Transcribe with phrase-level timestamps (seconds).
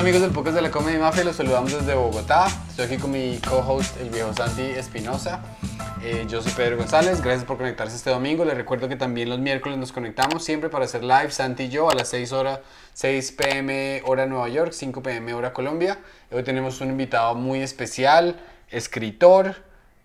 [0.00, 2.46] Hola amigos del Podcast de la Comedy Mafia, los saludamos desde Bogotá.
[2.70, 5.42] Estoy aquí con mi co-host, el viejo Santi Espinosa.
[6.02, 8.46] Eh, yo soy Pedro González, gracias por conectarse este domingo.
[8.46, 11.90] Les recuerdo que también los miércoles nos conectamos siempre para hacer live, Santi y yo,
[11.90, 12.60] a las 6, horas,
[12.94, 15.98] 6 pm hora Nueva York, 5 pm hora Colombia.
[16.32, 18.40] Hoy tenemos un invitado muy especial,
[18.70, 19.54] escritor,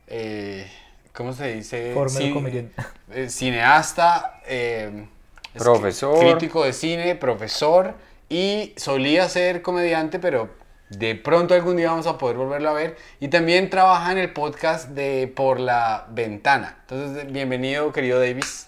[0.07, 0.70] eh,
[1.14, 1.93] ¿cómo se dice?
[1.93, 2.82] Formero Ci- comediante.
[3.14, 5.05] eh, cineasta, eh,
[5.54, 6.20] es- Profesor.
[6.20, 7.93] crítico de cine, profesor
[8.29, 10.50] y solía ser comediante, pero
[10.89, 12.97] de pronto algún día vamos a poder volverlo a ver.
[13.20, 16.78] Y también trabaja en el podcast de Por la Ventana.
[16.82, 18.68] Entonces, bienvenido, querido Davis.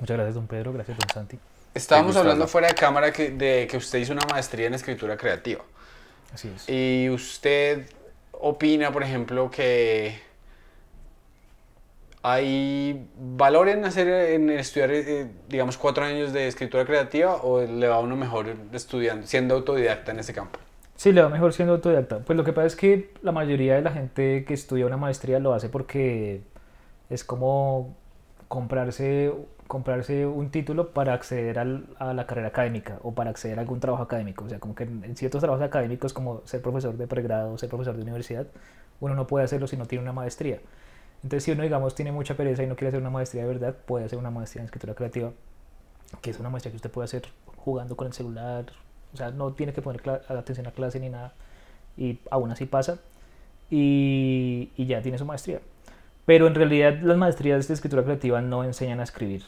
[0.00, 0.72] Muchas gracias, don Pedro.
[0.72, 1.38] Gracias, don Santi.
[1.74, 5.62] Estábamos hablando fuera de cámara que, de que usted hizo una maestría en escritura creativa.
[6.34, 6.68] Así es.
[6.68, 7.88] Y usted
[8.32, 10.20] opina, por ejemplo, que
[12.22, 17.88] hay valor en hacer, en estudiar, eh, digamos, cuatro años de escritura creativa o le
[17.88, 20.58] va a uno mejor estudiando, siendo autodidacta en ese campo.
[20.96, 22.20] Sí, le va mejor siendo autodidacta.
[22.20, 25.40] Pues lo que pasa es que la mayoría de la gente que estudia una maestría
[25.40, 26.42] lo hace porque
[27.10, 27.96] es como
[28.48, 29.32] comprarse,
[29.66, 33.80] comprarse un título para acceder al- a la carrera académica o para acceder a algún
[33.80, 34.44] trabajo académico.
[34.44, 37.96] O sea, como que en, ciertos trabajos académicos como ser profesor de pregrado, ser profesor
[37.96, 38.46] de universidad,
[39.00, 40.58] uno no puede hacerlo si no tiene una maestría.
[41.22, 43.76] Entonces, si uno, digamos, tiene mucha pereza y no quiere hacer una maestría de verdad,
[43.86, 45.32] puede hacer una maestría en escritura creativa,
[46.20, 48.66] que es una maestría que usted puede hacer jugando con el celular,
[49.14, 51.32] o sea, no tiene que poner atención a clase ni nada,
[51.96, 52.98] y aún así pasa,
[53.70, 55.60] y, y ya tiene su maestría.
[56.26, 59.44] Pero en realidad las maestrías de escritura creativa no enseñan a escribir.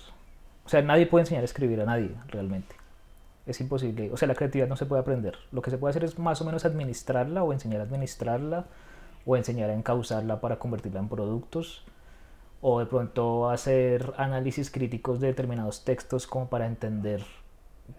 [0.65, 2.75] O sea, nadie puede enseñar a escribir a nadie, realmente.
[3.47, 4.11] Es imposible.
[4.13, 5.37] O sea, la creatividad no se puede aprender.
[5.53, 8.65] Lo que se puede hacer es más o menos administrarla o enseñar a administrarla
[9.27, 11.85] o enseñar a encauzarla para convertirla en productos
[12.61, 17.23] o de pronto hacer análisis críticos de determinados textos como para entender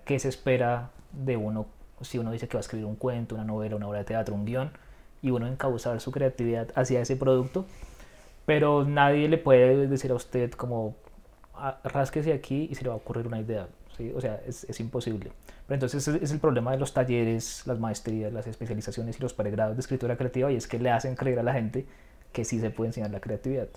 [0.06, 1.68] qué se espera de uno
[2.02, 4.36] si uno dice que va a escribir un cuento, una novela, una obra de teatro,
[4.36, 4.72] un guion
[5.22, 7.66] y uno encauzar su creatividad hacia ese producto
[8.46, 10.96] pero nadie le puede decir a usted como
[11.56, 13.68] "Ah, rásquese aquí y se le va a ocurrir una idea
[13.98, 14.12] ¿sí?
[14.16, 15.32] o sea es, es imposible
[15.68, 19.76] pero entonces es el problema de los talleres las maestrías las especializaciones y los pregrados
[19.76, 21.86] de escritura creativa y es que le hacen creer a la gente
[22.32, 23.68] que sí se puede enseñar la creatividad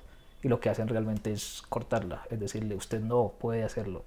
[0.43, 4.05] y lo que hacen realmente es cortarla es decirle usted no puede hacerlo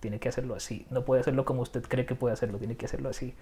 [0.00, 2.86] tiene que hacerlo así no puede hacerlo como usted cree que puede hacerlo tiene que
[2.86, 3.34] hacerlo así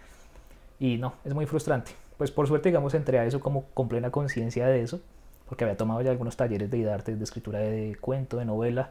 [0.81, 1.93] y no, es muy frustrante.
[2.17, 5.01] Pues por suerte, digamos, entré a eso como con plena conciencia de eso,
[5.49, 8.91] porque había tomado ya algunos talleres de arte, de escritura de cuento, de novela.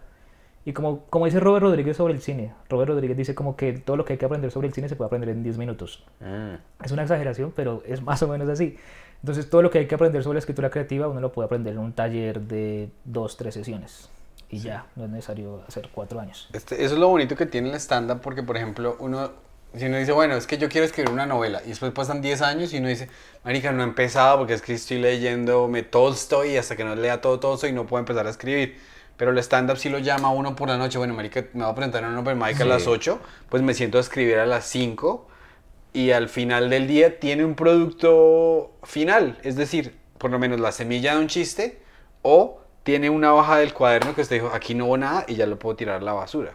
[0.67, 3.95] Y como, como dice Robert Rodríguez sobre el cine, Robert Rodríguez dice como que todo
[3.95, 6.03] lo que hay que aprender sobre el cine se puede aprender en 10 minutos.
[6.19, 6.83] Mm.
[6.83, 8.75] Es una exageración, pero es más o menos así.
[9.22, 11.72] Entonces todo lo que hay que aprender sobre la escritura creativa uno lo puede aprender
[11.72, 14.09] en un taller de dos, tres sesiones.
[14.50, 16.50] Y ya, no es necesario hacer cuatro años.
[16.51, 19.31] Este, eso es lo bonito que tiene el stand-up porque, por ejemplo, uno,
[19.73, 22.41] si uno dice, bueno, es que yo quiero escribir una novela y después pasan 10
[22.41, 23.07] años y uno dice,
[23.45, 27.22] marica, no he empezado porque es que estoy leyéndome Tolstoy y hasta que no lea
[27.22, 28.97] todo Tolstoy no puedo empezar a escribir.
[29.17, 31.72] Pero el stand-up sí lo llama a uno por la noche, bueno, marica, me voy
[31.72, 33.19] a presentar en un open mic a las 8,
[33.50, 35.28] pues me siento a escribir a las 5
[35.94, 40.72] y al final del día tiene un producto final, es decir, por lo menos la
[40.72, 41.79] semilla de un chiste
[42.22, 45.47] o tiene una hoja del cuaderno que usted dijo, aquí no hubo nada y ya
[45.47, 46.53] lo puedo tirar a la basura.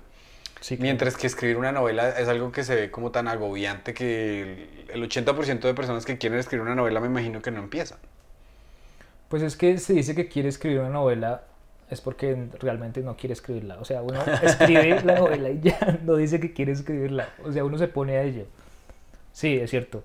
[0.60, 4.84] Sí, Mientras que escribir una novela es algo que se ve como tan agobiante que
[4.88, 7.98] el el 80% de personas que quieren escribir una novela me imagino que no empiezan.
[9.28, 11.42] Pues es que se dice que quiere escribir una novela
[11.92, 13.78] es porque realmente no quiere escribirla.
[13.78, 17.28] O sea, uno escribe la novela y ya no dice que quiere escribirla.
[17.44, 18.46] O sea, uno se pone a ello.
[19.32, 20.02] Sí, es cierto.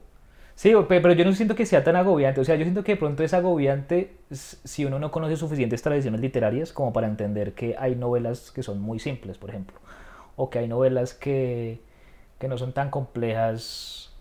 [0.55, 2.41] Sí, pero yo no siento que sea tan agobiante.
[2.41, 6.19] O sea, yo siento que de pronto es agobiante si uno no conoce suficientes tradiciones
[6.19, 9.77] literarias como para entender que hay novelas que son muy simples, por ejemplo.
[10.35, 11.79] O que hay novelas que,
[12.39, 14.11] que no son tan complejas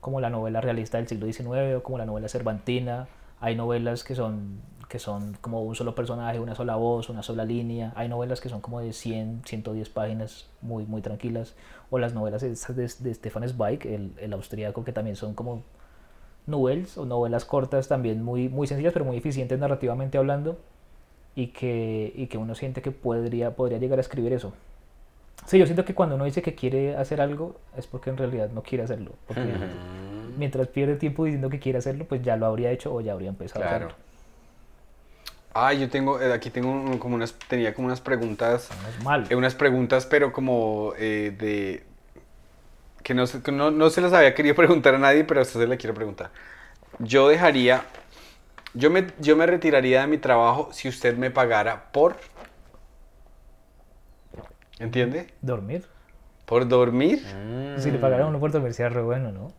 [0.00, 3.08] como la novela realista del siglo XIX o como la novela cervantina.
[3.40, 7.44] Hay novelas que son, que son como un solo personaje, una sola voz, una sola
[7.44, 7.92] línea.
[7.96, 11.54] Hay novelas que son como de 100, 110 páginas, muy, muy tranquilas.
[11.90, 15.62] O las novelas de, de Stefan Zweig, el, el austríaco, que también son como
[16.46, 20.56] novelas o novelas cortas también muy, muy sencillas, pero muy eficientes narrativamente hablando.
[21.34, 24.54] Y que, y que uno siente que podría, podría llegar a escribir eso.
[25.44, 28.50] Sí, yo siento que cuando uno dice que quiere hacer algo es porque en realidad
[28.50, 29.10] no quiere hacerlo.
[29.26, 29.52] Porque
[30.38, 33.28] mientras pierde tiempo diciendo que quiere hacerlo, pues ya lo habría hecho o ya habría
[33.28, 33.86] empezado a Claro.
[33.88, 34.05] hacerlo.
[35.58, 39.04] Ah, yo tengo, eh, aquí tengo un- como unas, tenía como unas preguntas, No es
[39.04, 39.26] mal.
[39.30, 41.82] eh, unas preguntas, pero como eh, de,
[43.02, 45.60] que, no, que no, no se las había querido preguntar a nadie, pero a usted
[45.60, 46.30] se le quiero preguntar.
[46.98, 47.84] Yo dejaría,
[48.74, 52.16] yo me, yo me retiraría de mi trabajo si usted me pagara por,
[54.78, 55.28] ¿entiende?
[55.40, 55.86] Dormir.
[56.44, 57.22] Por dormir.
[57.78, 59.52] Si le pagaran a uno por dormir sería re bueno, ¿no?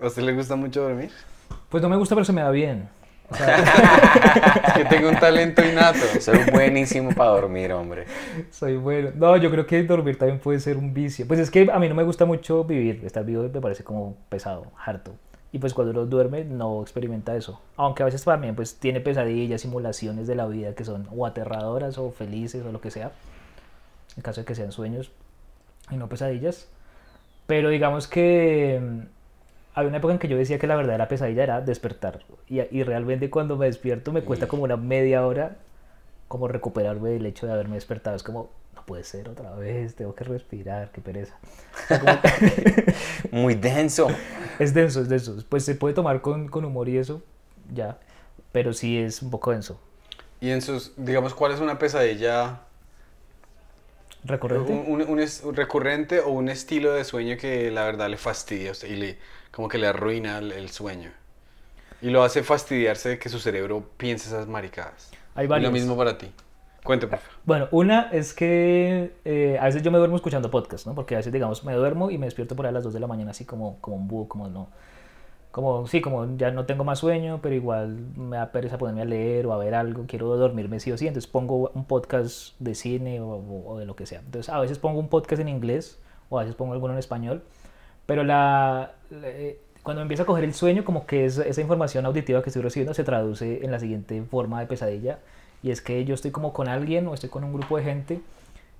[0.00, 1.10] ¿A usted le gusta mucho dormir?
[1.68, 2.88] Pues no me gusta, pero se me da bien.
[4.76, 5.98] que tengo un talento innato.
[6.20, 8.06] Soy buenísimo para dormir, hombre.
[8.50, 9.10] Soy bueno.
[9.14, 11.26] No, yo creo que dormir también puede ser un vicio.
[11.26, 13.02] Pues es que a mí no me gusta mucho vivir.
[13.04, 15.14] Estar vivo me parece como pesado, harto.
[15.52, 17.60] Y pues cuando uno duerme no experimenta eso.
[17.76, 21.98] Aunque a veces también pues tiene pesadillas, simulaciones de la vida que son o aterradoras
[21.98, 23.12] o felices o lo que sea.
[24.16, 25.10] En caso de que sean sueños
[25.90, 26.68] y no pesadillas.
[27.46, 29.06] Pero digamos que
[29.76, 32.24] había una época en que yo decía que la verdadera pesadilla era despertar.
[32.48, 35.58] Y, y realmente cuando me despierto me cuesta como una media hora
[36.28, 38.16] como recuperarme del hecho de haberme despertado.
[38.16, 41.36] Es como, no puede ser otra vez, tengo que respirar, qué pereza.
[43.30, 44.08] Muy denso.
[44.58, 45.36] Es denso, es denso.
[45.50, 47.22] Pues se puede tomar con, con humor y eso,
[47.74, 47.98] ya.
[48.52, 49.78] Pero sí es un poco denso.
[50.40, 52.60] Y en sus, digamos, ¿cuál es una pesadilla
[54.24, 54.72] ¿Recurrente?
[54.72, 58.88] Un, un recurrente o un estilo de sueño que la verdad le fastidia a usted
[58.88, 59.18] y le,
[59.56, 61.10] como que le arruina el, el sueño.
[62.02, 65.10] Y lo hace fastidiarse de que su cerebro piense esas maricadas.
[65.34, 65.70] Hay Y varios.
[65.70, 66.30] lo mismo para ti.
[66.84, 67.18] Favor.
[67.44, 70.94] Bueno, una es que eh, a veces yo me duermo escuchando podcast, ¿no?
[70.94, 73.00] Porque a veces, digamos, me duermo y me despierto por ahí a las 2 de
[73.00, 74.68] la mañana así como, como un búho, como no.
[75.50, 79.04] Como, sí, como ya no tengo más sueño, pero igual me da pereza ponerme a
[79.06, 82.74] leer o a ver algo, quiero dormirme sí o sí, entonces pongo un podcast de
[82.74, 84.20] cine o- o de lo que sea.
[84.20, 85.98] Entonces a veces pongo un podcast en inglés
[86.28, 87.42] o a veces pongo alguno en español,
[88.06, 91.60] pero la, la- eh, cuando me empieza a coger el sueño, como que esa, esa
[91.60, 95.18] información auditiva que estoy recibiendo se traduce en la siguiente forma de pesadilla,
[95.62, 98.20] y es que yo estoy como con alguien o estoy con un grupo de gente,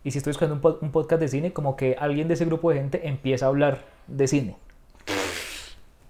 [0.05, 2.70] y si estoy escuchando un, un podcast de cine, como que alguien de ese grupo
[2.70, 4.56] de gente empieza a hablar de cine.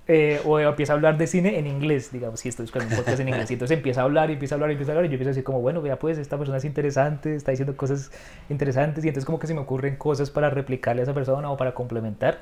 [0.09, 3.19] Eh, o empieza a hablar de cine en inglés, digamos, si estoy escuchando un podcast
[3.19, 5.07] en inglés, y entonces empieza a hablar y empieza a hablar y empieza a hablar,
[5.07, 7.77] y yo empiezo a decir como, bueno, vea pues, esta persona es interesante, está diciendo
[7.77, 8.13] cosas
[8.49, 11.57] interesantes, y entonces como que se me ocurren cosas para replicarle a esa persona o
[11.57, 12.39] para complementar,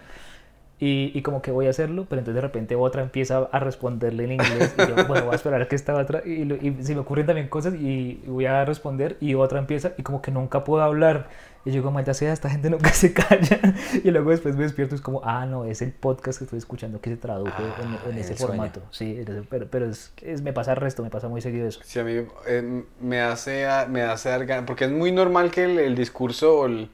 [0.86, 4.24] y, y como que voy a hacerlo, pero entonces de repente otra empieza a responderle
[4.24, 6.94] en inglés, y yo, bueno, voy a esperar a que esta otra, y, y se
[6.94, 10.30] me ocurren también cosas, y, y voy a responder, y otra empieza, y como que
[10.30, 11.28] nunca puedo hablar,
[11.66, 13.58] y yo digo, maldita sea, esta gente nunca se calla.
[14.04, 16.58] Y luego después me despierto y es como, ah, no, es el podcast que estoy
[16.58, 18.82] escuchando que se tradujo Ah, en, ese formato.
[18.90, 21.80] Sí, pero, pero es, es- me pasa el resto, me pasa muy seguido eso.
[21.82, 22.12] Sí, a mí
[22.46, 26.58] eh, me hace, me hace dar ganas, porque es muy normal que el, el discurso,
[26.58, 26.90] o el-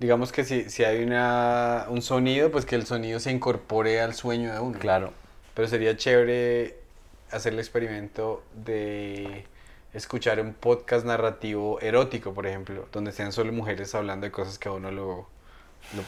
[0.00, 4.14] digamos que si, si hay una, un sonido, pues que el sonido se incorpore al
[4.14, 4.78] sueño de uno.
[4.78, 5.12] Claro.
[5.54, 6.78] Pero sería chévere
[7.30, 9.44] hacer el experimento de
[9.92, 14.68] escuchar un podcast narrativo erótico, por ejemplo, donde sean solo mujeres hablando de cosas que
[14.68, 15.28] a uno lo,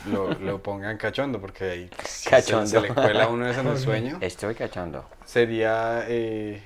[0.07, 2.67] lo, lo- lo pongan cachondo, porque ahí se- Cachondo.
[2.67, 5.05] Se, le cuela a uno eso en el sueño, Estoy cachando.
[5.27, 6.63] sería eh,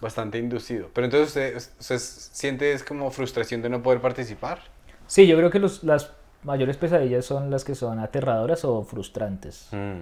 [0.00, 0.88] bastante inducido.
[0.94, 4.62] Pero entonces usted, usted siente es como frustración de no poder participar.
[5.06, 6.10] Sí, yo creo que los, las
[6.44, 9.68] mayores pesadillas son las que son aterradoras o frustrantes.
[9.72, 10.00] Mm.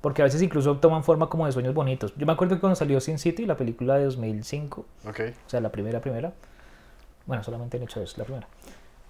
[0.00, 2.14] Porque a veces incluso toman forma como de sueños bonitos.
[2.16, 5.20] Yo me acuerdo que cuando salió Sin City, la película de 2005, Ok.
[5.46, 6.32] o sea, la primera, primera.
[7.26, 8.46] Bueno, solamente han hecho eso, la primera.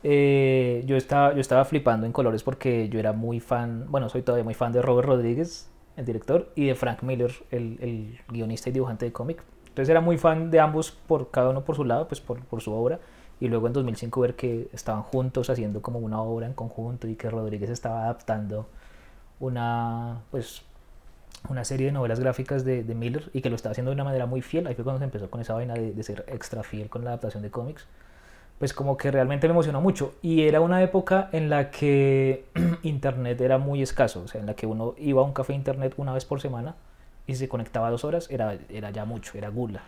[0.03, 4.23] Eh, yo, estaba, yo estaba flipando en colores porque yo era muy fan, bueno, soy
[4.23, 8.69] todavía muy fan de Robert Rodríguez, el director, y de Frank Miller, el, el guionista
[8.71, 9.43] y dibujante de cómic.
[9.69, 12.63] Entonces era muy fan de ambos, por cada uno por su lado, pues por, por
[12.63, 13.01] su obra.
[13.41, 17.17] Y luego en 2005 ver que estaban juntos haciendo como una obra en conjunto y
[17.17, 18.67] que Rodríguez estaba adaptando
[19.41, 20.63] una, pues,
[21.49, 24.05] una serie de novelas gráficas de, de Miller y que lo estaba haciendo de una
[24.05, 24.67] manera muy fiel.
[24.67, 27.11] Ahí fue cuando se empezó con esa vaina de, de ser extra fiel con la
[27.11, 27.87] adaptación de cómics.
[28.59, 30.15] Pues como que realmente me emocionó mucho.
[30.23, 32.47] Y era una época en la que
[32.83, 34.23] internet era muy escaso.
[34.25, 36.75] O sea, en la que uno iba a un café internet una vez por semana
[37.27, 39.83] y se conectaba dos horas, era, era ya mucho, era gula.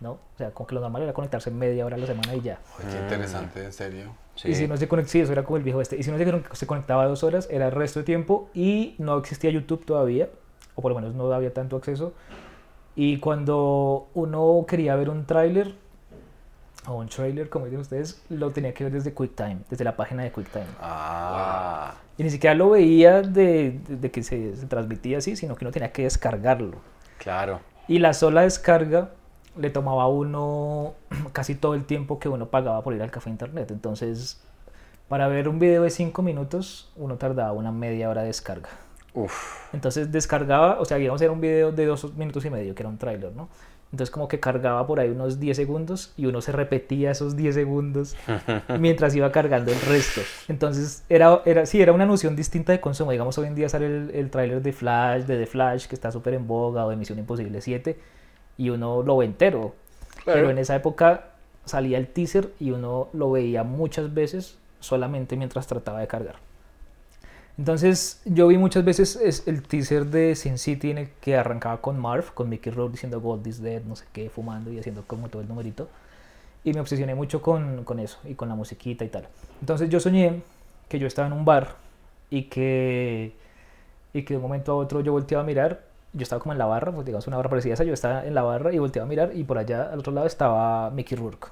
[0.00, 0.12] ¿No?
[0.12, 2.58] O sea, como que lo normal era conectarse media hora a la semana y ya.
[2.90, 4.06] Qué interesante, en serio.
[4.34, 4.48] Sí.
[4.48, 5.96] Y si no se conectaba, sí, eso era como el viejo este.
[5.96, 8.94] Y si no se, conec- se conectaba dos horas, era el resto de tiempo y
[8.98, 10.28] no existía YouTube todavía,
[10.74, 12.12] o por lo menos no había tanto acceso.
[12.96, 15.74] Y cuando uno quería ver un tráiler,
[16.86, 20.22] o un trailer, como dicen ustedes, lo tenía que ver desde QuickTime, desde la página
[20.22, 20.66] de QuickTime.
[20.80, 21.94] Ah.
[22.18, 25.64] Y ni siquiera lo veía de, de- de que se, se transmitía así, sino que
[25.64, 26.76] uno tenía que descargarlo.
[27.18, 27.60] Claro.
[27.88, 29.10] Y la sola descarga
[29.56, 30.94] le tomaba a uno
[31.32, 33.70] casi todo el tiempo que uno pagaba por ir al café internet.
[33.70, 34.42] Entonces,
[35.08, 38.70] para ver un video de 5 minutos, uno tardaba una media hora de descarga.
[39.12, 39.72] Uf.
[39.72, 42.88] Entonces descargaba, o sea, digamos era un video de 2 minutos y medio, que era
[42.88, 43.48] un tráiler, ¿no?
[43.92, 47.54] Entonces como que cargaba por ahí unos 10 segundos y uno se repetía esos 10
[47.54, 48.16] segundos
[48.80, 50.20] mientras iba cargando el resto.
[50.48, 53.12] Entonces era, era, sí, era una noción distinta de consumo.
[53.12, 56.10] Digamos, hoy en día sale el, el tráiler de Flash, de The Flash, que está
[56.10, 57.96] súper en boga, o de Misión Imposible 7,
[58.58, 59.74] y uno lo ve entero.
[60.24, 60.40] Claro.
[60.40, 61.26] Pero en esa época
[61.64, 66.36] salía el teaser y uno lo veía muchas veces solamente mientras trataba de cargar.
[67.56, 71.80] Entonces yo vi muchas veces es el teaser de Sin City en el que arrancaba
[71.80, 75.04] con Marv, con Mickey Rourke diciendo Gold is dead, no sé qué, fumando y haciendo
[75.06, 75.88] como todo el numerito.
[76.64, 79.28] Y me obsesioné mucho con, con eso y con la musiquita y tal.
[79.60, 80.42] Entonces yo soñé
[80.88, 81.76] que yo estaba en un bar
[82.30, 83.32] y que,
[84.12, 85.82] y que de un momento a otro yo volteaba a mirar.
[86.14, 87.84] Yo estaba como en la barra, pues digamos una barra parecida a esa.
[87.84, 90.26] Yo estaba en la barra y volteaba a mirar y por allá al otro lado
[90.26, 91.48] estaba Mickey Rourke.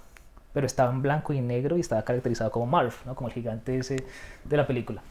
[0.54, 3.14] Pero estaba en blanco y negro y estaba caracterizado como Marv, ¿no?
[3.14, 3.96] como el gigante ese
[4.44, 5.02] de la película.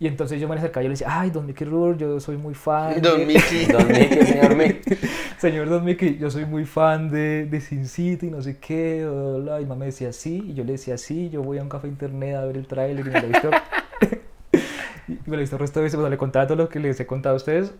[0.00, 2.36] Y entonces yo me acercaba y yo le decía, ay, don Mickey Rourke, yo soy
[2.36, 3.00] muy fan.
[3.02, 3.66] Don de- Mickey.
[3.66, 4.98] Don Mickey, señor Mickey.
[5.38, 9.04] Señor Don Mickey, yo soy muy fan de, de Sin City, no sé qué.
[9.08, 9.60] bla, bla, bla".
[9.60, 10.42] Y mamá me decía, sí.
[10.48, 13.06] Y yo le decía, sí, yo voy a un café internet a ver el tráiler
[13.06, 13.50] y me lo he visto.
[15.08, 16.80] y me lo he visto el resto de veces, sea, le contaba todo lo que
[16.80, 17.72] les he contado a ustedes.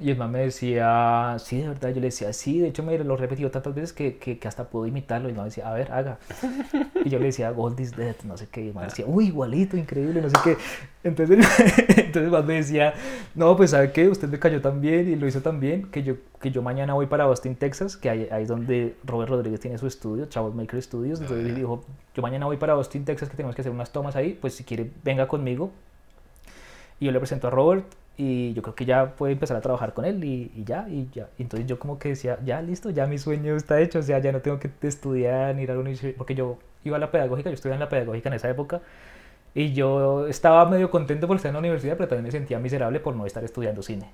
[0.00, 1.88] Y el mamá me decía, sí, de verdad.
[1.88, 2.60] Yo le decía, sí.
[2.60, 5.28] De hecho, me lo he repetido tantas veces que, que, que hasta puedo imitarlo.
[5.28, 6.18] Y mamá me decía, a ver, haga.
[7.04, 8.66] Y yo le decía, Gold is dead, no sé qué.
[8.66, 10.56] Y mamá decía, uy, igualito, increíble, no sé qué.
[11.02, 11.38] Entonces,
[11.88, 12.94] entonces mamá me decía,
[13.34, 14.08] no, pues, ¿sabe qué?
[14.08, 16.94] Usted me cayó tan bien y lo hizo tan bien que yo, que yo mañana
[16.94, 20.80] voy para Austin, Texas, que ahí, ahí es donde Robert Rodríguez tiene su estudio, Maker
[20.80, 21.20] Studios.
[21.20, 24.38] Entonces dijo, yo mañana voy para Austin, Texas, que tenemos que hacer unas tomas ahí.
[24.40, 25.72] Pues, si quiere, venga conmigo.
[27.00, 27.84] Y yo le presento a Robert
[28.18, 31.08] y yo creo que ya puede empezar a trabajar con él y, y ya, y
[31.12, 31.28] ya.
[31.38, 34.18] Y entonces yo como que decía, ya listo, ya mi sueño está hecho, o sea,
[34.18, 37.10] ya no tengo que estudiar ni ir a la universidad, porque yo iba a la
[37.10, 38.80] pedagógica, yo estudiaba en la pedagógica en esa época
[39.54, 43.00] y yo estaba medio contento por estar en la universidad, pero también me sentía miserable
[43.00, 44.10] por no estar estudiando cine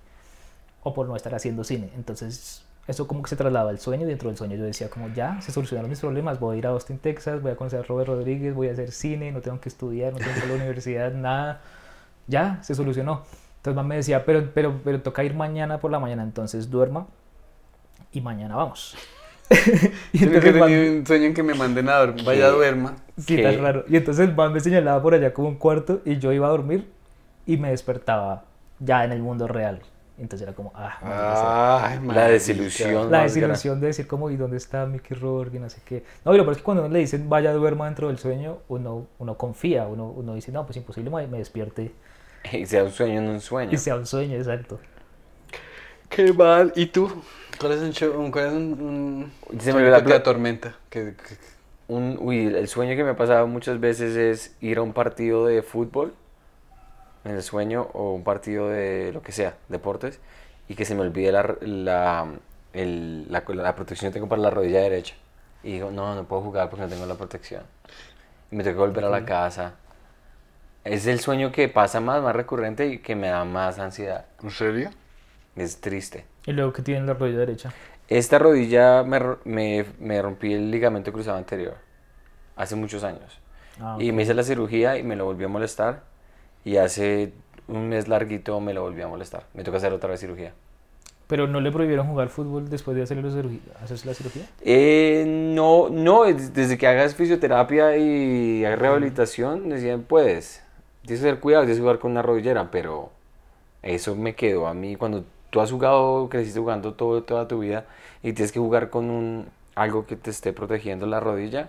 [0.82, 1.90] o por no estar haciendo cine.
[1.96, 5.08] Entonces eso como que se trasladaba al sueño y dentro del sueño yo decía como
[5.08, 7.82] ya, se solucionaron mis problemas, voy a ir a Austin, Texas, voy a conocer a
[7.82, 10.48] Robert Rodríguez, voy a hacer cine, no tengo que estudiar, no tengo que ir a
[10.48, 11.62] la universidad, nada
[12.26, 13.22] ya se solucionó.
[13.64, 17.06] Entonces mamá me decía, pero, pero, pero toca ir mañana por la mañana, entonces duerma
[18.12, 18.94] y mañana vamos.
[20.12, 22.26] y Yo entonces mam- tenido un sueño en que me manden a dormir.
[22.26, 22.96] Vaya, duerma.
[23.16, 23.86] sí, tan raro.
[23.88, 26.92] Y entonces mamá me señalaba por allá como un cuarto y yo iba a dormir
[27.46, 28.44] y me despertaba
[28.80, 29.80] ya en el mundo real.
[30.18, 31.88] Entonces era como, ah.
[31.88, 33.10] Ay, La desilusión.
[33.10, 35.56] La desilusión de decir como, ¿y dónde está Mickey Rourke?
[35.56, 36.04] Y no sé qué.
[36.22, 39.38] No, pero es que cuando uno le dicen vaya duerma dentro del sueño, uno, uno
[39.38, 41.92] confía, uno, uno dice, no, pues imposible me, me despierte.
[42.52, 43.72] Y sea un sueño en un sueño.
[43.72, 44.78] y sea un sueño, exacto.
[46.08, 46.72] Qué mal.
[46.76, 47.10] ¿Y tú?
[47.58, 48.30] ¿Cuál es un show?
[48.30, 50.74] ¿Cuál es un, un Se me olvidó la atormenta?
[50.90, 51.36] Que, que-
[51.88, 55.46] Un, uy, el sueño que me ha pasado muchas veces es ir a un partido
[55.46, 56.14] de fútbol
[57.24, 60.20] en el sueño o un partido de lo que sea, deportes,
[60.68, 62.26] y que se me olvide la, la,
[62.72, 65.14] el- la, la protección que tengo para la rodilla derecha.
[65.62, 67.62] Y digo, no, no puedo jugar porque no tengo la protección.
[68.50, 69.74] Y me tengo que volver a la casa.
[70.84, 74.26] Es el sueño que pasa más, más recurrente y que me da más ansiedad.
[74.42, 74.90] ¿En serio?
[75.56, 76.24] Es triste.
[76.46, 77.72] Y luego que tiene la rodilla derecha.
[78.08, 81.76] Esta rodilla me, me, me rompí el ligamento cruzado anterior
[82.56, 83.40] hace muchos años.
[83.80, 86.02] Ah, Y me hice la cirugía y me lo volvió a molestar.
[86.64, 87.32] Y hace
[87.66, 89.44] un mes larguito me lo volvió a molestar.
[89.54, 90.52] Me toca hacer otra vez cirugía.
[91.26, 93.60] Pero no le prohibieron jugar fútbol después de hacerle la cirugía.
[93.82, 94.42] ¿Hacerse la cirugía?
[94.60, 100.62] Eh, no, no, es- desde que hagas fisioterapia y hagas rehabilitación, decían, puedes.
[101.04, 103.10] Tienes que tener cuidado, tienes que jugar con una rodillera, pero
[103.82, 104.96] eso me quedó a mí.
[104.96, 107.84] Cuando tú has jugado, creciste jugando todo, toda tu vida
[108.22, 111.68] y tienes que jugar con un, algo que te esté protegiendo la rodilla,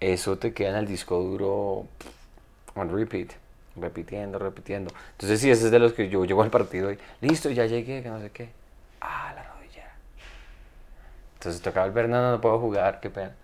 [0.00, 1.84] eso te queda en el disco duro
[2.74, 3.32] on repeat,
[3.76, 4.92] repitiendo, repitiendo.
[5.12, 8.02] Entonces, sí, ese es de los que yo llego al partido y listo, ya llegué,
[8.02, 8.48] que no sé qué.
[9.02, 9.90] Ah, la rodilla.
[11.34, 13.34] Entonces tocaba el ver, no, no, no puedo jugar, qué pena.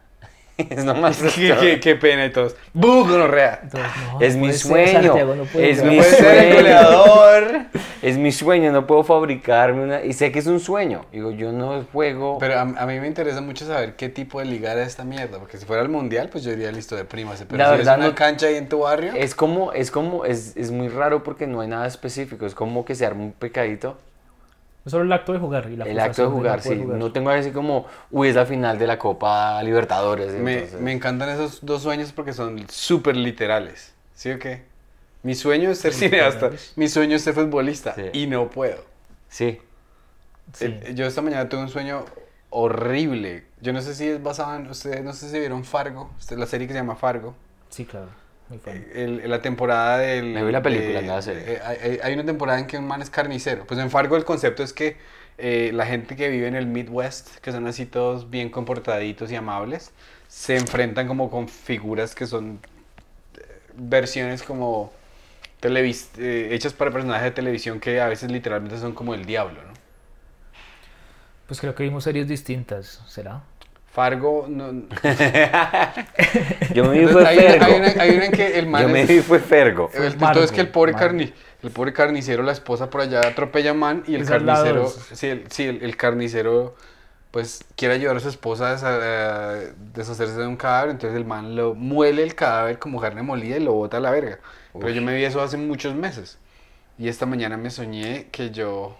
[0.70, 1.18] es nomás.
[1.34, 2.56] qué, qué, qué pena y todos.
[3.62, 5.86] Entonces, no, Es no mi ser, sueño, Santiago, no es ser.
[5.86, 6.54] mi sueño.
[6.56, 7.56] goleador.
[8.02, 10.04] Es mi sueño, no puedo fabricarme una.
[10.04, 11.06] Y sé que es un sueño.
[11.10, 12.38] Digo, yo no juego.
[12.38, 15.38] Pero a, a mí me interesa mucho saber qué tipo de liga era esta mierda.
[15.40, 17.42] Porque si fuera el mundial, pues yo diría listo de primas.
[17.48, 19.12] Pero La si verdad es una no- cancha ahí en tu barrio.
[19.16, 22.46] Es como, es como, es, es muy raro porque no hay nada específico.
[22.46, 23.98] Es como que se arma un pecadito.
[24.86, 26.68] Solo el acto de jugar y la El acto de no jugar, sí.
[26.70, 30.32] poder No tengo así como, uy, es la final de la Copa Libertadores.
[30.34, 33.92] Me, entonces- me encantan esos dos sueños porque son súper literales.
[34.14, 34.62] ¿Sí o qué?
[35.22, 36.50] Mi sueño es ser cineasta.
[36.76, 37.94] Mi sueño es ser futbolista.
[37.96, 38.02] Sí.
[38.12, 38.84] Y no puedo.
[39.28, 39.60] Sí.
[40.52, 40.64] Sí.
[40.66, 42.04] El- yo esta mañana tuve un sueño
[42.50, 43.44] horrible.
[43.60, 44.68] Yo no sé si es basado en.
[44.68, 46.10] Ustedes no sé si vieron Fargo.
[46.30, 47.34] La serie que se llama Fargo.
[47.70, 48.08] Sí, claro.
[48.48, 48.84] Muy fan.
[48.94, 50.26] El- el- la temporada del.
[50.26, 51.42] Me vi la película, de- no la serie.
[51.54, 53.66] eh, hay, hay una temporada en que un man es carnicero.
[53.66, 54.96] Pues en Fargo el concepto es que
[55.38, 59.36] eh, la gente que vive en el Midwest, que son así todos bien comportaditos y
[59.36, 59.92] amables,
[60.28, 62.60] se enfrentan como con figuras que son
[63.38, 63.40] eh,
[63.76, 64.92] versiones como
[65.60, 69.62] televis eh, hechas para personajes de televisión que a veces literalmente son como el diablo,
[69.64, 69.74] ¿no?
[71.46, 73.42] Pues creo que vimos series distintas, ¿será?
[73.96, 74.66] Fargo, no,
[76.74, 77.64] Yo me vi fue hay, una, Fergo.
[77.64, 79.90] hay una- hay una en que el man Yo me vi fue Fergo.
[79.94, 83.74] el- entonces que el pobre, carni, el pobre carnicero, la esposa por allá atropella a
[83.74, 86.74] man y el carnicero, sí, el, sí, el, el carnicero
[87.30, 89.54] pues quiere ayudar a su esposa a
[89.94, 93.60] deshacerse de un cadáver, entonces el man lo muele el cadáver como carne molida y
[93.60, 94.40] lo bota a la verga.
[94.74, 96.36] Pero yo me vi eso hace muchos meses
[96.98, 98.98] y esta mañana me soñé que yo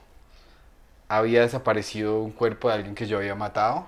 [1.08, 3.86] había desaparecido un cuerpo de alguien que yo había matado.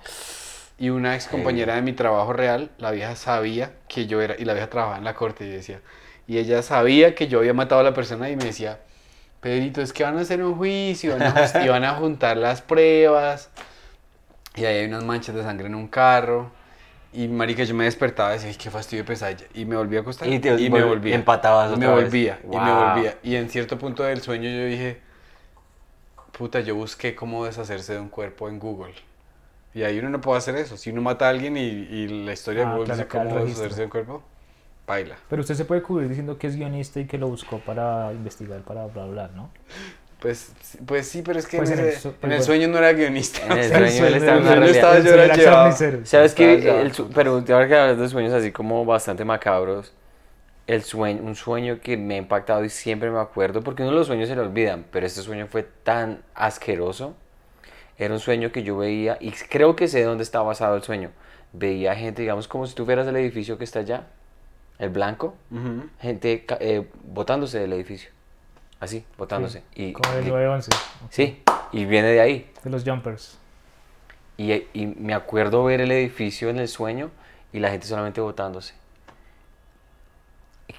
[0.79, 4.45] Y una ex compañera de mi trabajo real, la vieja sabía que yo era, y
[4.45, 5.81] la vieja trabajaba en la corte y decía,
[6.27, 8.79] y ella sabía que yo había matado a la persona y me decía,
[9.41, 12.61] Pedrito, es que van a hacer un juicio, van a y van a juntar las
[12.61, 13.49] pruebas,
[14.55, 16.51] y ahí hay unas manchas de sangre en un carro,
[17.11, 19.97] y marica, yo me despertaba y decía, "Ay, qué fastidio de pesadilla, y me volví
[19.97, 22.05] a acostar, Y te me vol- volvía, empatabas y me otra vez.
[22.05, 25.01] volvía, y me volvía, y en cierto punto del sueño yo dije,
[26.37, 28.93] puta, yo busqué cómo deshacerse de un cuerpo en Google.
[29.79, 30.77] Y ahí uno no puede hacer eso.
[30.77, 33.83] Si uno mata a alguien y, y la historia Ah, de Google claro, dice queda
[33.83, 34.23] el cuerpo,
[34.87, 35.15] baila.
[35.29, 38.61] Pero usted se puede cubrir diciendo que es guionista y que lo buscó para investigar,
[38.63, 39.49] para bla, bla, bla, ¿no?
[40.19, 40.51] Pues,
[40.85, 42.77] pues sí, pero es que Pues en, en el su- en pues el sueño no
[42.77, 43.45] era guionista.
[43.45, 45.03] En el El sueño él estaba en sueño realidad.
[45.03, 45.71] yo era llevado.
[46.03, 46.91] ¿Sabes qué?
[47.15, 49.93] pero ahora que hablas de sueños así como bastante macabros,
[50.67, 53.97] el sueño, un sueño que me ha impactado y siempre me acuerdo, porque uno de
[53.97, 57.15] los sueños se le olvidan, pero este sueño fue tan asqueroso.
[57.99, 61.11] Era un sueño que yo veía, y creo que sé dónde está basado el sueño.
[61.53, 64.07] Veía gente, digamos, como si tú fueras el edificio que está allá,
[64.79, 65.35] el blanco,
[65.99, 68.09] gente eh, botándose del edificio.
[68.79, 69.61] Así, botándose.
[69.75, 70.69] Y, Como el y- 911,
[71.09, 72.49] sí, y viene de ahí.
[72.63, 73.37] de los jumpers.
[74.37, 77.11] Y, y me acuerdo ver el edificio en el sueño
[77.51, 78.73] y la gente solamente botándose.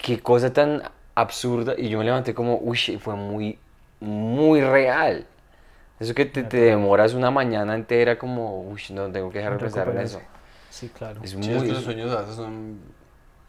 [0.03, 0.83] Qué cosa tan
[1.15, 1.75] absurda.
[1.77, 3.59] Y yo me levanté como, uy, fue muy,
[4.01, 5.27] muy real.
[6.01, 9.67] Eso que te, te demoras una mañana entera como, uy, no tengo que dejar de
[9.67, 10.21] En pensar en eso.
[10.71, 11.21] Sí, claro.
[11.23, 11.57] Es Sí, muy...
[11.57, 12.79] es que los sueños a veces son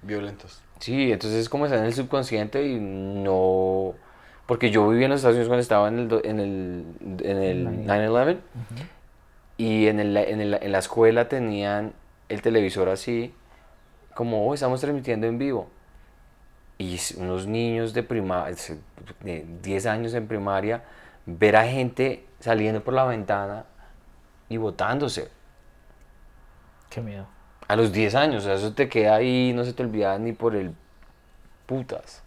[0.01, 0.61] violentos.
[0.79, 3.93] Sí, entonces es como estar en el subconsciente y no...
[4.47, 6.85] Porque yo vivía en los Estados Unidos cuando estaba en el, en el,
[7.23, 8.37] en el 9-11
[9.57, 11.93] y en, el- en, el- en la escuela tenían
[12.27, 13.33] el televisor así,
[14.15, 15.69] como, oh, estamos transmitiendo en vivo.
[16.77, 18.47] Y unos niños de, prima,
[19.23, 20.83] de 10 años en primaria,
[21.27, 23.65] ver a gente saliendo por la ventana
[24.49, 25.29] y botándose.
[26.89, 27.25] Qué miedo.
[27.67, 30.33] A los 10 años, o sea, eso te queda ahí, no se te olvida ni
[30.33, 30.73] por el
[31.65, 32.21] putas.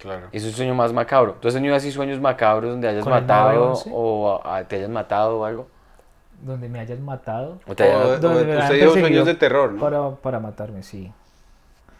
[0.00, 0.28] Claro.
[0.32, 1.34] Es un sueño más macabro.
[1.34, 3.90] ¿Tú has tenido así sueños macabros donde hayas ¿Con el matado 911?
[3.92, 5.68] o a- te hayas matado o algo?
[6.40, 7.60] Donde me hayas matado.
[7.66, 9.80] ¿O te hayas- O- Donde me usted perseguido sueños de terror, ¿no?
[9.80, 11.12] Para, para matarme, sí.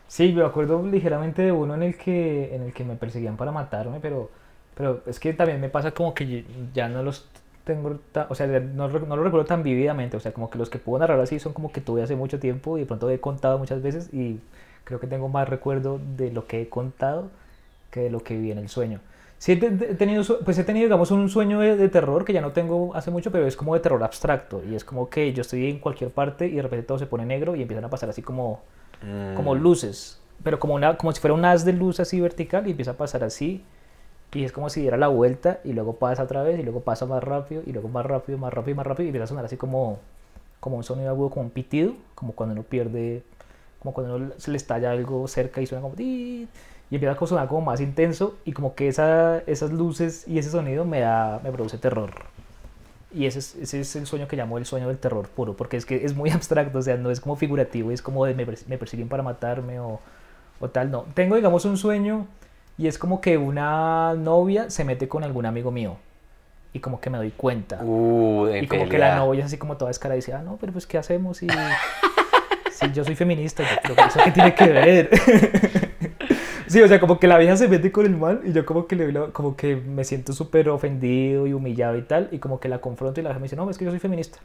[0.08, 3.52] Sí, me acuerdo ligeramente de uno en el que, en el que me perseguían para
[3.52, 4.30] matarme, pero,
[4.74, 7.26] pero es que también me pasa como que ya no los
[7.64, 10.70] tengo, ta- o sea, no, no lo recuerdo tan vividamente, o sea, como que los
[10.70, 13.20] que puedo narrar así son como que tuve hace mucho tiempo y de pronto he
[13.20, 14.40] contado muchas veces y
[14.84, 17.30] creo que tengo más recuerdo de lo que he contado
[17.90, 19.00] que de lo que viví en el sueño.
[19.38, 22.32] Sí, he te- he tenido, pues he tenido, digamos, un sueño de, de terror que
[22.32, 24.62] ya no tengo hace mucho, pero es como de terror abstracto.
[24.64, 27.26] Y es como que yo estoy en cualquier parte y de repente todo se pone
[27.26, 28.62] negro y empiezan a pasar así como,
[29.34, 30.20] como luces.
[30.44, 32.96] Pero como, una, como si fuera un haz de luz así vertical y empieza a
[32.96, 33.64] pasar así.
[34.34, 37.04] Y es como si diera la vuelta y luego pasa otra vez y luego pasa
[37.04, 39.56] más rápido y luego más rápido, más rápido más rápido y empieza a sonar así
[39.56, 39.98] como,
[40.58, 43.22] como un sonido agudo, como un pitido, como cuando uno pierde,
[43.78, 45.94] como cuando uno se le estalla algo cerca y suena como...
[45.98, 46.48] Y
[46.90, 50.84] empieza a sonar como más intenso y como que esa, esas luces y ese sonido
[50.84, 52.10] me, da, me produce terror.
[53.14, 55.76] Y ese es, ese es el sueño que llamo el sueño del terror puro, porque
[55.76, 58.46] es que es muy abstracto, o sea, no es como figurativo, es como de me,
[58.66, 60.00] me persiguen para matarme o,
[60.60, 61.04] o tal, no.
[61.14, 62.26] Tengo, digamos, un sueño
[62.78, 65.96] y es como que una novia se mete con algún amigo mío
[66.72, 67.78] y como que me doy cuenta.
[67.82, 70.42] Uh, de y como que la novia es así como toda descarada y dice, ah,
[70.42, 71.36] no, pero pues, ¿qué hacemos?
[71.38, 71.46] Si,
[72.72, 75.10] si yo soy feminista, eso qué tiene que ver.
[76.68, 78.86] Sí, o sea, como que la vieja se mete con el mal y yo como
[78.86, 82.38] que, le, doy la- como que me siento súper ofendido y humillado y tal, y
[82.38, 84.38] como que la confronto y la vieja me dice, no, es que yo soy feminista.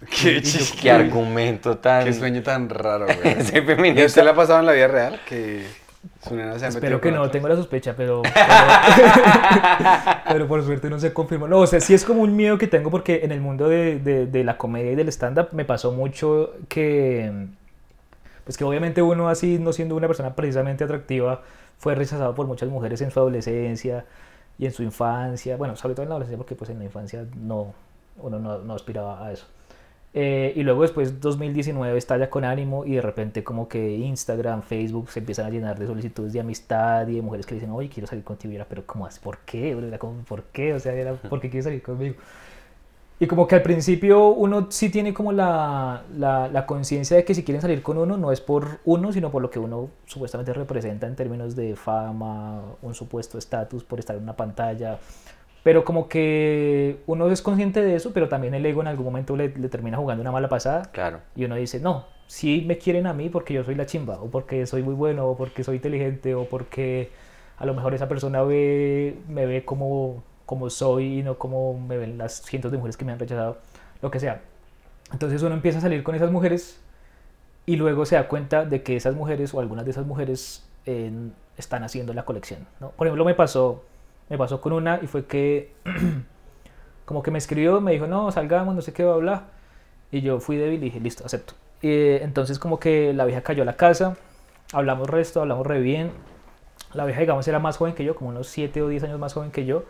[0.00, 0.90] Qué, Qué chiste.
[0.90, 2.04] argumento tan...
[2.04, 3.40] Qué sueño tan raro, güey.
[3.44, 4.02] Soy ¿Y feminista.
[4.02, 5.64] a usted le ha pasado en la vida real que
[6.20, 8.22] se ha Espero que no, tengo la sospecha, pero,
[8.96, 9.10] pero,
[10.26, 11.46] pero por suerte no se confirmó.
[11.46, 13.98] No, o sea, sí es como un miedo que tengo porque en el mundo de,
[13.98, 17.46] de, de la comedia y del stand-up me pasó mucho que,
[18.44, 21.42] pues que obviamente uno así, no siendo una persona precisamente atractiva,
[21.78, 24.04] fue rechazado por muchas mujeres en su adolescencia
[24.58, 25.56] y en su infancia.
[25.56, 27.74] Bueno, sobre todo en la adolescencia porque pues en la infancia no,
[28.16, 29.46] uno no, no aspiraba a eso.
[30.14, 35.10] Eh, y luego después 2019 estalla con ánimo y de repente como que Instagram, Facebook
[35.10, 38.06] se empiezan a llenar de solicitudes de amistad y de mujeres que dicen, oye, quiero
[38.06, 38.52] salir contigo.
[38.52, 39.20] Y era, pero ¿cómo así?
[39.20, 39.70] ¿Por qué?
[39.70, 40.74] Era como, ¿Por qué?
[40.74, 42.14] O sea, era, ¿por qué quieres salir conmigo?
[43.20, 47.34] Y como que al principio uno sí tiene como la, la, la conciencia de que
[47.34, 50.52] si quieren salir con uno no es por uno, sino por lo que uno supuestamente
[50.52, 54.98] representa en términos de fama, un supuesto estatus por estar en una pantalla.
[55.62, 59.36] Pero como que uno es consciente de eso, pero también el ego en algún momento
[59.36, 60.82] le, le termina jugando una mala pasada.
[60.92, 61.20] Claro.
[61.34, 64.30] Y uno dice, no, si me quieren a mí porque yo soy la chimba, o
[64.30, 67.10] porque soy muy bueno, o porque soy inteligente, o porque
[67.58, 71.96] a lo mejor esa persona ve, me ve como, como soy y no como me
[71.96, 73.58] ven las cientos de mujeres que me han rechazado,
[74.00, 74.42] lo que sea.
[75.12, 76.80] Entonces uno empieza a salir con esas mujeres
[77.66, 81.10] y luego se da cuenta de que esas mujeres o algunas de esas mujeres eh,
[81.56, 82.66] están haciendo la colección.
[82.80, 82.90] ¿no?
[82.90, 83.84] Por ejemplo, me pasó,
[84.28, 85.72] me pasó con una y fue que
[87.04, 89.42] como que me escribió, me dijo, no, salgamos, no sé qué, bla, bla.
[90.10, 91.54] Y yo fui débil y dije, listo, acepto.
[91.82, 94.16] Y, entonces como que la vieja cayó a la casa,
[94.72, 96.10] hablamos resto, hablamos re bien.
[96.94, 99.34] La vieja, digamos, era más joven que yo, como unos 7 o 10 años más
[99.34, 99.84] joven que yo,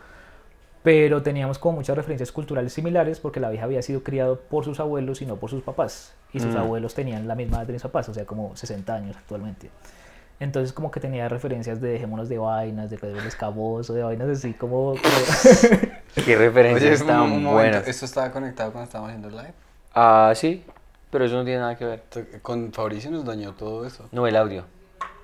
[0.82, 4.80] pero teníamos como muchas referencias culturales similares porque la vieja había sido criado por sus
[4.80, 6.14] abuelos y no por sus papás.
[6.32, 6.58] Y sus Mm.
[6.58, 9.70] abuelos tenían la misma edad de mis papás, o sea, como 60 años actualmente.
[10.40, 14.28] Entonces como que tenía referencias de dejémonos de vainas, de Pedro el Escaboso, de vainas
[14.28, 14.94] así como...
[16.14, 17.88] como- Qué referencias un- tan buenas.
[17.88, 19.54] ¿Esto estaba conectado cuando estábamos haciendo el live?
[19.94, 20.64] Ah, sí,
[21.10, 22.02] pero eso no tiene nada que ver.
[22.42, 24.08] Con Fabricio nos dañó todo eso.
[24.12, 24.64] No, el audio.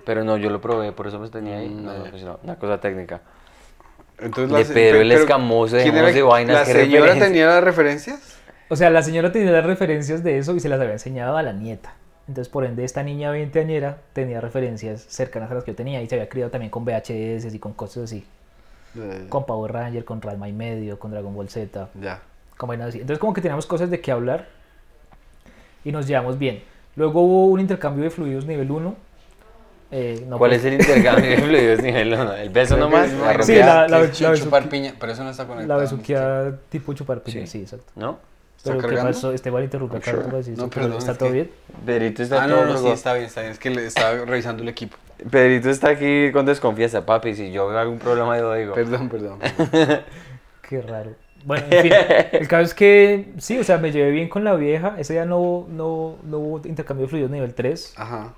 [0.05, 1.69] Pero no, yo lo probé, por eso me tenía ahí.
[1.69, 2.05] Mm, No, no.
[2.05, 3.21] no, pues no, una cosa técnica.
[4.19, 7.27] Entonces, De Pedro el Escamoso, ¿quién dejémonos de vainas, ¿La ¿qué señora referencia?
[7.27, 8.37] tenía las referencias?
[8.69, 11.43] O sea, la señora tenía las referencias de eso y se las había enseñado a
[11.43, 11.95] la nieta.
[12.27, 16.07] Entonces, por ende, esta niña veinteañera tenía referencias cercanas a las que yo tenía y
[16.09, 18.25] se había criado también con VHS y con cosas así.
[18.97, 22.21] Eh, Con Power Ranger, con Ranma y medio, con Dragon Ball Z, Ya.
[22.57, 23.01] con así.
[23.01, 24.47] Entonces, como que teníamos cosas de qué hablar
[25.85, 26.63] y nos llevamos bien.
[26.97, 28.95] Luego hubo un intercambio de fluidos nivel 1.
[29.91, 32.33] Eh, no ¿Cuál pues- es el intercambio de fluidos nivel uno?
[32.35, 33.13] ¿El beso nomás?
[33.13, 35.81] La Sí, la- chu- la chupar piña, pero eso no está La conectado.
[35.81, 37.59] besuqueada tipo chupar piña, Sí.
[37.59, 37.93] sí, exacto.
[37.97, 38.19] ¿No?
[38.65, 39.13] ¿Está Pero ¿qué cargando?
[39.13, 39.33] pasó?
[39.33, 40.11] Esteban interrumpe acá.
[40.11, 40.23] Sure.
[40.23, 40.71] ¿tú vas a decir No, eso?
[40.71, 41.51] perdón, ¿Está es todo que- bien?
[41.85, 43.53] Pedrito está Ah, todo no, no, sí, está bien, está bien.
[43.53, 44.97] Es que le estaba revisando el equipo.
[45.31, 47.35] Pedrito está aquí con desconfianza, papi.
[47.35, 48.75] Si yo veo algún problema, yo digo.
[48.75, 49.39] Perdón, perdón.
[50.69, 51.13] Qué raro.
[51.45, 51.93] Bueno, en fin,
[52.33, 54.95] el caso es que sí, o sea, me llevé bien con la vieja.
[54.99, 58.33] Ese día no, no, no hubo intercambio de fluidos nivel 3, Ajá.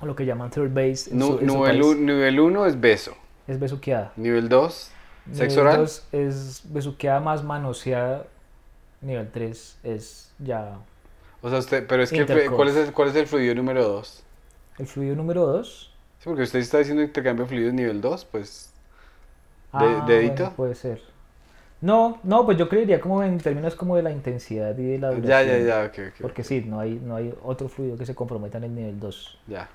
[0.00, 1.10] o lo que llaman third base.
[1.12, 1.96] En Nu- su, en su nivel, país.
[1.98, 3.16] nivel 1 es beso.
[3.46, 4.12] Es besuqueada.
[4.16, 4.90] Nivel 2,
[5.32, 5.76] sexo Nivel oral.
[5.82, 8.24] dos es besuqueada más manoseada.
[9.02, 10.78] Nivel 3 es ya
[11.40, 12.52] O sea, usted, pero es que, Intercourse.
[12.52, 14.22] ¿cuál es, el, ¿cuál es el fluido número 2?
[14.78, 15.90] el fluido número 2.
[16.18, 18.70] Sí, porque usted está diciendo intercambio de fluidos nivel 2, pues.
[19.72, 20.44] De- Ah, dedito.
[20.44, 21.00] bueno, puede ser.
[21.80, 25.10] No, no, pues yo creería como en términos como de la intensidad y de la
[25.10, 25.58] Ya, ya, duración.
[25.58, 26.20] ya, ok, ok.
[26.20, 26.44] Porque ok.
[26.44, 29.38] sí, no hay, no hay otro fluido que se comprometa en el nivel 2.
[29.48, 29.68] Ya.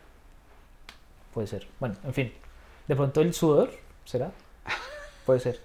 [1.34, 1.68] Puede ser.
[1.80, 2.32] Bueno, en fin.
[2.88, 3.72] De pronto el sudor,
[4.06, 4.32] ¿será?
[5.26, 5.60] Puede ser.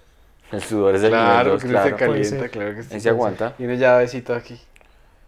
[0.51, 1.97] El sudor es el Claro, que se claro.
[1.97, 2.93] Puede calienta, claro que sí.
[2.93, 3.53] Ahí se aguanta.
[3.57, 4.55] Tiene llavecito aquí,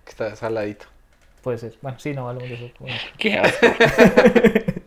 [0.06, 0.86] que está saladito.
[1.44, 1.74] Puede ser.
[1.82, 2.74] Bueno, sí, no hablamos de eso.
[2.80, 2.98] Bueno.
[3.18, 3.68] Qué asco.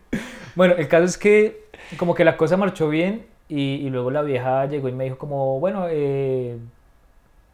[0.55, 1.65] Bueno, el caso es que
[1.97, 5.17] como que la cosa marchó bien y, y luego la vieja llegó y me dijo
[5.17, 6.59] como, bueno, eh,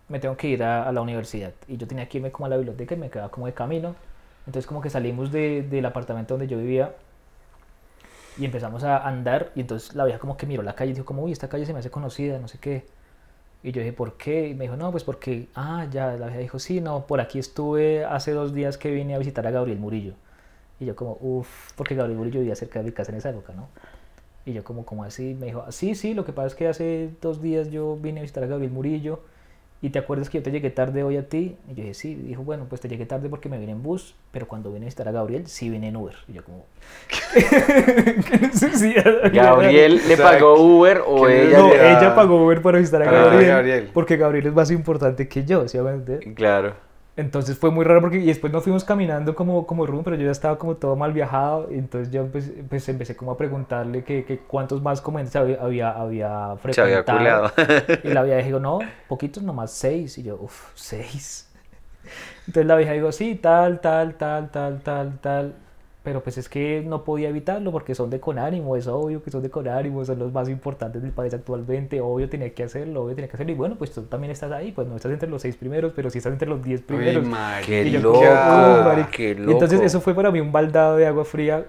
[0.09, 1.53] me tengo que ir a, a la universidad.
[1.69, 3.95] Y yo tenía que irme como a la biblioteca y me quedaba como de camino.
[4.47, 6.93] Entonces como que salimos de- del apartamento donde yo vivía
[8.39, 11.05] y empezamos a andar y entonces la vieja como que miró la calle y dijo
[11.05, 12.87] como, uy, esta calle se me hace conocida, no sé qué.
[13.63, 14.49] Y yo dije, ¿por qué?
[14.49, 17.41] Y me dijo, no, pues porque, ah, ya, la vieja dijo, sí, no, por aquí
[17.41, 20.15] estuve hace dos días que vine a visitar a Gabriel Murillo.
[20.79, 23.53] Y yo como, uff, porque Gabriel Murillo vivía cerca de mi casa en esa época,
[23.55, 23.69] ¿no?
[24.47, 25.35] Y yo como, como así?
[25.35, 28.23] Me dijo, sí, sí, lo que pasa es que hace dos días yo vine a
[28.23, 29.21] visitar a Gabriel Murillo
[29.81, 31.57] y te acuerdas que yo te llegué tarde hoy a ti.
[31.69, 34.17] Y yo dije, sí, dijo, bueno, pues te llegué tarde porque me vine en bus,
[34.33, 36.17] pero cuando vine a visitar a Gabriel, sí vine en Uber.
[36.27, 36.67] Y yo como,
[37.35, 39.33] ¿qué necesidad?
[39.33, 41.59] ¿Gabriel le pagó Uber o ella?
[41.59, 43.91] No, ella pagó Uber para visitar a Gabriel, Gabriel.
[43.95, 45.79] porque Gabriel es más importante que yo, ¿sí?
[45.79, 46.35] obviamente.
[46.35, 46.88] Claro.
[47.19, 50.27] Entonces fue muy raro porque y después nos fuimos caminando como, como rumbo, pero yo
[50.27, 51.69] ya estaba como todo mal viajado.
[51.69, 55.61] Y entonces yo empecé, pues empecé como a preguntarle que, que cuántos más comediantes había,
[55.61, 57.19] había, había Se había frecuentado.
[57.19, 57.53] culeado.
[58.05, 58.79] Y la vieja dijo, no,
[59.09, 60.17] poquitos nomás, seis.
[60.19, 61.51] Y yo, uff, seis.
[62.47, 65.55] Entonces la vieja dijo, sí, tal, tal, tal, tal, tal, tal.
[66.09, 69.43] Pero pues es que no podía evitarlo porque son de Conánimo, es obvio que son
[69.43, 73.29] de Conánimo, son los más importantes del país actualmente, obvio tenía que hacerlo, obvio tenía
[73.29, 73.53] que hacerlo.
[73.53, 76.09] Y bueno, pues tú también estás ahí, pues no estás entre los seis primeros, pero
[76.09, 77.27] sí estás entre los diez primeros.
[77.27, 77.35] Uy.
[77.67, 79.11] Qué yo loco, "Oh, marica".
[79.11, 79.85] qué Y Entonces loco.
[79.85, 81.67] eso fue para mí un baldado de agua fría,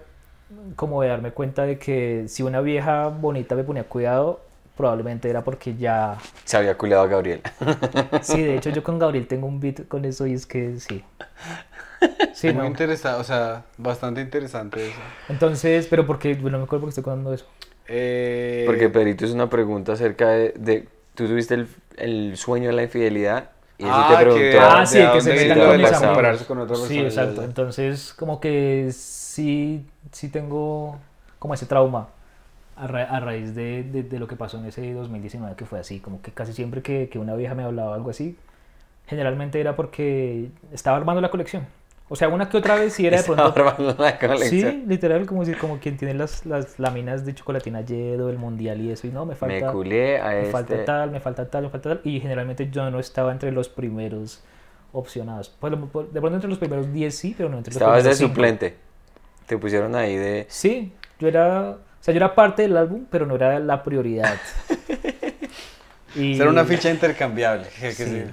[0.77, 4.39] como de darme cuenta de que si una vieja bonita me ponía cuidado,
[4.77, 6.17] probablemente era porque ya...
[6.45, 7.41] Se había culeado a Gabriel.
[8.21, 11.03] Sí, de hecho yo con Gabriel tengo un beat con eso y es que sí.
[12.31, 12.65] Sí, Muy no.
[12.67, 15.03] interesante, o sea, bastante interesante eso.
[15.27, 17.45] Entonces, pero porque, bueno, no me acuerdo por qué estoy contando eso.
[17.87, 22.73] Eh, Porque Pedrito es una pregunta acerca de, de- ¿tú tuviste el, el sueño de
[22.73, 24.59] la infidelidad Y Ah, te que preguntó.
[24.61, 26.45] Ah, sí, que se dónde meta vino con de mis amigos.
[26.45, 26.83] con otra persona.
[26.89, 27.43] Sí, exacto.
[27.43, 30.99] Entonces, como que sí, sí tengo
[31.39, 32.09] como ese trauma
[32.77, 35.79] a, ra- a raíz de, de- de lo que pasó en ese 2019, que fue
[35.79, 38.37] así, como que casi siempre que, que una vieja me hablaba algo así,
[39.07, 41.67] generalmente era porque estaba armando la colección.
[42.11, 43.53] O sea, una que otra vez sí era de pronto...
[43.99, 44.71] la colección.
[44.71, 48.81] Sí, literal, como, si, como quien tiene las, las láminas de chocolatina Yedo, el mundial
[48.81, 49.71] y eso, y no, me Me falta...
[49.71, 50.51] culé a me este.
[50.51, 52.01] falta tal, me falta tal, me falta tal.
[52.03, 54.43] Y generalmente yo no estaba entre los primeros
[54.91, 55.49] opcionados.
[55.59, 57.97] Pues, lo- por- de pronto entre los primeros 10 sí, pero no entre los Estabas
[58.03, 58.29] de primeros cinco.
[58.33, 58.75] suplente.
[59.45, 60.45] Te pusieron ahí de.
[60.49, 64.35] Sí, yo era, o sea, yo era parte del álbum, pero no era la prioridad.
[66.15, 66.39] y...
[66.39, 67.67] Era una ficha intercambiable.
[67.69, 68.05] que- que Sí.
[68.05, 68.23] sí.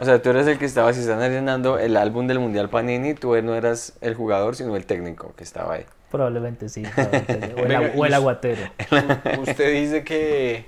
[0.00, 3.12] O sea, tú eres el que estaba, si están llenando el álbum del Mundial Panini,
[3.12, 5.84] tú no eras el jugador, sino el técnico que estaba ahí.
[6.10, 6.82] Probablemente sí.
[6.94, 7.54] probablemente.
[7.54, 8.62] O, el, Venga, o el aguatero.
[9.42, 10.64] Usted dice que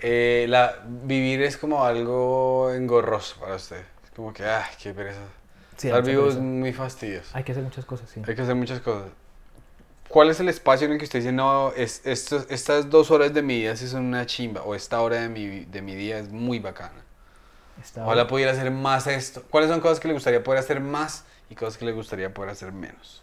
[0.00, 3.80] eh, la, vivir es como algo engorroso para usted.
[4.02, 5.20] Es como que, ay, qué pereza.
[5.76, 7.30] Sí, Estar vivo es muy fastidioso.
[7.32, 8.22] Hay que hacer muchas cosas, sí.
[8.26, 9.08] Hay que hacer muchas cosas.
[10.08, 13.42] ¿Cuál es el espacio en el que usted dice, no, es, estas dos horas de
[13.42, 16.28] mi vida sí son una chimba, o esta hora de mi, de mi día es
[16.28, 17.03] muy bacana?
[17.82, 19.42] Estaba- Ojalá pudiera hacer más esto.
[19.50, 22.50] ¿Cuáles son cosas que le gustaría poder hacer más y cosas que le gustaría poder
[22.50, 23.22] hacer menos?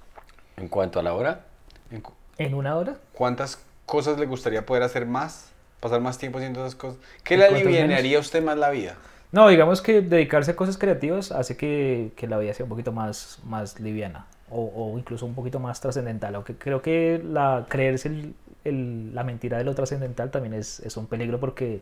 [0.57, 1.45] En cuanto a la hora,
[1.89, 2.03] En
[2.37, 2.95] ¿En una hora?
[3.13, 5.49] ¿Cuántas cosas le gustaría poder hacer más?
[5.79, 6.99] ¿Pasar más tiempo haciendo esas cosas?
[7.23, 8.95] ¿Qué ¿Y le aliviaría a usted más la vida?
[9.31, 12.91] No, digamos que dedicarse a cosas creativas hace que, que la vida sea un poquito
[12.91, 16.35] más, más liviana o, o incluso un poquito más trascendental.
[16.35, 20.97] Aunque creo que la, creerse el- el- la mentira de lo trascendental también es, es
[20.97, 21.81] un peligro porque,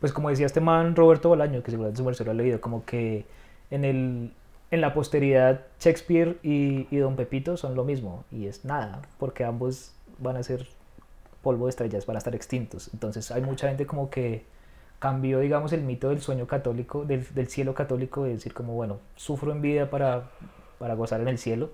[0.00, 2.84] pues como decía este man Roberto Bolaño, que seguramente su merced lo ha leído, como
[2.84, 3.24] que
[3.70, 4.32] en, el,
[4.70, 9.44] en la posteridad Shakespeare y, y Don Pepito son lo mismo y es nada, porque
[9.44, 10.66] ambos van a ser
[11.42, 12.90] polvo de estrellas, van a estar extintos.
[12.92, 14.44] Entonces hay mucha gente como que
[14.98, 18.98] cambió, digamos, el mito del sueño católico, del, del cielo católico, de decir como, bueno,
[19.14, 20.30] sufro en vida para,
[20.78, 21.70] para gozar en el cielo.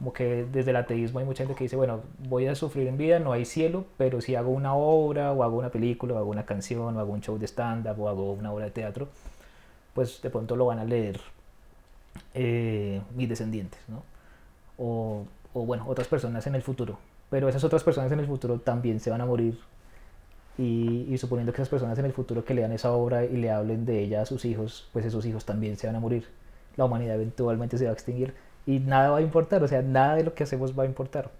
[0.00, 2.96] Como que desde el ateísmo hay mucha gente que dice, bueno, voy a sufrir en
[2.96, 6.30] vida, no hay cielo, pero si hago una obra, o hago una película, o hago
[6.30, 9.08] una canción, o hago un show de stand-up, o hago una obra de teatro,
[9.92, 11.20] pues de pronto lo van a leer
[12.32, 14.02] eh, mis descendientes, ¿no?
[14.78, 16.98] O, o bueno, otras personas en el futuro.
[17.28, 19.58] Pero esas otras personas en el futuro también se van a morir
[20.56, 23.50] y, y suponiendo que esas personas en el futuro que lean esa obra y le
[23.50, 26.26] hablen de ella a sus hijos, pues esos hijos también se van a morir.
[26.76, 28.32] La humanidad eventualmente se va a extinguir
[28.66, 31.30] y nada va a importar, o sea, nada de lo que hacemos va a importar.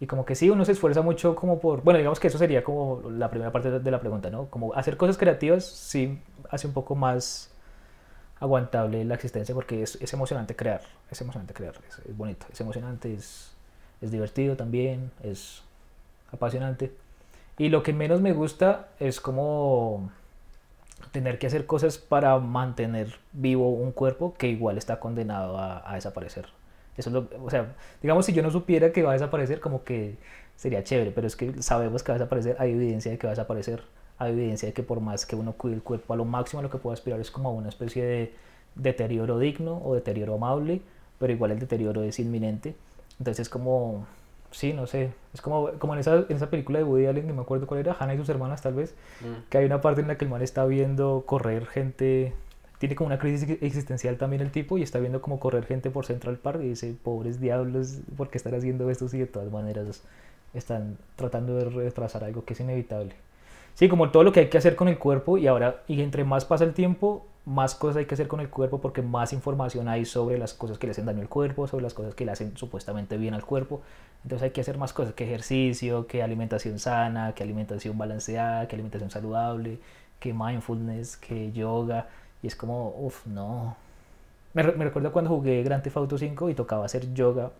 [0.00, 2.64] Y como que sí, uno se esfuerza mucho como por, bueno, digamos que eso sería
[2.64, 4.46] como la primera parte de la pregunta, ¿no?
[4.46, 7.50] Como hacer cosas creativas sí hace un poco más
[8.40, 12.60] aguantable la existencia porque es, es emocionante crear, es emocionante crear, es, es bonito, es
[12.60, 13.52] emocionante, es,
[14.00, 15.62] es divertido también, es
[16.32, 16.92] apasionante.
[17.56, 20.10] Y lo que menos me gusta es como
[21.12, 26.46] tener que hacer cosas para mantener vivo un cuerpo que igual está condenado a, desaparecer.
[26.96, 29.84] Eso es lo, o sea, digamos si yo no supiera que va a desaparecer, como
[29.84, 30.16] que
[30.56, 33.32] sería chévere, pero es que sabemos que va a desaparecer, hay evidencia de que va
[33.32, 33.82] a desaparecer,
[34.18, 36.70] hay evidencia de que por más que uno cuide el cuerpo, a lo máximo lo
[36.70, 38.34] que puede aspirar es como una especie de
[38.76, 40.82] deterioro digno o deterioro amable,
[41.18, 42.74] pero igual el deterioro es inminente.
[43.18, 44.06] Entonces es como,
[44.54, 47.34] sí, no sé, es como, como en, esa, en esa película de Woody Allen, no
[47.34, 48.94] me acuerdo cuál era, Hannah y sus hermanas tal vez,
[49.50, 52.32] que hay una parte en la que el man está viendo correr gente,
[52.78, 56.06] tiene como una crisis existencial también el tipo y está viendo como correr gente por
[56.06, 60.02] Central Park y dice, pobres diablos, ¿por qué están haciendo esto si de todas maneras
[60.54, 63.14] están tratando de retrasar algo que es inevitable?
[63.74, 66.22] Sí, como todo lo que hay que hacer con el cuerpo y ahora, y entre
[66.22, 69.88] más pasa el tiempo, más cosas hay que hacer con el cuerpo porque más información
[69.88, 72.32] hay sobre las cosas que le hacen daño al cuerpo, sobre las cosas que le
[72.32, 73.82] hacen supuestamente bien al cuerpo.
[74.24, 78.74] Entonces hay que hacer más cosas, que ejercicio, que alimentación sana, que alimentación balanceada, que
[78.76, 79.78] alimentación saludable,
[80.18, 82.08] que mindfulness, que yoga.
[82.42, 83.76] Y es como, uff, no.
[84.54, 87.50] Me, re- me recuerdo cuando jugué Grand Theft Auto 5 y tocaba hacer yoga.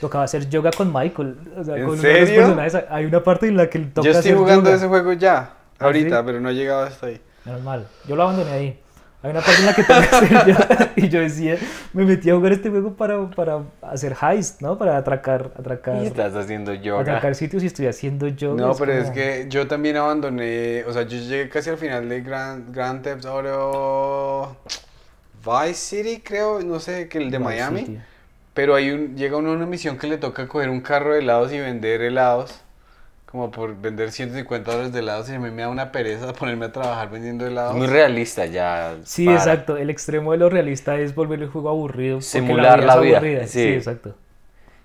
[0.00, 1.36] Tocaba hacer yoga con Michael.
[1.56, 2.56] O sea, ¿En con uno de serio?
[2.90, 4.76] Hay una parte en la que él toca Yo estoy hacer jugando yoga.
[4.76, 6.22] ese juego ya, ¿Ah, ahorita, sí?
[6.26, 7.20] pero no he llegado hasta ahí.
[7.44, 7.86] Menos mal.
[8.06, 8.80] Yo lo abandoné ahí.
[9.22, 11.58] Hay una parte en la que tengo que hacer yoga y yo decía,
[11.92, 14.78] me metí a jugar este juego para, para hacer heist, ¿no?
[14.78, 17.00] Para atracar, atracar, y estás haciendo yoga.
[17.00, 18.60] atracar sitios y estoy haciendo yoga.
[18.60, 22.20] No, pero es que yo también abandoné, o sea, yo llegué casi al final de
[22.20, 24.56] Grand, Grand Theft Auto
[25.44, 27.80] Vice City, creo, no sé, que el de Vice Miami.
[27.80, 27.98] City.
[28.52, 31.20] Pero hay un, llega uno a una misión que le toca coger un carro de
[31.20, 32.62] helados y vender helados.
[33.26, 36.66] Como por vender 150 dólares de helados y a mí me da una pereza ponerme
[36.66, 37.74] a trabajar vendiendo Es helados.
[37.76, 38.96] muy realista ya.
[39.04, 39.36] Sí, para.
[39.38, 39.76] exacto.
[39.76, 42.20] El extremo de lo realista es volver el juego aburrido.
[42.20, 43.60] Simular la vida, sí.
[43.60, 43.68] Sí.
[43.68, 44.14] exacto.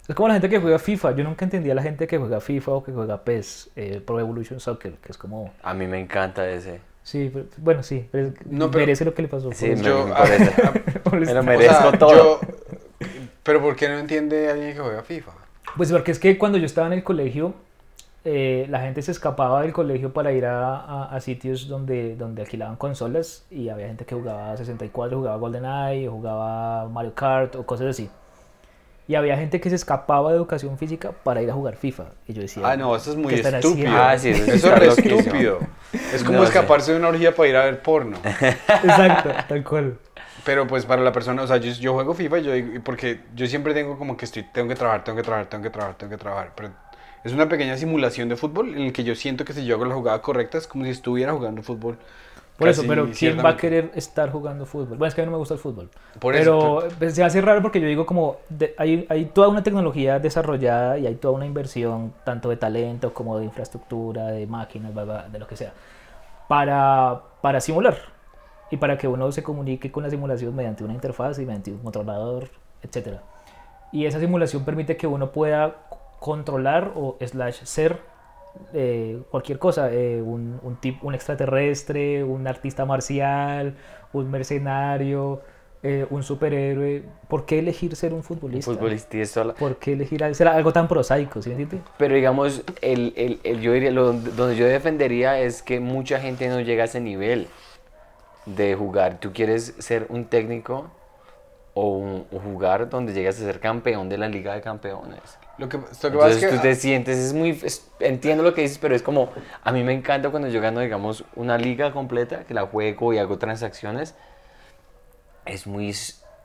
[0.08, 1.15] Es como la gente que juega FIFA.
[1.15, 4.19] Yo nunca entendía a la gente que juega FIFA o que juega PES, eh, Pro
[4.19, 5.54] Evolution Soccer, que es como...
[5.63, 6.82] A mí me encanta ese.
[7.04, 9.51] Sí, pero- bueno, sí, pero No, pero- merece lo que le pasó.
[9.54, 10.45] Sí, me- Yo, me a- parece.
[10.62, 12.15] a- Me lo o merezco sea, todo.
[12.15, 12.39] yo-
[13.43, 15.32] pero ¿por qué no entiende alguien que juega FIFA?
[15.77, 17.54] Pues porque es que cuando yo estaba en el colegio,
[18.23, 22.43] eh, la gente se escapaba del colegio para ir a, a- a sitios donde, donde
[22.43, 27.65] alquilaban consolas y había gente que jugaba 64, jugaba GoldenEye, o jugaba Mario Kart o
[27.65, 28.10] cosas así.
[29.07, 32.05] Y había gente que se escapaba de educación física para ir a jugar FIFA.
[32.27, 33.89] Y yo decía, Ah, no, eso es muy ¿qué están estúpido.
[33.91, 35.60] Ah, sí, eso Eso es estúpido.
[36.13, 36.53] Es como No sé.
[36.53, 38.17] escaparse de una orgía para ir a ver porno.
[38.23, 39.97] Exacto, tal cual.
[40.45, 43.45] Pero pues para la persona, o sea, yo, yo juego FIFA y yo porque yo
[43.47, 46.12] siempre tengo como que estoy, tengo que trabajar, tengo que trabajar, tengo que trabajar, tengo
[46.12, 46.51] que trabajar.
[46.55, 46.69] Pero
[47.23, 49.86] es una pequeña simulación de fútbol en el que yo siento que si yo hago
[49.86, 51.97] la jugada correcta es como si estuviera jugando fútbol.
[52.57, 54.97] Por eso, pero ¿quién va a querer estar jugando fútbol?
[54.97, 55.89] Bueno, es que a mí no me gusta el fútbol.
[56.19, 59.47] Por eso, pero pues, se hace raro porque yo digo como de- hay, hay toda
[59.47, 64.45] una tecnología desarrollada y hay toda una inversión tanto de talento como de infraestructura, de
[64.45, 65.73] máquinas, bla, bla, de lo que sea,
[66.47, 67.97] para, para simular
[68.69, 71.79] y para que uno se comunique con la simulación mediante una interfaz y mediante un
[71.79, 72.49] controlador,
[72.84, 73.19] etc.
[73.91, 75.75] Y esa simulación permite que uno pueda
[76.21, 77.97] controlar o slash ser
[78.73, 83.75] eh, cualquier cosa, eh, un, un, tip- un extraterrestre, un artista marcial,
[84.13, 85.41] un mercenario,
[85.81, 87.03] eh, un superhéroe.
[87.27, 88.71] ¿Por qué elegir ser un futbolista?
[88.71, 91.41] futbolista y esto, ¿Por qué elegir ser algo tan prosaico?
[91.41, 91.84] ¿Sí me entiende?
[91.97, 96.47] Pero digamos, el, el, el- yo diría, lo, donde yo defendería es que mucha gente
[96.49, 97.47] no llega a ese nivel
[98.45, 99.19] de jugar.
[99.19, 100.91] Tú quieres ser un técnico
[101.73, 105.39] o, un- o jugar donde llegas a ser campeón de la Liga de Campeones.
[105.62, 108.43] Lo que, lo que pasa Entonces es que tú te sientes, es muy, es- entiendo
[108.43, 109.32] lo que dices, pero es como,
[109.63, 113.17] a mí me encanta cuando yo gano, digamos, una liga completa, que la juego y
[113.19, 114.15] hago transacciones.
[115.45, 115.93] Es muy,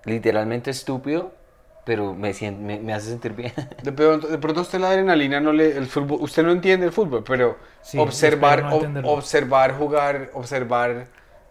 [0.04, 1.32] literalmente estúpido,
[1.84, 3.52] pero me, sien- me, me hace sentir bien.
[3.82, 6.92] De pronto, de pronto usted la adrenalina no le el fútbol, usted no entiende el
[6.92, 11.06] fútbol, pero Sí, observar no ob- observar jugar, observar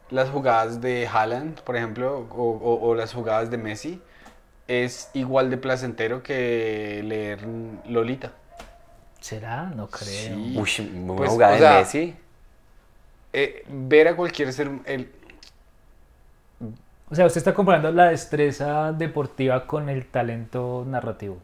[0.10, 4.02] las jugadas de Haaland, por ejemplo, o, o- o las jugadas de Messi
[4.68, 7.40] es igual de placentero que leer
[7.88, 8.32] Lolita.
[9.20, 9.64] ¿Será?
[9.76, 10.06] No creo.
[10.06, 10.56] Sí.
[10.58, 12.16] Uy, Pues, jugada o sea, Messi.
[13.34, 15.10] Eh, ver a cualquier ser el,
[17.10, 21.38] O sea, usted está comparando la destreza deportiva con el talento narrativo.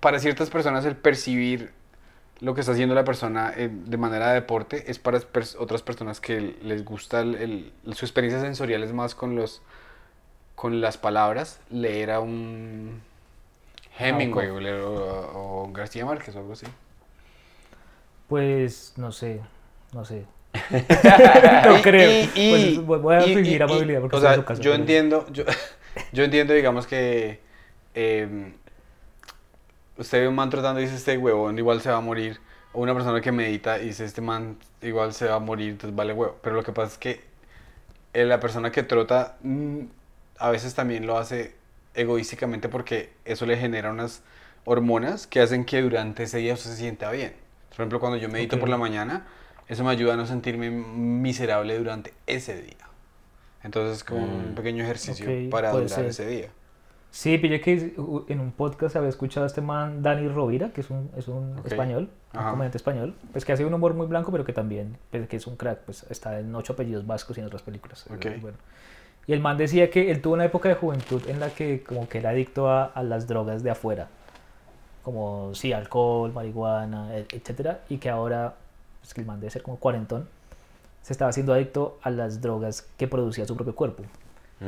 [0.00, 1.72] para ciertas personas el percibir
[2.40, 5.20] lo que está haciendo la persona eh, de manera de deporte es para
[5.58, 9.62] otras personas que les gusta el, el- su experiencia sensorial es más con los
[10.54, 13.00] con las palabras leer a un
[13.98, 16.66] Hemingway o, leer- o- o un García Márquez o algo así
[18.28, 19.40] Pues no sé,
[19.92, 20.24] no sé.
[21.66, 22.10] no creo.
[22.10, 24.60] y- y- pues, voy a fingir amabilidad porque o sea, su casa.
[24.62, 25.44] yo pero- entiendo yo,
[26.12, 27.40] yo entiendo digamos que
[27.94, 28.52] eh,
[29.98, 32.40] usted ve un man tratando y dice este huevón igual se va a morir
[32.72, 35.94] o una persona que medita y dice este man igual se va a morir entonces
[35.96, 37.20] vale huevo pero lo que pasa es que
[38.14, 39.80] eh, la persona que trota mm,
[40.42, 41.54] a veces también lo hace
[41.94, 44.22] egoísticamente porque eso le genera unas
[44.64, 47.34] hormonas que hacen que durante ese día usted se sienta bien
[47.70, 48.60] por ejemplo cuando yo medito Ok.
[48.60, 49.26] por la mañana
[49.68, 52.76] eso me ayuda a no sentirme miserable durante ese día
[53.62, 54.54] entonces es como un Mm.
[54.54, 56.06] pequeño ejercicio Ok, para durar ser.
[56.06, 56.48] ese día
[57.10, 57.94] Sí, pillé que
[58.28, 61.58] en un podcast había escuchado a este man, Dani Rovira, que es un, es un
[61.58, 61.66] Ok.
[61.66, 62.50] español, un Ajá.
[62.52, 65.46] comediante español, pues que hace un humor muy blanco, pero que también, pues, que es
[65.46, 68.06] un crack, pues está en ocho apellidos vascos y en otras películas.
[68.10, 68.24] Ok.
[68.24, 68.56] eh, bueno.
[69.26, 72.08] Y el man decía que él tuvo una época de juventud en la que como
[72.08, 74.08] que era adicto a, a las drogas de afuera,
[75.02, 78.54] como sí, alcohol, marihuana, e- etcétera, y que ahora,
[79.00, 80.28] pues que el man debe ser como cuarentón,
[81.02, 84.04] se estaba haciendo adicto a las drogas que producía su propio cuerpo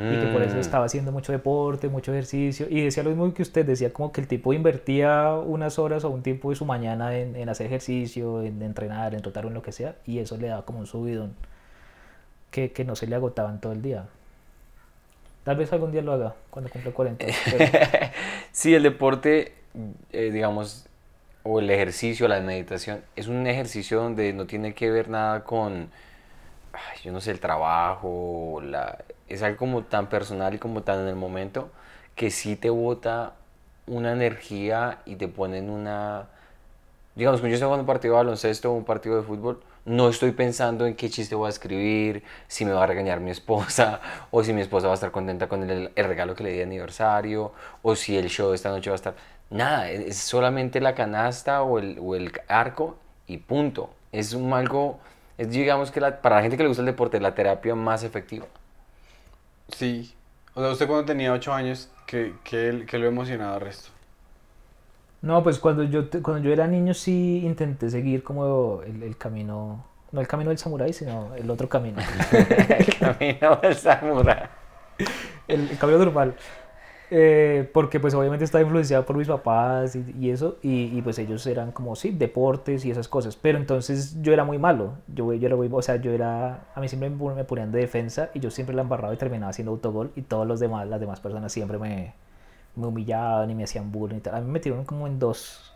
[0.09, 0.59] y que por eso Mm.
[0.59, 2.67] estaba haciendo mucho deporte, mucho ejercicio.
[2.69, 6.09] Y decía lo mismo que usted, decía como que el tipo invertía unas horas o
[6.09, 9.53] un tiempo de su mañana en, en hacer ejercicio, en entrenar, en trotar o en
[9.55, 11.33] lo que sea, y eso le daba como un subidón
[12.51, 14.05] que, que no se le agotaban todo el día.
[15.45, 17.25] Tal vez algún día lo haga cuando cumpla 40.
[17.45, 17.65] pero-
[18.51, 19.53] Sí, el deporte,
[20.11, 20.87] eh, digamos,
[21.43, 25.89] o el ejercicio, la meditación, es un ejercicio donde no tiene que ver nada con,
[26.73, 28.97] ay, yo no sé, el trabajo, la,
[29.29, 31.69] es algo como tan personal y como tan en el momento
[32.15, 33.33] que sí te bota
[33.87, 36.27] una energía y te pone en una...
[37.15, 40.09] Digamos, cuando yo estoy jugando un partido de baloncesto o un partido de fútbol, no
[40.09, 44.01] estoy pensando en qué chiste voy a escribir, si me va a regañar mi esposa,
[44.31, 46.63] o si mi esposa va a estar contenta con el, regalo que le di de
[46.63, 49.15] aniversario, o si el show esta noche va a estar...
[49.51, 53.91] Nada, es es solamente la canasta o el, o el arco y punto.
[54.11, 54.99] Es un algo,
[55.37, 58.03] es digamos que la- para la gente que le gusta el deporte, la terapia más
[58.03, 58.47] efectiva.
[59.69, 60.13] sí
[60.53, 63.89] o sea usted cuando tenía 8 años que, que, que lo emocionaba resto
[65.25, 69.83] No, pues cuando yo, cuando yo era niño sí intenté seguir como el, el camino
[70.11, 71.97] no el camino del samurái, sino el otro camino.
[72.31, 74.47] el camino del samurái.
[75.47, 76.35] El, el camino normal.
[77.11, 81.19] Eh, porque pues obviamente estaba influenciado por mis papás y, y eso, y, y, pues
[81.19, 85.31] ellos eran como, sí, deportes y esas cosas, pero entonces yo era muy malo, yo,
[85.33, 88.39] yo era muy, o sea, yo era, a mí siempre me ponían de defensa y
[88.39, 91.51] yo siempre la embarraba y terminaba haciendo autogol y todos los demás, las demás personas
[91.51, 92.13] siempre me,
[92.75, 94.35] me humillaban y me hacían bullying y tal.
[94.35, 95.73] A mí me metieron como en dos,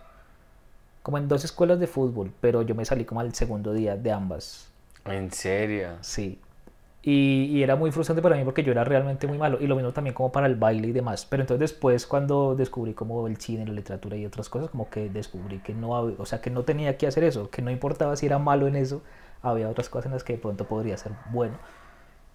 [1.04, 4.12] como en dos escuelas de fútbol, pero yo me salí como al segundo día de
[4.12, 4.72] ambas.
[5.06, 5.97] En serio.
[6.02, 6.39] Sí.
[7.04, 9.58] Y, y era muy frustrante para mí porque yo era realmente muy malo.
[9.62, 11.26] Y lo mismo también como para el baile y demás.
[11.26, 15.10] Pero entonces después cuando descubrí como el cine, la literatura y otras cosas, como que
[15.10, 18.16] descubrí que no, hab- o sea, que no tenía que hacer eso, que no importaba
[18.18, 19.02] si era malo en eso,
[19.41, 21.56] había otras cosas en las que de pronto podría ser bueno.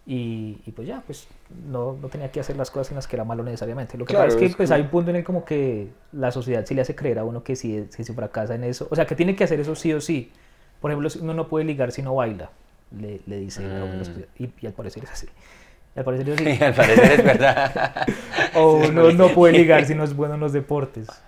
[0.07, 3.17] Y, y pues ya, pues no, no tenía que hacer las cosas en las que
[3.17, 3.97] era malo necesariamente.
[3.97, 5.89] Lo que Claro, pasa es que es pues hay un punto en el como que
[6.13, 8.87] la sociedad sí le hace creer a uno que si, si se fracasa en eso,
[8.91, 10.31] o sea, que tiene que hacer eso sí o sí.
[10.81, 12.51] Por ejemplo, si uno no puede ligar si no baila,
[12.91, 14.29] le, le dice a uno la sociedad.
[14.39, 15.29] y, y al parecer es así.
[15.97, 16.59] Al parecer es Sí, así.
[16.61, 18.07] al parecer es verdad.
[18.53, 21.23] O uno no puede ligar si no es bueno en los deportes.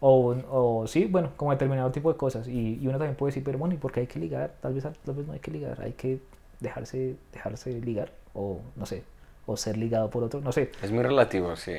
[0.00, 2.48] O, o sí, bueno, como determinado tipo de cosas.
[2.48, 4.54] Y, y uno también puede decir, pero bueno, ¿y por qué hay que ligar?
[4.60, 6.20] Tal vez, tal vez no hay que ligar, hay que
[6.60, 8.12] dejarse, dejarse ligar.
[8.34, 9.02] O no sé,
[9.46, 10.70] o ser ligado por otro, no sé.
[10.82, 11.72] Es muy relativo, sí.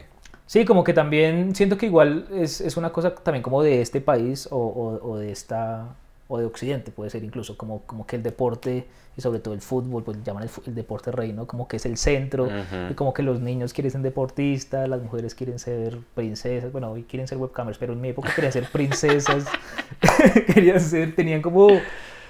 [0.46, 4.02] Sí, como que también siento que igual es, es una cosa también como de este
[4.02, 5.96] país o, o, o de esta
[6.32, 9.60] o de Occidente puede ser incluso como, como que el deporte y sobre todo el
[9.60, 11.46] fútbol pues llaman el, el deporte rey, ¿no?
[11.46, 12.92] Como que es el centro Ujú.
[12.92, 17.04] y como que los niños quieren ser deportistas, las mujeres quieren ser princesas, bueno hoy
[17.04, 19.46] quieren ser webcamers, pero en mi época querían ser princesas,
[20.54, 21.68] querían ser, tenían como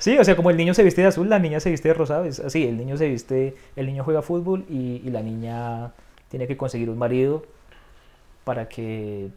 [0.02, 1.93] Sí, o sea, como el niño se viste de azul, la niña se viste de
[1.93, 5.91] rosado, es así, el niño se viste, el niño juega fútbol y, y la niña
[6.28, 7.43] tiene que conseguir un marido
[8.43, 9.30] para que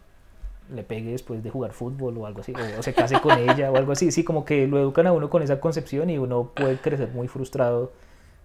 [0.70, 3.70] le pegue después de jugar fútbol o algo así, o, o se case con ella
[3.70, 6.52] o algo así, sí, como que lo educan a uno con esa concepción y uno
[6.54, 7.92] puede crecer muy frustrado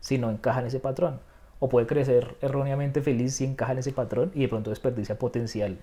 [0.01, 1.21] si no encaja en ese patrón,
[1.59, 5.77] o puede crecer erróneamente feliz si encaja en ese patrón y de pronto desperdicia potencial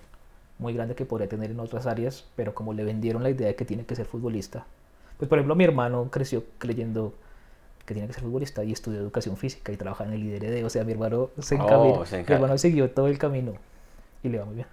[0.59, 3.55] muy grande que podría tener en otras áreas, pero como le vendieron la idea de
[3.55, 4.67] que tiene que ser futbolista,
[5.17, 7.13] pues por ejemplo mi hermano creció creyendo
[7.85, 10.69] que tiene que ser futbolista y estudió educación física y trabaja en el IDRD, o
[10.69, 13.53] sea, mi hermano se Oh, encaminó, se mi hermano siguió todo el camino
[14.23, 14.67] y le va muy bien.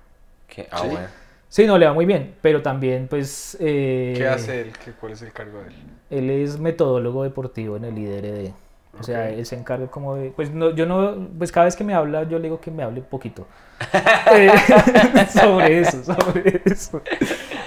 [0.48, 0.68] ¿Qué?
[0.70, 0.88] Ah, Sí.
[0.88, 1.06] bueno.
[1.48, 3.56] Sí, no, le va muy bien, pero también pues...
[3.60, 4.72] eh, ¿Qué hace él?
[4.84, 5.74] ¿Qué, ¿Cuál es el cargo de él?
[6.10, 8.52] Él es metodólogo deportivo en el IDRD.
[8.98, 10.30] O sea, él se encarga como de...
[10.30, 11.28] Pues no, yo no...
[11.38, 13.46] Pues cada vez que me habla, yo le digo que me hable poquito.
[14.32, 14.50] Eh,
[15.32, 17.00] sobre eso, sobre eso.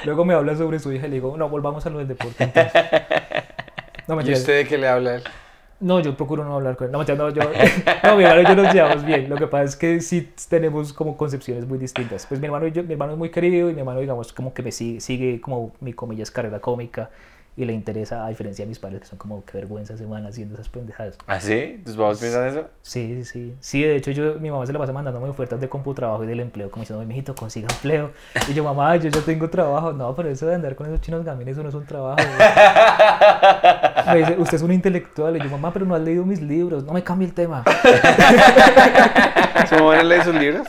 [0.07, 2.45] Luego me habla sobre su hija y le digo, no, volvamos a lo del deporte.
[2.45, 2.71] entonces".
[4.07, 5.23] No, ¿Y usted de qué le habla él?
[5.81, 6.93] No, yo procuro no hablar con él.
[6.93, 7.41] No, mentiras, no, yo...
[8.03, 9.27] No, mi hermano y yo nos llevamos bien.
[9.27, 12.25] Lo que pasa es que sí tenemos como concepciones muy distintas.
[12.25, 14.53] Pues mi hermano y yo, mi hermano es muy querido y mi hermano, digamos, como
[14.53, 17.09] que me sigue, sigue como mi comillas carrera cómica
[17.57, 20.27] y le interesa, a diferencia de mis padres, que son como, qué vergüenza se van
[20.27, 21.17] haciendo esas pendejadas.
[21.25, 21.81] ¿Ah, sí?
[21.83, 22.67] ¿Tus papás piensan eso?
[22.83, 23.81] Sí, sí, sí.
[23.81, 26.69] De hecho, yo, mi mamá se la pasa mandándome ofertas de computrabajo y del empleo,
[26.69, 28.11] como diciendo, mijito, consiga empleo.
[28.47, 29.91] Y yo, mamá, yo ya tengo trabajo.
[29.91, 32.17] No, pero eso de andar con esos chinos gamines, eso no es un trabajo.
[32.17, 32.37] güey".
[34.13, 35.35] Me dice, usted es un intelectual.
[35.35, 36.83] Y yo, mamá, pero no has leído mis libros.
[36.83, 37.63] No me cambie el tema.
[39.67, 40.67] ¿Su mamá no lee sus libros?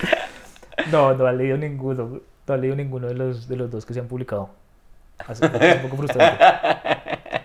[0.90, 2.22] No, no ha leído ninguno.
[2.46, 4.48] No ha leído ninguno de los, de los dos que se han publicado.
[5.28, 6.44] Es un poco frustrante.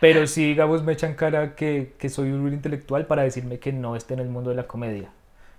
[0.00, 3.96] Pero sí, digamos, me echan cara que, que soy un intelectual para decirme que no
[3.96, 5.10] esté en el mundo de la comedia.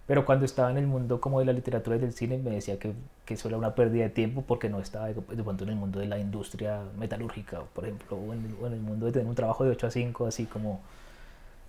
[0.08, 2.80] Pero cuando estaba en el mundo como de la literatura y del cine, me decía
[2.80, 2.94] que,
[3.26, 5.76] que eso era una pérdida de tiempo porque no estaba de, de pronto en el
[5.76, 9.12] mundo de la industria metalúrgica, por ejemplo, o en, el, o en el mundo de
[9.12, 10.82] tener un trabajo de 8 a 5, así como...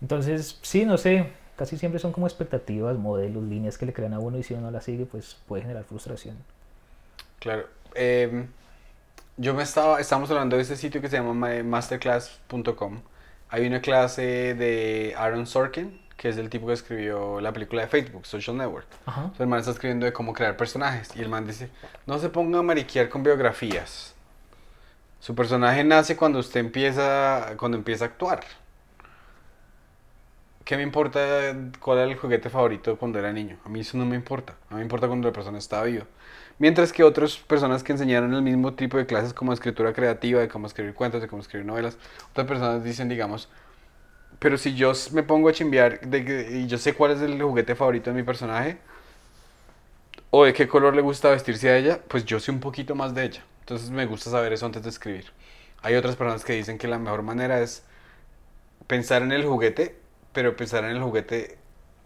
[0.00, 1.26] Entonces, sí, no sé,
[1.56, 4.62] casi siempre son como expectativas, modelos, líneas que le crean a uno y si uno
[4.62, 6.36] no las sigue, pues puede generar frustración.
[7.40, 7.66] Claro.
[7.94, 8.46] em,
[9.40, 13.00] yo me estaba, estamos hablando de este sitio que se llama ma- masterclass.com.
[13.48, 17.88] Hay una clase de Aaron Sorkin, que es el tipo que escribió la película de
[17.88, 18.86] Facebook, Social Network.
[19.06, 19.32] Ajá.
[19.38, 21.16] El man está escribiendo de cómo crear personajes.
[21.16, 21.70] Y el man dice,
[22.06, 24.14] no se ponga a mariquear con biografías.
[25.20, 28.40] Su personaje nace cuando usted empieza, cuando empieza a actuar.
[30.64, 31.20] ¿Qué me importa
[31.80, 33.56] cuál era el juguete favorito cuando era niño?
[33.64, 34.54] A mí eso no me importa.
[34.68, 36.04] Mí me importa cuando la persona está viva.
[36.60, 40.48] Mientras que otras personas que enseñaron el mismo tipo de clases como escritura creativa, de
[40.48, 41.96] cómo escribir cuentos, de cómo escribir novelas,
[42.32, 43.48] otras personas dicen, digamos,
[44.38, 47.40] pero si yo me pongo a chimbear de que- y yo sé cuál es el
[47.42, 48.78] juguete favorito de mi personaje,
[50.30, 53.14] o de qué color le gusta vestirse a ella, pues yo sé un poquito más
[53.14, 53.42] de ella.
[53.60, 55.32] Entonces me gusta saber eso antes de escribir.
[55.82, 57.84] Hay otras personas que dicen que la mejor manera es
[58.86, 59.96] pensar en el juguete,
[60.32, 61.56] pero pensar en el juguete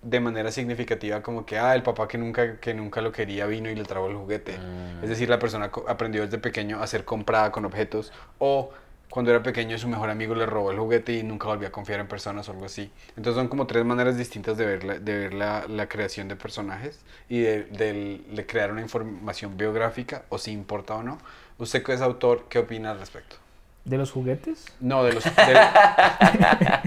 [0.04, 3.70] de manera significativa, como que, ah, el papá que nunca, que nunca lo quería vino
[3.70, 4.58] y le trajo el juguete.
[4.58, 5.02] Mm.
[5.02, 8.70] Es decir, la persona aprendió desde pequeño a ser comprada con objetos, o
[9.10, 12.00] cuando era pequeño su mejor amigo le robó el juguete y nunca volvió a confiar
[12.00, 12.90] en personas o algo así.
[13.10, 16.34] Entonces son como tres maneras distintas de ver la, de ver la, la creación de
[16.34, 21.18] personajes y de, de crear una información biográfica o si importa o no.
[21.58, 23.36] Usted que es autor, ¿qué opina al respecto?
[23.84, 24.64] ¿De los juguetes?
[24.80, 25.24] No, de los...
[25.24, 25.30] De...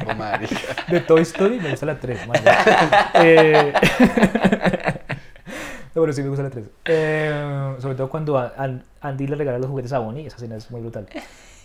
[0.09, 0.91] Oh.
[0.91, 2.19] De Toy Story me gusta la 3.
[3.15, 3.73] eh...
[5.95, 6.65] no, pero sí me gusta la 3.
[6.85, 10.55] Eh, sobre todo cuando a- a- Andy le regala los juguetes a Bonnie, esa escena
[10.55, 11.07] es muy brutal.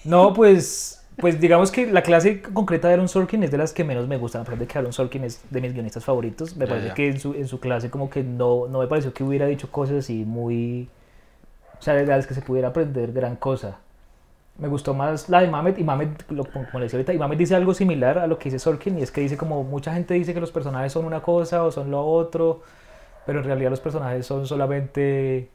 [0.05, 3.85] No, pues, pues digamos que la clase concreta de Aaron Sorkin es de las que
[3.85, 6.57] menos me gustan, a pesar de que Aaron Sorkin es de mis guionistas favoritos.
[6.57, 9.24] Me parece que en su, en su clase como que no, no me pareció que
[9.24, 10.89] hubiera dicho cosas así muy...
[11.78, 13.78] O sea, de las que se pudiera aprender gran cosa.
[14.59, 17.38] Me gustó más la de Mamet y Mamet, lo- como le decía ahorita, y Mamet
[17.38, 20.14] dice algo similar a lo que dice Sorkin y es que dice como mucha gente
[20.14, 22.62] dice que los personajes son una cosa o son lo otro,
[23.26, 25.50] pero en realidad los personajes son solamente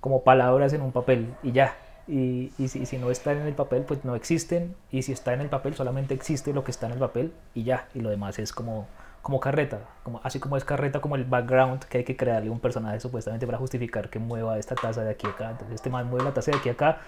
[0.00, 1.76] como palabras en un papel y ya.
[2.08, 4.74] Y, y si, no están en el papel, pues no existen.
[4.90, 7.64] Y si está en el papel, solamente existe lo que está en el papel y
[7.64, 7.88] ya.
[7.94, 8.86] Y lo demás es como,
[9.22, 9.80] como carreta.
[10.04, 13.46] Como, así como es carreta, como el background que hay que crearle un personaje supuestamente
[13.46, 15.50] para justificar que mueva esta taza de aquí a acá.
[15.52, 16.98] Entonces este man mueve la taza de aquí a acá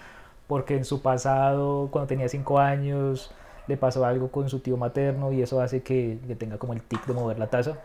[0.46, 3.30] porque en su pasado, cuando tenía 5 años,
[3.66, 6.82] le pasó algo con su tío materno y eso hace que, que tenga como el
[6.82, 7.78] tic de mover la taza.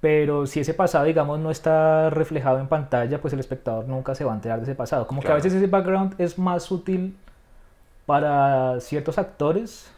[0.00, 4.24] Pero si ese pasado, digamos, no está reflejado en pantalla, pues el espectador nunca se
[4.24, 5.06] va a enterar de ese pasado.
[5.06, 5.42] Como que a Claro.
[5.42, 7.16] veces ese background es más útil
[8.04, 9.90] para ciertos actores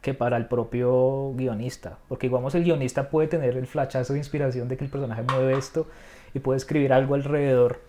[0.00, 1.98] que para el propio guionista.
[2.08, 5.56] Porque, digamos, el guionista puede tener el flashazo de inspiración de que el personaje mueve
[5.58, 5.86] esto
[6.34, 7.80] y puede escribir algo alrededor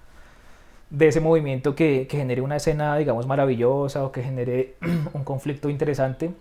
[0.90, 4.76] de ese movimiento que, que genere una escena, digamos, maravillosa o que genere
[5.14, 6.32] un conflicto interesante,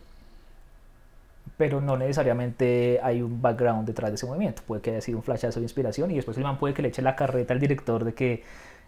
[1.56, 4.62] pero no necesariamente hay un background detrás de ese movimiento.
[4.66, 6.88] Puede que haya sido un flashazo de inspiración y después el man puede que le
[6.88, 8.42] eche la carreta al director de que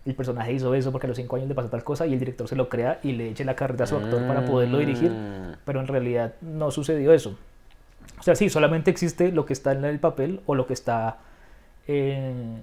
[0.04, 2.18] el personaje hizo eso porque a los cinco años le pasó tal cosa y el
[2.18, 5.10] director se lo crea y le eche la carreta a su actor para poderlo dirigir,
[5.10, 5.56] Mm.
[5.64, 7.36] pero en realidad no sucedió eso.
[8.18, 11.18] O sea, sí, solamente existe lo que está en el papel o lo que está
[11.86, 12.60] en,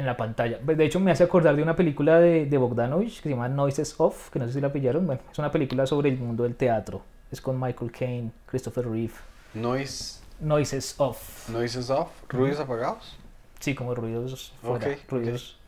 [0.00, 0.58] en la pantalla.
[0.58, 3.94] De hecho, me hace acordar de una película de, de Bogdanovich que se llama Noises
[3.98, 5.06] Off, que no sé si la pillaron.
[5.06, 7.02] Bueno, es una película sobre el mundo del teatro.
[7.30, 9.12] Es con Michael Caine, Christopher Reeve.
[9.54, 11.48] Noise, Noises Off.
[11.48, 13.16] noises off, ruidos apagados.
[13.60, 15.10] Sí, como ruidos fuera, Ok, ok.
[15.12, 15.58] ruidos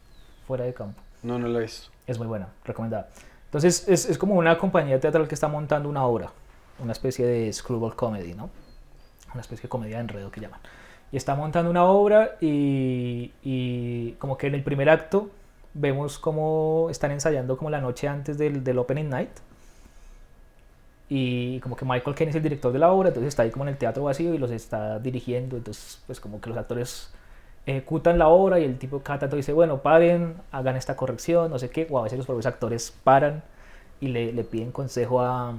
[0.46, 1.00] fuera de campo.
[1.22, 1.90] No, no lo he visto.
[2.06, 3.08] Es muy buena, recomendada.
[3.46, 6.30] Entonces, es, es como una compañía teatral que está montando una obra,
[6.78, 8.48] una especie de screwball comedy, ¿no?
[9.32, 10.60] Una especie de comedia de enredo que llaman.
[11.12, 15.30] Y está montando una obra y, como que en el primer acto
[15.74, 19.30] vemos cómo están ensayando como la noche antes del, del opening night.
[21.08, 23.64] Y como que Michael Caine es el director de la obra, entonces está ahí como
[23.64, 25.58] en el teatro vacío y los está dirigiendo.
[25.58, 27.12] Entonces, pues como que los actores
[27.66, 31.58] ejecutan la obra y el tipo cada tanto dice, bueno, paren, hagan esta corrección, no
[31.58, 33.42] sé qué, o a veces los propios actores paran
[34.00, 35.54] y le, le piden consejo a,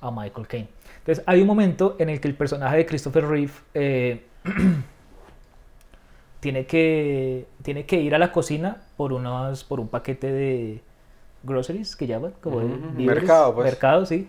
[0.00, 0.68] a Michael Caine.
[0.98, 4.24] Entonces hay un momento en el que el personaje de Christopher Reeve eh,
[6.46, 10.80] tiene, que, tiene que ir a la cocina por, unos, por un paquete de
[11.42, 13.64] groceries que llaman, como víveres, mercado, pues.
[13.64, 14.28] Mercado, sí.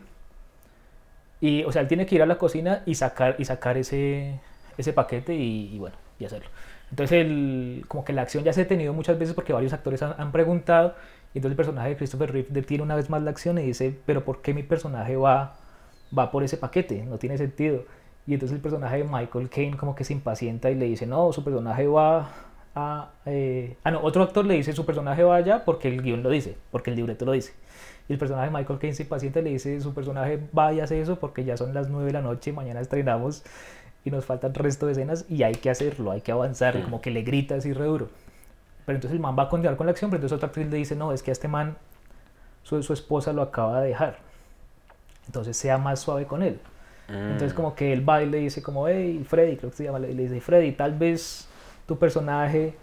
[1.42, 4.40] Y, o sea, él tiene que ir a la cocina y sacar, y sacar ese,
[4.80, 6.50] ese paquete y, y bueno, y hacerlo.
[6.90, 10.02] Entonces, el, como que la acción ya se ha detenido muchas veces porque varios actores
[10.02, 10.96] han, han preguntado.
[11.36, 13.96] Y entonces el personaje de Christopher Reeve detiene una vez más la acción y dice,
[14.08, 15.56] pero ¿por qué mi personaje va,
[16.18, 17.06] va por ese paquete?
[17.06, 17.84] No tiene sentido.
[18.28, 21.32] Y entonces el personaje de Michael Caine como que se impacienta y le dice, no,
[21.32, 22.30] su personaje va
[22.76, 23.12] a...
[23.26, 26.30] eh, Ah, no, otro actor le dice, su personaje va allá porque el guion lo
[26.30, 27.54] dice, porque el libreto lo dice.
[28.10, 30.82] Y el personaje de Michael Caine se impacienta y le dice, su personaje va y
[30.82, 33.44] hace eso porque ya son las 9 de la noche, mañana estrenamos
[34.04, 37.02] y nos faltan resto de escenas y hay que hacerlo, hay que avanzar, y como
[37.02, 38.10] que le grita así re duro.
[38.86, 40.78] Pero entonces el man va a continuar con la acción, pero entonces otra actriz le
[40.78, 41.78] dice, no, es que a este man
[42.64, 44.20] su, su esposa lo acaba de dejar.
[45.26, 46.60] Entonces sea más suave con él.
[47.10, 50.00] Entonces como que él va y le dice como, hey, Freddy, creo que se llama,
[50.00, 51.48] le le dice, Freddy, tal vez
[51.86, 52.74] tu personaje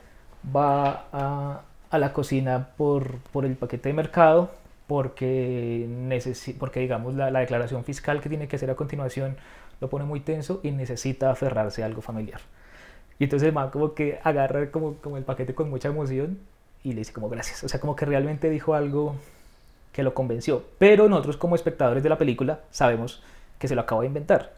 [0.54, 1.60] va a,
[1.90, 4.50] a la cocina por, por el paquete de mercado
[4.86, 9.36] porque, necesi- porque digamos, la, la declaración fiscal que tiene que hacer a continuación
[9.80, 12.40] lo pone muy tenso y necesita aferrarse a algo familiar.
[13.18, 16.38] Y entonces el man como que agarra como, como el paquete con mucha emoción
[16.82, 17.62] y le dice como gracias.
[17.64, 19.16] O sea, como que realmente dijo algo
[19.92, 20.64] que lo convenció.
[20.78, 23.22] Pero nosotros como espectadores de la película sabemos
[23.64, 24.52] que se lo acaba de inventar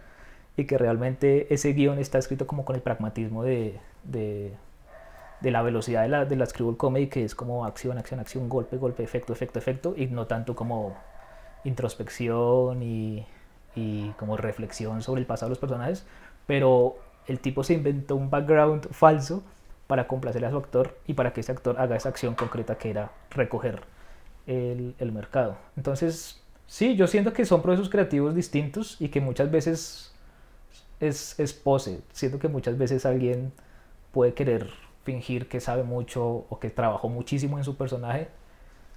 [0.56, 4.52] y que realmente ese guion está escrito como con el pragmatismo de, de,
[5.40, 8.48] de la velocidad de la, de la screwball comedy, que es como acción, acción, acción,
[8.48, 10.96] golpe, golpe, efecto, efecto, efecto, y no tanto como
[11.62, 13.24] introspección y,
[13.76, 16.04] y como reflexión sobre el pasado de los personajes,
[16.48, 16.96] pero
[17.28, 19.44] el tipo se inventó un background falso
[19.86, 22.90] para complacer a su actor y para que ese actor haga esa acción concreta que
[22.90, 23.82] era recoger
[24.48, 25.58] el, el mercado.
[25.76, 30.12] Entonces, Sí, yo siento que son procesos creativos distintos y que muchas veces
[31.00, 32.02] es, es pose.
[32.12, 33.52] Siento que muchas veces alguien
[34.12, 34.70] puede querer
[35.04, 38.28] fingir que sabe mucho o que trabajó muchísimo en su personaje,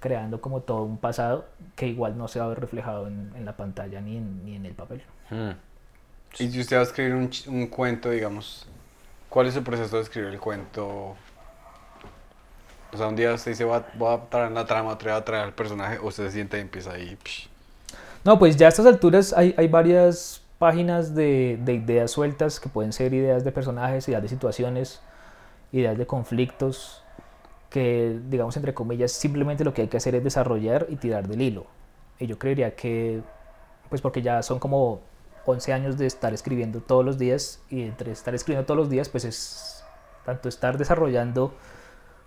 [0.00, 1.46] creando como todo un pasado
[1.76, 4.56] que igual no se va a ver reflejado en, en la pantalla ni en, ni
[4.56, 5.02] en el papel.
[5.30, 5.52] Hmm.
[6.38, 8.68] Y si usted va a escribir un, ch- un cuento, digamos,
[9.30, 11.16] ¿cuál es el proceso de escribir el cuento?
[12.92, 15.14] O sea, un día usted dice, voy a, voy a traer la trama, otro día
[15.14, 17.16] voy a traer al personaje, o usted se sienta y empieza ahí.
[17.24, 17.49] psh.
[18.24, 22.68] No, pues ya a estas alturas hay, hay varias páginas de, de ideas sueltas que
[22.68, 25.00] pueden ser ideas de personajes, ideas de situaciones,
[25.72, 27.02] ideas de conflictos,
[27.70, 31.40] que digamos entre comillas simplemente lo que hay que hacer es desarrollar y tirar del
[31.40, 31.66] hilo.
[32.18, 33.22] Y yo creería que,
[33.88, 35.00] pues porque ya son como
[35.46, 39.08] 11 años de estar escribiendo todos los días y entre estar escribiendo todos los días
[39.08, 39.84] pues es
[40.26, 41.54] tanto estar desarrollando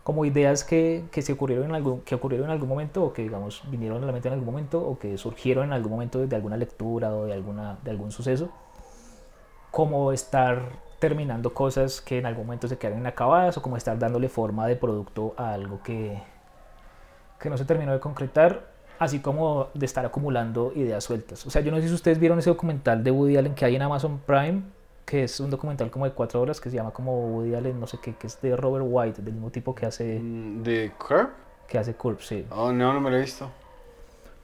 [0.04, 3.24] como ideas que, que se ocurrieron en algún que ocurrieron en algún momento o que
[3.24, 6.36] digamos vinieron a la mente en algún momento o que surgieron en algún momento de
[6.36, 8.50] alguna lectura o de alguna de algún suceso
[9.72, 10.62] como estar
[11.00, 14.76] terminando cosas que en algún momento se quedan inacabadas o como estar dándole forma de
[14.76, 16.22] producto a algo que
[17.40, 21.46] que no se terminó de concretar así como de estar acumulando ideas sueltas.
[21.46, 23.76] O sea yo no sé si ustedes vieron ese documental de Woody Allen que hay
[23.76, 24.64] en Amazon Prime
[25.06, 27.88] que es un documental como de cuatro horas que se llama como Woody Allen no
[27.88, 31.30] sé qué que es de Robert White del mismo tipo que hace Mm, ¿De Curb?
[31.68, 32.46] que hace Curb, sí.
[32.52, 33.50] Oh, no, no me lo he visto.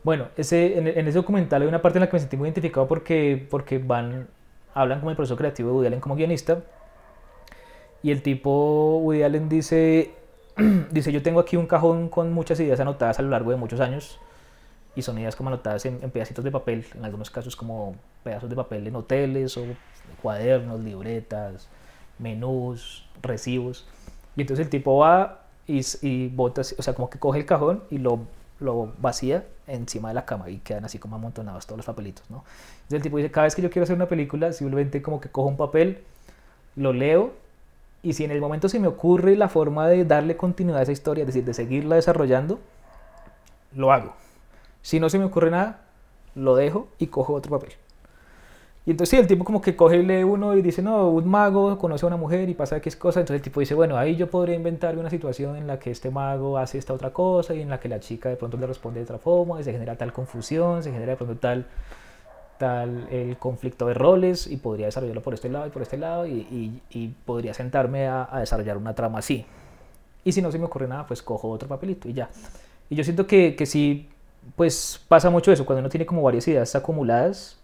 [0.03, 2.47] Bueno, ese, en, en ese documental hay una parte en la que me sentí muy
[2.47, 4.27] identificado porque, porque van,
[4.73, 6.63] hablan como el proceso creativo de Woody Allen como guionista.
[8.01, 10.11] Y el tipo, Woody Allen dice,
[10.91, 13.79] dice, yo tengo aquí un cajón con muchas ideas anotadas a lo largo de muchos
[13.81, 14.19] años.
[14.95, 18.49] Y son ideas como anotadas en, en pedacitos de papel, en algunos casos como pedazos
[18.49, 19.63] de papel en hoteles o
[20.21, 21.67] cuadernos, libretas,
[22.17, 23.87] menús, recibos.
[24.35, 27.83] Y entonces el tipo va y, y bota, o sea, como que coge el cajón
[27.89, 28.19] y lo,
[28.59, 32.43] lo vacía encima de la cama y quedan así como amontonados todos los papelitos, ¿no?
[32.77, 35.29] Entonces el tipo dice, cada vez que yo quiero hacer una película, simplemente como que
[35.29, 36.03] cojo un papel,
[36.75, 37.33] lo leo
[38.01, 40.91] y si en el momento se me ocurre la forma de darle continuidad a esa
[40.91, 42.59] historia, es decir, de seguirla desarrollando,
[43.75, 44.13] lo hago.
[44.89, 45.81] Si no se me ocurre nada,
[46.35, 47.73] lo dejo y cojo otro papel.
[48.85, 51.29] Y entonces sí, el tipo como que coge y lee uno y dice, no, un
[51.29, 53.19] mago conoce a una mujer y pasa X cosa.
[53.19, 56.09] Entonces el tipo dice, bueno, ahí yo podría inventar una situación en la que este
[56.09, 58.99] mago hace esta otra cosa y en la que la chica de pronto le responde
[58.99, 61.67] de otra forma y se genera tal confusión, se genera de pronto tal,
[62.57, 66.27] tal el conflicto de roles y podría desarrollarlo por este lado y por este lado
[66.27, 69.45] y, y- y podría sentarme a, a desarrollar una trama así.
[70.23, 72.29] Y si no se me ocurre nada, pues cojo otro papelito y ya.
[72.89, 74.09] Y yo siento que, que sí,
[74.55, 77.57] pues pasa mucho eso, cuando uno tiene como varias ideas acumuladas,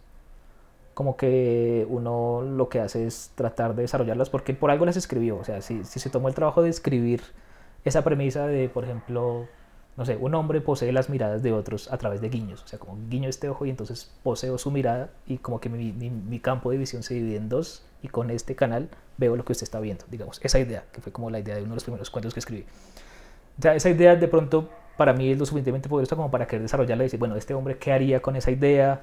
[0.94, 5.38] como que uno lo que hace es tratar de desarrollarlas porque por algo las escribió.
[5.38, 7.22] O sea, si, si se tomó el trabajo de escribir
[7.84, 9.48] esa premisa de, por ejemplo,
[9.98, 12.64] no sé, un hombre posee las miradas de otros a través de guiños.
[12.64, 15.92] O sea, como guiño este ojo y entonces poseo su mirada y como que mi,
[15.92, 19.44] mi- mi campo de visión se divide en dos y con este canal veo lo
[19.44, 20.40] que usted está viendo, digamos.
[20.44, 22.66] Esa idea, que fue como la idea de uno de los primeros cuentos que escribí.
[23.58, 26.64] O sea, esa idea de pronto para mí es lo suficientemente poderosa como para querer
[26.64, 29.02] desarrollarla y decir, bueno, este hombre, ¿qué haría con esa idea?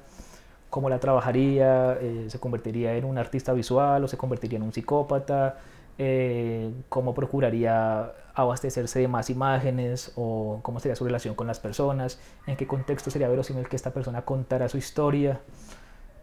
[0.69, 1.97] ¿Cómo la trabajaría?
[2.01, 5.57] Eh, ¿Se convertiría en un artista visual o se convertiría en un psicópata?
[5.99, 10.11] Eh, ¿Cómo procuraría abastecerse de más imágenes?
[10.15, 12.19] ¿O cómo sería su relación con las personas?
[12.47, 15.41] ¿En qué contexto sería verosímil que esta persona contara su historia?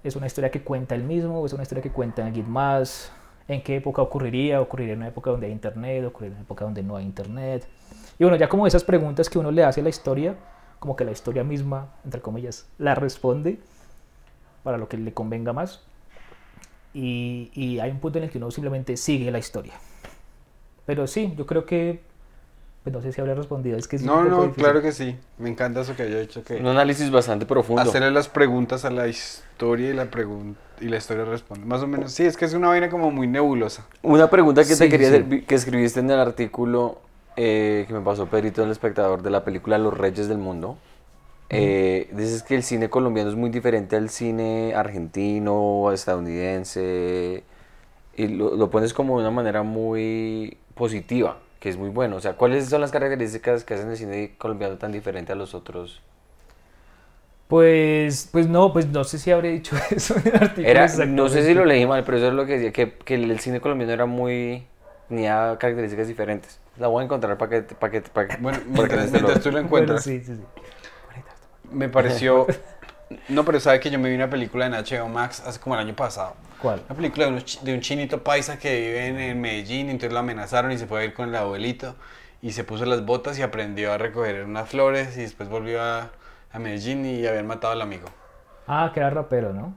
[0.03, 3.13] ¿Es una historia que cuenta él mismo o es una historia que cuenta alguien más?
[3.47, 4.61] ¿En qué época ocurriría?
[4.61, 6.05] ¿Ocurriría en una época donde hay internet?
[6.07, 7.69] ¿Ocurriría en una época donde no hay internet?
[8.21, 10.37] Y bueno, ya como esas preguntas que uno le hace a la historia,
[10.79, 13.59] como que la historia misma, entre comillas, la responde
[14.63, 15.81] para lo que le convenga más.
[16.93, 19.73] Y, y hay un punto en el que uno simplemente sigue la historia.
[20.85, 22.03] Pero sí, yo creo que,
[22.85, 24.65] pues no sé si habré respondido, es que es No, un poco no, difícil.
[24.65, 25.17] claro que sí.
[25.39, 27.81] Me encanta eso que haya hecho, que Un análisis bastante profundo.
[27.81, 30.09] hacerle las preguntas a la historia y la
[30.79, 31.65] y la historia responde.
[31.65, 33.87] Más o menos, sí, es que es una vaina como muy nebulosa.
[34.03, 35.15] Una pregunta que Sí, te quería sí.
[35.15, 37.01] hacer, vi- que escribiste en el artículo
[37.37, 40.79] eh, que me pasó Perito, el espectador de la película Los Reyes del Mundo.
[41.51, 47.43] Eh, dices que el cine colombiano es muy diferente al cine argentino, estadounidense,
[48.17, 52.17] y lo, lo pones como de una manera muy positiva, que es muy bueno.
[52.17, 55.55] O sea, ¿cuáles son las características que hacen el cine colombiano tan diferente a los
[55.55, 56.03] otros?
[57.49, 60.69] Pues, pues no, pues no sé si habré dicho eso en el artículo.
[60.69, 63.15] Era, no sé si lo leí mal, pero eso es lo que decía, que, que
[63.17, 64.67] el cine colombiano era muy...
[65.09, 66.61] tenía características diferentes.
[66.81, 67.75] La voy a encontrar para que...
[67.77, 70.37] Para que, para que Bueno, para que mientras, mientras tú lo Bueno, encuentras, sí, sí,
[70.37, 70.47] sí.
[71.71, 72.47] me pareció...
[73.29, 75.81] No, pero sabe que yo me vi una película en HBO Max hace como el
[75.81, 76.37] año pasado.
[76.59, 76.87] ¿Cuál?
[76.89, 79.91] Una película de, unos chi- de un chinito paisa que vive en, en Medellín, y
[79.91, 81.97] entonces lo amenazaron y se fue a ir con el abuelito
[82.43, 86.11] y se puso las botas y aprendió a recoger unas flores y después volvió a
[86.53, 88.09] a Medellín y habían matado al amigo.
[88.67, 89.77] Ah, que era rapero, ¿no?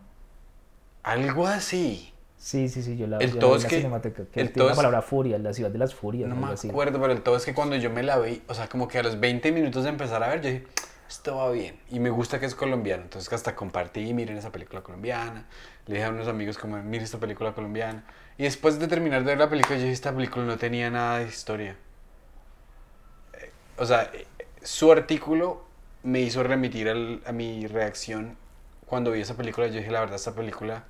[1.03, 2.12] Algo así.
[2.43, 4.41] Sí, sí, sí, yo la, El yo la todo vi es la que- cinemática, que
[4.41, 6.27] el tiene todo la es- palabra furia, la ciudad de las furias.
[6.27, 6.69] No me así.
[6.69, 8.99] acuerdo, pero el todo es que cuando yo me la vi, o sea, como que
[8.99, 10.67] a los 20 minutos de empezar a ver, yo dije,
[11.07, 11.79] esto va bien.
[11.89, 13.03] Y me gusta que es colombiano.
[13.03, 15.45] Entonces hasta compartí, miren esa película colombiana.
[15.87, 18.03] Le dije a unos amigos como, miren esta película colombiana.
[18.37, 21.19] Y después de terminar de ver la película, yo dije, esta película no tenía nada
[21.19, 21.77] de historia.
[23.39, 24.27] Eh, O sea, eh,
[24.61, 25.63] su artículo
[26.03, 28.35] me hizo remitir al- a mi reacción
[28.85, 29.67] cuando vi esa película.
[29.67, 30.83] Yo dije, la verdad, esta película...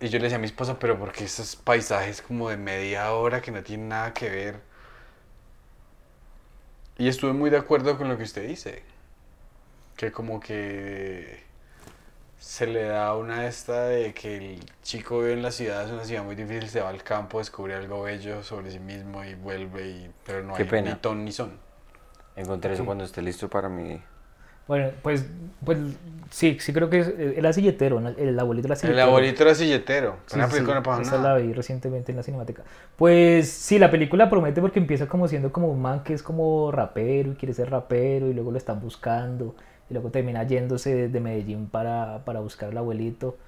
[0.00, 3.40] Y yo le decía a mi esposa, pero porque esos paisajes como de media hora
[3.42, 4.60] que no tienen nada que ver.
[6.98, 8.82] Y estuve muy de acuerdo con lo que usted dice.
[9.96, 11.42] Que como que
[12.38, 16.04] se le da una esta de que el chico vive en la ciudad, es una
[16.04, 19.88] ciudad muy difícil, se va al campo, descubre algo bello sobre sí mismo y vuelve,
[19.88, 20.90] y, pero no Qué hay pena.
[20.94, 21.58] ni ton ni son.
[22.36, 24.00] Encontré eso cuando esté listo para mí.
[24.68, 25.26] Bueno, pues,
[25.64, 25.78] pues
[26.30, 28.10] sí, sí creo que es, eh, era silletero, ¿no?
[28.10, 29.02] el abuelito era El silletero.
[29.02, 30.18] abuelito era silletero.
[30.26, 31.18] Sí, una sí, película sí, no pasa esa nada.
[31.18, 32.64] la vi recientemente en la cinemática.
[32.96, 36.70] Pues sí, la película promete porque empieza como siendo como un man que es como
[36.72, 39.54] rapero y quiere ser rapero y luego lo están buscando
[39.88, 43.38] y luego termina yéndose de, de Medellín para, para buscar al abuelito.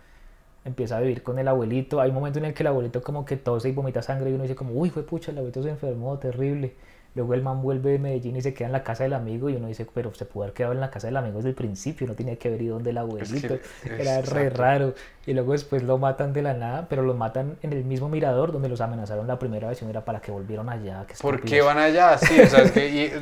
[0.65, 2.01] Empieza a vivir con el abuelito.
[2.01, 4.35] Hay un momento en el que el abuelito como que tose y vomita sangre y
[4.35, 6.75] uno dice como, uy, fue pucha, el abuelito se enfermó, terrible.
[7.17, 9.57] Luego el man vuelve de Medellín y se queda en la casa del amigo y
[9.57, 12.07] uno dice, pero se pudo haber quedado en la casa del amigo desde el principio,
[12.07, 13.59] no tenía que haber ido donde el abuelito.
[13.85, 14.57] Era re exacto.
[14.57, 14.95] raro.
[15.27, 18.53] Y luego después lo matan de la nada, pero lo matan en el mismo mirador
[18.53, 21.05] donde los amenazaron la primera vez y era para que volvieron allá.
[21.21, 22.17] ¿Por qué van allá?
[22.17, 23.13] Sí, o sea, es que, y-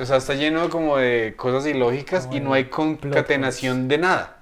[0.00, 4.38] o sea, está lleno como de cosas ilógicas y no hay concatenación de nada.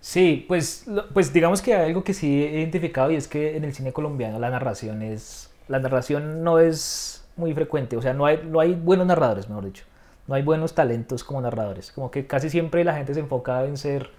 [0.00, 3.56] Sí, pues, lo- pues digamos que hay algo que sí he identificado y es que
[3.56, 5.50] en el cine colombiano la narración es...
[5.68, 9.64] La narración no es muy frecuente, o sea, no hay, no hay buenos narradores, mejor
[9.64, 9.84] dicho.
[10.28, 11.90] No hay buenos talentos como narradores.
[11.90, 14.10] Como que casi siempre la gente se enfoca en ser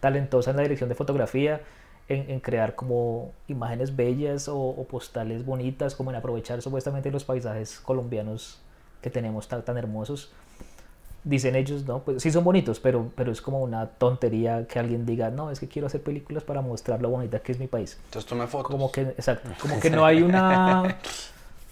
[0.00, 1.60] talentosa en la dirección de fotografía,
[2.08, 7.24] en, en crear como imágenes bellas o, o postales bonitas, como en aprovechar supuestamente los
[7.24, 8.60] paisajes colombianos
[9.02, 10.30] que tenemos tan, tan hermosos.
[11.22, 15.04] Dicen ellos, no, pues sí son bonitos, pero, pero es como una tontería que alguien
[15.04, 17.98] diga, no, es que quiero hacer películas para mostrar lo bonita que es mi país.
[18.06, 18.70] Entonces tome fotos.
[18.70, 20.96] Como que, exacto, como que no hay una,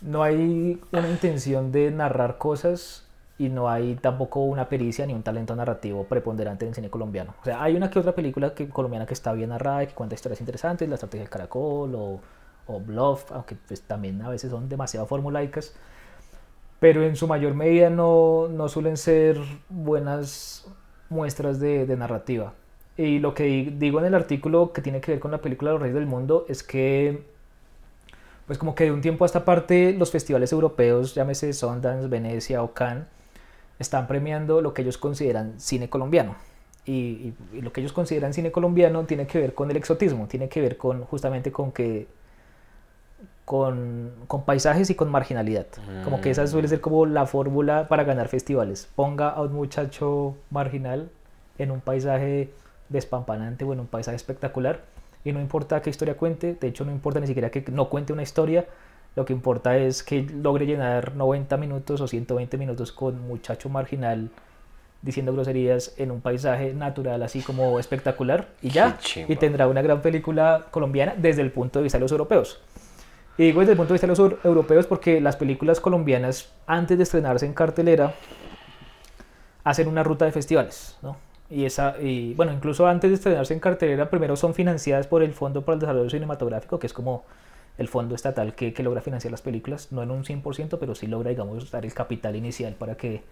[0.02, 3.04] no hay una intención de narrar cosas
[3.38, 7.34] y no hay tampoco una pericia ni un talento narrativo preponderante en el cine colombiano.
[7.40, 9.94] O sea, hay una que otra película que, colombiana que está bien narrada y que
[9.94, 12.20] cuenta historias interesantes, La Estrategia del Caracol o,
[12.66, 15.74] o Bluff, aunque pues también a veces son demasiado formulaicas,
[16.80, 19.36] pero en su mayor medida no, no suelen ser
[19.68, 20.66] buenas
[21.08, 22.54] muestras de, de narrativa.
[22.96, 25.70] Y lo que di- digo en el artículo que tiene que ver con la película
[25.72, 27.24] Los Reyes del Mundo es que,
[28.48, 32.62] pues como que de un tiempo a esta parte, los festivales europeos, llámese Sundance, Venecia
[32.64, 33.04] o Cannes,
[33.78, 36.34] están premiando lo que ellos consideran cine colombiano.
[36.84, 40.26] Y, y- y lo que ellos consideran cine colombiano tiene que ver con el exotismo,
[40.26, 42.08] tiene que ver con justamente con que
[43.44, 45.66] con, con paisajes y con marginalidad.
[46.04, 48.88] Como que esa suele ser como la fórmula para ganar festivales.
[48.94, 51.10] Ponga a un muchacho marginal
[51.58, 52.50] en un paisaje
[52.88, 54.80] despampanante o en un paisaje espectacular
[55.28, 58.12] y no importa qué historia cuente, de hecho no importa ni siquiera que no cuente
[58.12, 58.66] una historia,
[59.16, 64.30] lo que importa es que logre llenar 90 minutos o 120 minutos con muchacho marginal
[65.02, 68.96] diciendo groserías en un paisaje natural así como espectacular y ya,
[69.28, 72.60] y tendrá una gran película colombiana desde el punto de vista de los europeos.
[73.36, 76.52] Y digo desde el punto de vista de los eu- europeos porque las películas colombianas
[76.66, 78.14] antes de estrenarse en cartelera
[79.64, 81.16] hacen una ruta de festivales, ¿no?
[81.50, 85.32] Y, esa, y bueno, incluso antes de estrenarse en cartelera, primero son financiadas por el
[85.32, 87.24] Fondo para el Desarrollo Cinematográfico, que es como
[87.78, 91.06] el fondo estatal que, que logra financiar las películas, no en un 100%, pero sí
[91.06, 93.22] logra, digamos, dar el capital inicial para que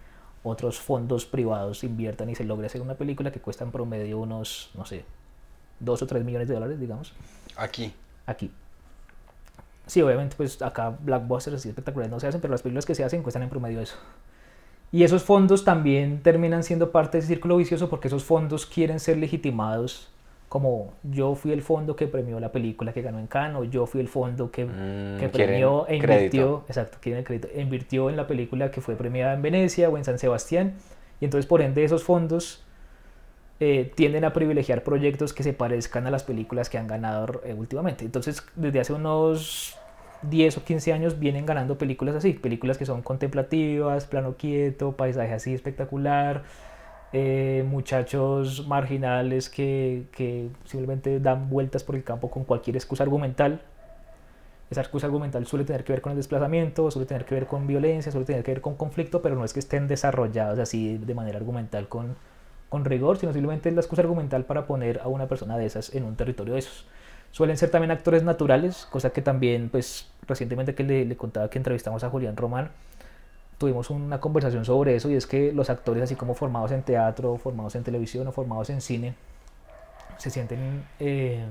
[0.43, 4.71] otros fondos privados inviertan y se logre hacer una película que cuesta en promedio unos,
[4.73, 5.03] no sé,
[5.81, 7.13] 2 o 3 millones de dólares, digamos,
[7.57, 7.93] Aquí.
[8.25, 8.51] aquí.
[9.85, 13.03] Sí, obviamente, pues acá blockbusters así espectaculares no se hacen, pero las películas que se
[13.03, 13.95] hacen cuestan en promedio eso.
[14.91, 18.99] Y esos fondos también terminan siendo parte de ese círculo vicioso porque esos fondos quieren
[18.99, 20.09] ser legitimados
[20.49, 23.85] como yo fui el fondo que premió la película que ganó en Cannes o yo
[23.85, 26.13] fui el fondo que, Mm, que premió e crédito.
[26.37, 29.89] invirtió, exacto, quieren el crédito, e invirtió en la película que fue premiada en Venecia
[29.89, 30.75] o en San Sebastián
[31.19, 32.63] y entonces por ende esos fondos
[33.59, 37.55] eh, tienden a privilegiar proyectos que se parezcan a las películas que han ganado eh,
[37.55, 38.05] últimamente.
[38.05, 39.76] Entonces, desde hace unos
[40.23, 45.33] 10 o 15 años vienen ganando películas así, películas que son contemplativas, plano quieto, paisaje
[45.33, 46.43] así espectacular,
[47.13, 53.61] eh, muchachos marginales que, que simplemente dan vueltas por el campo con cualquier excusa argumental
[54.69, 57.67] esa excusa argumental suele tener que ver con el desplazamiento, suele tener que ver con
[57.67, 61.13] violencia, suele tener que ver con conflicto, pero no es que estén desarrollados así de
[61.13, 62.15] manera argumental con,
[62.67, 65.95] con rigor, sino simplemente es la excusa argumental para poner a una persona de esas
[65.95, 66.85] en un territorio de esos.
[67.31, 72.03] Suelen ser también actores naturales, cosa que también, pues, recientemente que le, contaba que entrevistamos
[72.03, 72.71] a Julián Román,
[73.57, 77.37] tuvimos una conversación sobre eso y es que los actores así como formados en teatro,
[77.37, 79.15] formados en televisión o formados en cine,
[80.17, 81.45] se sienten eh,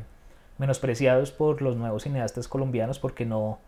[0.59, 3.59] menospreciados por los nuevos cineastas colombianos porque no,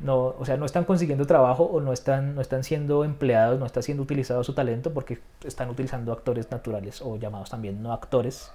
[0.00, 3.66] no, o sea, no están consiguiendo trabajo o no están, no están siendo empleados, no
[3.66, 8.52] está siendo utilizado su talento porque están utilizando actores naturales o llamados también no actores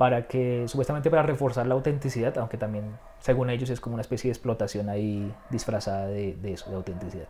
[0.00, 2.84] para que, supuestamente para reforzar la autenticidad, aunque también,
[3.20, 7.26] según ellos, es como una especie de explotación ahí disfrazada de, de eso, de autenticidad.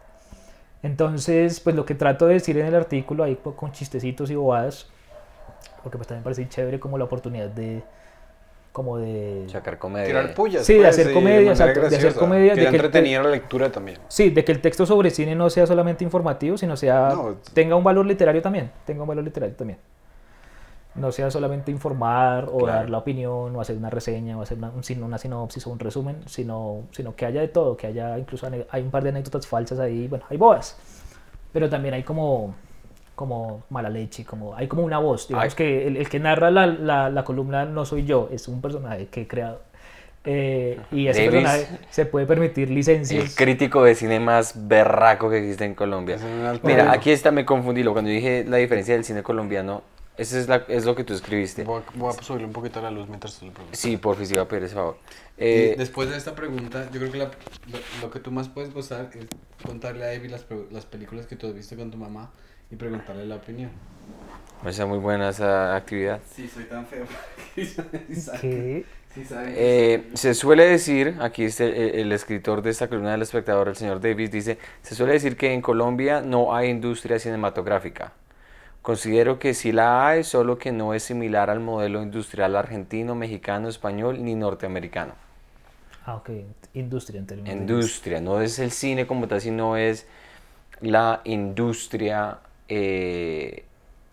[0.85, 4.89] Entonces, pues lo que trato de decir en el artículo, ahí con chistecitos y bobadas,
[5.83, 7.83] porque pues también parece chévere como la oportunidad de,
[8.71, 9.47] como de...
[9.49, 10.07] Sacar comedia.
[10.07, 10.65] Tirar pullas.
[10.65, 13.31] Sí, de pues, hacer comedia, manera exacto, de hacer comedia, Que de que- entretenir la
[13.31, 13.99] lectura también.
[14.07, 17.35] Sí, de que el texto sobre cine no sea solamente informativo, sino sea No.
[17.53, 19.81] tenga un valor literario también, tenga un valor literario también.
[20.95, 22.73] No sea solamente informar o Claro.
[22.81, 24.73] dar la opinión o hacer una reseña o hacer una,
[25.07, 28.83] una sinopsis o un resumen, sino, sino que haya de todo, que haya incluso hay
[28.83, 30.77] un par de anécdotas falsas ahí, bueno, hay boas,
[31.53, 32.55] pero también hay como
[33.15, 35.57] como mala leche, como hay como una voz, digamos Ay.
[35.57, 39.09] que el, el que narra la, la, la columna no soy yo, es un personaje
[39.09, 39.61] que he creado.
[40.25, 41.43] Eh, y ese Davis.
[41.49, 43.35] personaje se puede permitir El licencias.
[43.37, 46.17] crítico de cine más berraco que existe en Colombia.
[46.63, 47.83] Mira, aquí está, me confundí.
[47.83, 49.83] lo- Cuando dije la diferencia del cine colombiano,
[50.21, 51.65] eso es, la- es lo que tú escribiste.
[51.65, 53.79] Voy a, voy a subirle un poquito a la luz mientras tú lo preguntas.
[53.79, 54.97] Sí, por si va a pedir ese favor.
[55.39, 57.25] Eh, después de esta pregunta, yo creo que la-
[57.73, 59.27] lo, lo que tú más puedes gozar es
[59.65, 62.31] contarle a David las, las películas que tú has visto con tu mamá
[62.71, 63.71] y preguntarle la opinión.
[64.59, 66.21] me parece muy buena esa actividad.
[66.35, 67.05] Sí, soy tan feo.
[68.41, 68.85] que
[69.57, 73.77] Eh, se suele decir, aquí este, el, el escritor de esta columna del espectador, el
[73.77, 78.13] señor Davis, dice, se suele decir que en Colombia no hay industria cinematográfica.
[78.83, 83.69] Considero que sí la hay, solo que no es similar al modelo industrial argentino, mexicano,
[83.69, 85.15] español ni norteamericano.
[86.05, 86.31] Ah, ok.
[86.75, 90.07] Industria en términos Industria, no es el cine como tal, sino es
[90.81, 93.65] la industria eh,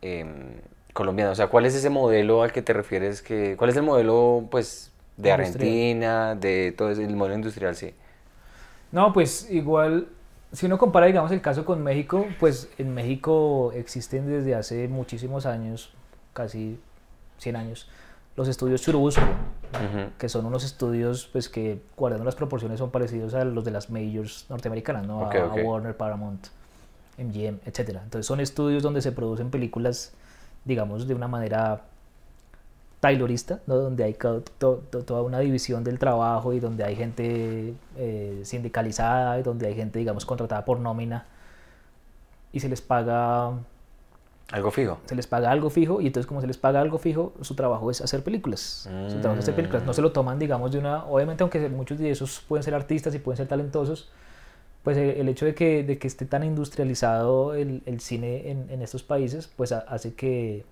[0.01, 0.61] em,
[0.93, 1.31] colombiana.
[1.31, 3.21] O sea, ¿cuál es ese modelo al que te refieres?
[3.21, 5.31] Que, ¿Cuál es el modelo, pues, de.
[5.31, 7.93] Argentina, de todo ese- el modelo industrial, sí?
[8.91, 10.07] No, pues igual,
[10.57, 15.45] si uno compara, digamos, el caso con México, pues en México existen desde hace muchísimos
[15.45, 15.93] años,
[16.33, 16.79] casi
[17.37, 17.87] 100 años,
[18.35, 19.21] los estudios Churubusco,
[20.17, 23.89] que son unos estudios pues que guardando las proporciones son parecidos a los de las
[23.91, 25.21] majors norteamericanas, ¿no?
[25.21, 25.53] A- a.
[25.63, 26.47] Warner, Paramount,
[27.19, 28.01] MGM, etcétera.
[28.03, 30.13] Entonces son estudios donde se producen películas,
[30.65, 31.81] digamos, de una manera
[32.99, 33.75] taylorista, ¿no?
[33.75, 39.39] donde hay to- to- toda una división del trabajo y donde hay gente eh, sindicalizada
[39.39, 41.25] y donde hay gente, digamos, contratada por nómina
[42.51, 43.51] y se les paga
[44.51, 44.97] Algo fijo.
[45.05, 47.91] se les paga algo fijo y entonces como se les paga algo fijo, su trabajo
[47.91, 48.89] es hacer películas.
[49.09, 49.83] Su trabajo es hacer películas.
[49.85, 51.05] No se lo toman, digamos, de una...
[51.05, 54.09] Obviamente, aunque muchos de esos pueden ser artistas y pueden ser talentosos,
[54.83, 58.69] pues el, el hecho de que, de que esté tan industrializado el, el cine en,
[58.69, 60.63] en estos países, pues ha- hace que,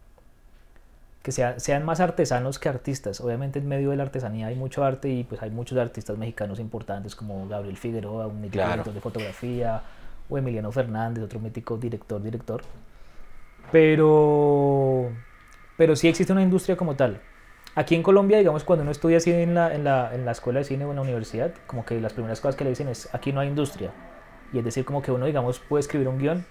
[1.25, 3.19] que sea- sean más artesanos que artistas.
[3.19, 6.59] Obviamente en medio de la artesanía hay mucho arte y pues hay muchos artistas mexicanos
[6.59, 8.71] importantes como Gabriel Figueroa, un mítico Claro.
[8.73, 9.81] director de fotografía,
[10.29, 12.61] o Emiliano Fernández, otro mítico director, director.
[13.71, 15.09] Pero,
[15.77, 17.19] pero sí existe una industria como tal.
[17.73, 20.59] Aquí en Colombia, digamos, cuando uno estudia cine en la, en la, en la escuela
[20.59, 23.09] de cine o en la universidad, como que las primeras cosas que le dicen es,
[23.13, 23.91] aquí no hay industria.
[24.53, 26.45] Y es decir, como que uno, digamos, puede escribir un guion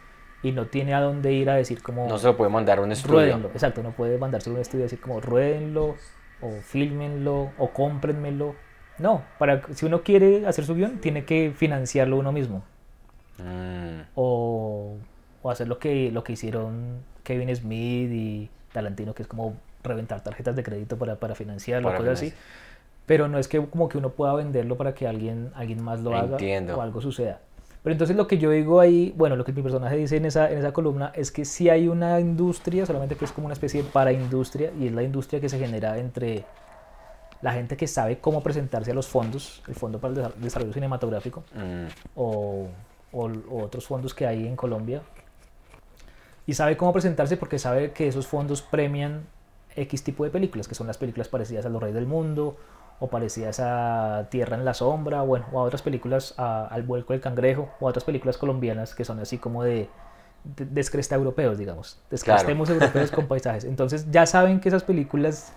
[0.45, 2.07] y no tiene a dónde ir a decir como...
[2.07, 3.15] No se lo puede mandar a un estudio.
[3.15, 5.97] Ruédenlo, exacto, no puede mandarse a un estudio y decir como ruédenlo,
[6.43, 8.55] o fílmenlo, o cómprenmelo.
[8.99, 12.63] No, para, si uno quiere hacer su guion, tiene que financiarlo uno mismo.
[13.39, 14.97] Mm, O,
[15.43, 20.23] o hacer lo que, lo que hicieron Kevin Smith y Tarantino, que es como reventar
[20.23, 22.33] tarjetas de crédito para, para financiarlo, Para cosas así.
[23.07, 26.15] Pero no es que como que uno pueda venderlo para que alguien, alguien más lo
[26.15, 26.77] haga Entiendo.
[26.77, 27.41] o algo suceda.
[27.85, 30.51] Pero entonces lo que yo digo ahí, bueno, lo que mi personaje dice en esa,
[30.51, 33.83] en esa columna es que sí hay una industria, solamente que es como una especie
[33.83, 36.45] de paraindustria, y es la industria que se genera entre
[37.43, 40.73] la gente que sabe cómo presentarse a los fondos, el Fondo para el Desa- Desarrollo
[40.73, 42.69] Cinematográfico, mm, o,
[43.13, 45.03] o- o otros fondos que hay en Colombia,
[46.47, 49.25] y sabe cómo presentarse porque sabe que esos fondos premian
[49.77, 52.57] X tipo de películas, que son las películas parecidas a Los Reyes del Mundo,
[53.01, 57.13] o parecidas a Tierra en la Sombra, bueno, o a otras películas, a- al Vuelco
[57.13, 59.89] del Cangrejo, o a otras películas colombianas que son así como de,
[60.45, 61.99] de descresta europeos, digamos.
[62.11, 63.65] Descrestemos europeos con paisajes.
[63.65, 65.53] Entonces ya saben que esas películas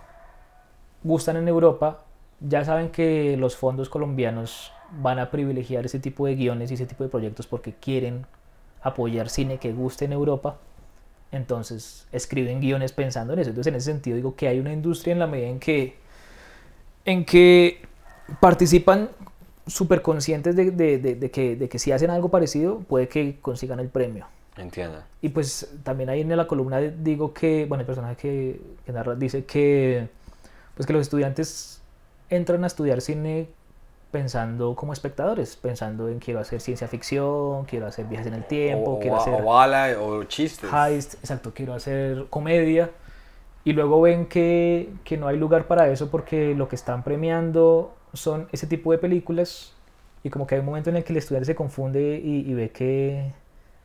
[1.04, 2.04] gustan en Europa
[2.40, 4.72] ya saben que los fondos colombianos
[5.02, 8.26] van a privilegiar ese tipo de guiones y ese tipo de proyectos porque quieren
[8.84, 10.58] apoyar cine que guste en Europa.
[11.32, 13.50] Entonces escriben guiones pensando en eso.
[13.50, 15.98] Entonces en ese sentido digo que hay una industria en la medida en que,
[17.08, 17.82] en que
[18.42, 19.10] participan
[19.66, 23.80] súper conscientes de, de, de, que, de que si hacen algo parecido puede que consigan
[23.80, 24.28] el premio.
[24.58, 25.00] Entiendo.
[25.22, 29.16] Y pues también ahí en la columna digo que, bueno, el personaje que, que narra
[29.16, 30.10] dice que,
[30.76, 31.82] pues que los estudiantes
[32.30, 33.48] entran a estudiar cine
[34.12, 38.96] pensando como espectadores, pensando en quiero hacer ciencia ficción, quiero hacer viajes en el tiempo,
[38.96, 40.70] o, quiero o, hacer o bala o chistes.
[40.74, 42.90] heist, exacto, quiero hacer comedia
[43.68, 47.94] y luego ven que, que no hay lugar para eso porque lo que están premiando
[48.14, 49.74] son ese tipo de películas
[50.24, 52.54] y como que hay un momento en el que el estudiante se confunde y, y
[52.54, 53.34] ve que,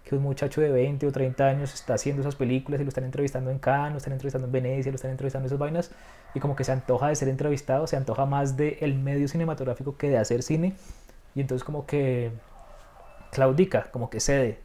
[0.05, 3.03] que un muchacho de 20 o 30 años está haciendo esas películas y lo están
[3.03, 5.91] entrevistando en Cannes, lo están entrevistando en Venecia, lo están entrevistando en esas vainas
[6.33, 9.97] y como que se antoja de ser entrevistado, se antoja más del el medio cinematográfico
[9.97, 10.75] que de hacer cine.
[11.35, 12.31] Y entonces como que
[13.33, 14.61] claudica, como que cede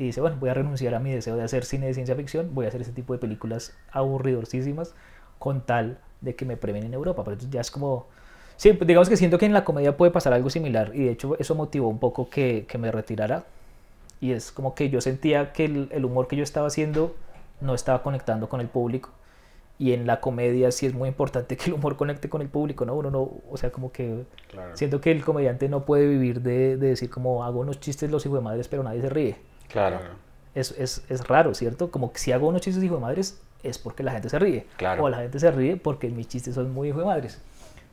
[0.00, 2.54] y dice, bueno, voy a renunciar a mi deseo de hacer cine de ciencia ficción,
[2.54, 4.94] voy a hacer ese tipo de películas aburridorcísimas
[5.38, 8.06] con tal de que me premien en Europa, pero ya es como...
[8.56, 11.38] Sí, digamos que siento que en la comedia puede pasar algo similar y de hecho
[11.38, 13.44] eso motivó un poco que, que me retirara
[14.22, 17.14] y es como que yo sentía que el, el, humor que yo estaba haciendo
[17.60, 19.10] no estaba conectando con el público
[19.78, 22.86] y en la comedia sí es muy importante que el humor conecte con el público,
[22.86, 22.94] ¿no?
[22.94, 24.74] Uno no, o sea, como que Claro.
[24.78, 28.24] siento que el comediante no puede vivir de, de decir como hago unos chistes los
[28.24, 29.49] hijos de madres pero nadie se ríe.
[29.70, 30.00] Claro.
[30.54, 31.90] Es, es, es raro, ¿cierto?
[31.90, 34.66] Como que si hago unos chistes hijo de madres es porque la gente se ríe.
[34.76, 35.04] Claro.
[35.04, 37.40] O la gente se ríe porque mis chistes son muy hijo de madres.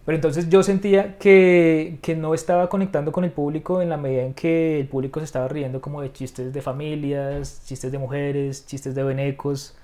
[0.05, 4.23] Pero entonces yo sentía que, que, no estaba conectando con el público en la medida
[4.23, 8.65] en que el público se estaba riendo como de chistes de familias, chistes de mujeres,
[8.65, 9.75] chistes de venecos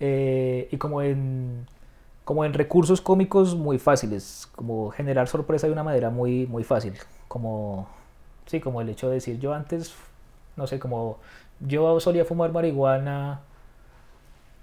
[0.00, 1.66] eh, y como en,
[2.24, 6.94] como en recursos cómicos muy fáciles, como generar sorpresa de una manera muy, muy fácil,
[7.26, 7.88] como,
[8.46, 9.92] sí, como el hecho de decir yo antes,
[10.58, 11.18] no sé, como
[11.60, 13.40] yo solía fumar marihuana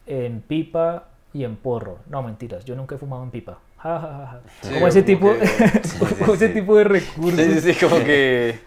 [0.06, 3.58] en pipa y en porro, no mentiras, yo nunca he fumado en pipa.
[3.78, 4.40] Ja, ja, ja, ja.
[4.62, 6.54] Sí, como ese como tipo, que- como ese sí.
[6.54, 7.40] tipo de recursos.
[7.40, 8.60] Sí, sí, como que.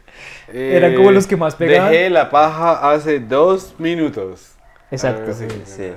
[0.48, 1.90] eh, Eran como los que más pegaban.
[1.90, 4.52] Dejé la paja hace dos minutos.
[4.90, 5.32] Exacto.
[5.32, 5.92] Sí.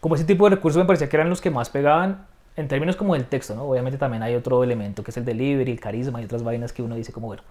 [0.00, 2.96] como ese tipo de recursos me parecía que eran los que más pegaban en términos
[2.96, 3.64] como del texto, ¿no?
[3.64, 6.82] Obviamente también hay otro elemento que es el delivery, el carisma y otras vainas que
[6.82, 7.42] uno dice como, bueno,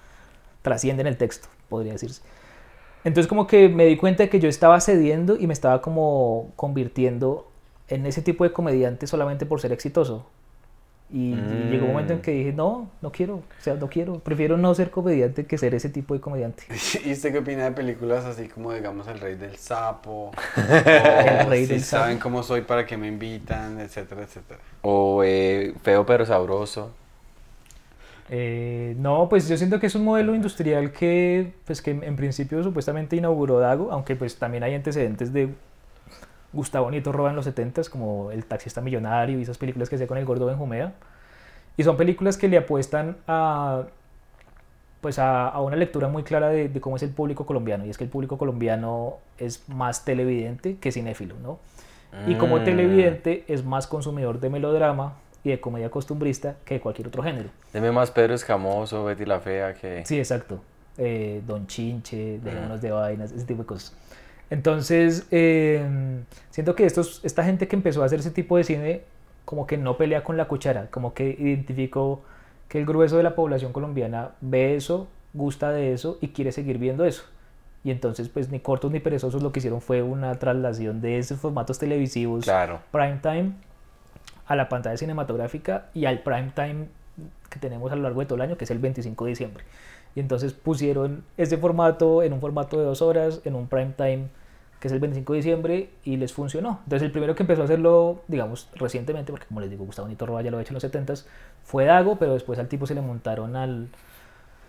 [0.64, 2.22] trascienden el texto, podría decirse.
[3.06, 6.52] Entonces como que me di cuenta de que yo estaba cediendo y me estaba como
[6.58, 7.48] convirtiendo
[7.88, 10.26] en ese tipo de comediante solamente por ser exitoso.
[11.14, 12.22] Y, y llegó un momento en Mm.
[12.24, 15.76] que dije, no, no quiero, o sea, no quiero, prefiero no ser comediante que ser
[15.76, 16.64] ese tipo de comediante.
[17.06, 20.32] ¿Y usted qué opina de películas así como, digamos, El Rey del Sapo?
[20.58, 22.04] El Rey si del Sapo.
[22.04, 24.60] saben cómo soy, para qué me invitan, etcétera, etcétera.
[24.82, 26.92] O eh, feo pero sabroso.
[28.30, 32.64] Eh, no, pues yo siento que es un modelo industrial que, pues que en principio
[32.64, 35.50] supuestamente inauguró Dago, aunque pues también hay antecedentes de
[36.54, 40.08] Gustavo Nieto Roba en los 70s, como El taxista millonario y esas películas que hacía
[40.08, 40.94] con el gordo Benjumea.
[41.78, 43.84] Y son películas que le apuestan a,
[45.02, 47.86] pues a, a una lectura muy clara de, de cómo es el público colombiano.
[47.86, 51.60] Y es que el público colombiano es más televidente que cinéfilo, ¿no?
[52.28, 52.64] Y como Mm.
[52.64, 55.16] televidente es más consumidor de melodrama
[55.46, 57.50] y de comedia costumbrista que de cualquier otro género.
[57.72, 60.04] Deme más Pedro Escamoso, Betty la Fea que...
[60.04, 60.60] Sí, exacto.
[60.98, 63.96] Eh, Don Chinche, Dejémonos de Vainas, ese tipo de cosas.
[64.50, 65.86] Entonces, eh,
[66.50, 69.02] siento que estos, esta gente que empezó a hacer ese tipo de cine,
[69.46, 72.24] como que no pelea con la cuchara, como que identificó
[72.68, 76.80] que el grueso de la población colombiana ve eso, gusta de eso y quiere seguir
[76.80, 77.24] viendo eso.
[77.84, 81.40] Y entonces, pues ni cortos ni perezosos lo que hicieron fue una traslación de esos
[81.40, 82.80] formatos televisivos Claro.
[82.92, 83.52] prime time
[84.48, 86.88] a la pantalla cinematográfica y al prime time
[87.50, 89.64] que tenemos a lo largo de todo el año, que es el 25 de diciembre.
[90.16, 94.28] Y entonces pusieron ese formato en un formato de dos horas, en un prime time
[94.80, 96.80] que es el 25 de diciembre y les funcionó.
[96.84, 100.26] Entonces el primero que empezó a hacerlo, digamos, recientemente, porque como les digo, Gustavo Nito
[100.26, 101.26] Roa ya lo ha hecho en los 70s,
[101.64, 103.90] fue Dago, pero después al tipo se le montaron al,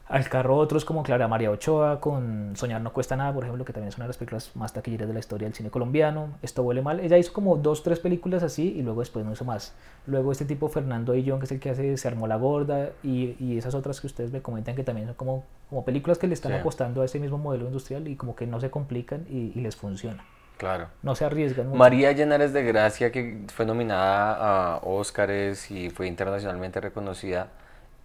[0.08, 3.72] al carro otros como Clara María Ochoa con Soñar no cuesta nada, por ejemplo, que
[3.72, 6.28] también es una de las películas más taquilleras de la historia del cine colombiano.
[6.42, 7.00] Esto huele mal.
[7.00, 9.74] Ella hizo como dos, tres películas así y luego después no hizo más.
[10.06, 13.34] Luego este tipo Fernando Ayllón, que es el que hace Se armó la gorda y,
[13.40, 16.34] y esas otras que ustedes me comentan que también son como, como películas que le
[16.34, 16.58] están Sí.
[16.58, 19.74] apostando a ese mismo modelo industrial y como que no se complican y, y les
[19.74, 20.24] funciona.
[20.56, 20.86] Claro.
[21.02, 21.78] No se arriesgan mucho.
[21.78, 27.48] María Llenares de Gracia, que fue nominada a Óscares y fue internacionalmente reconocida,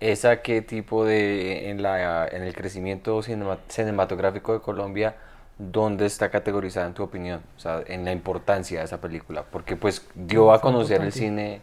[0.01, 5.15] ¿esa qué tipo de, en, la, en el crecimiento cinema- cinematográfico de Colombia,
[5.57, 7.41] dónde está categorizada en tu opinión?
[7.55, 11.61] O sea, en la importancia de esa película, porque pues dio a conocer el cine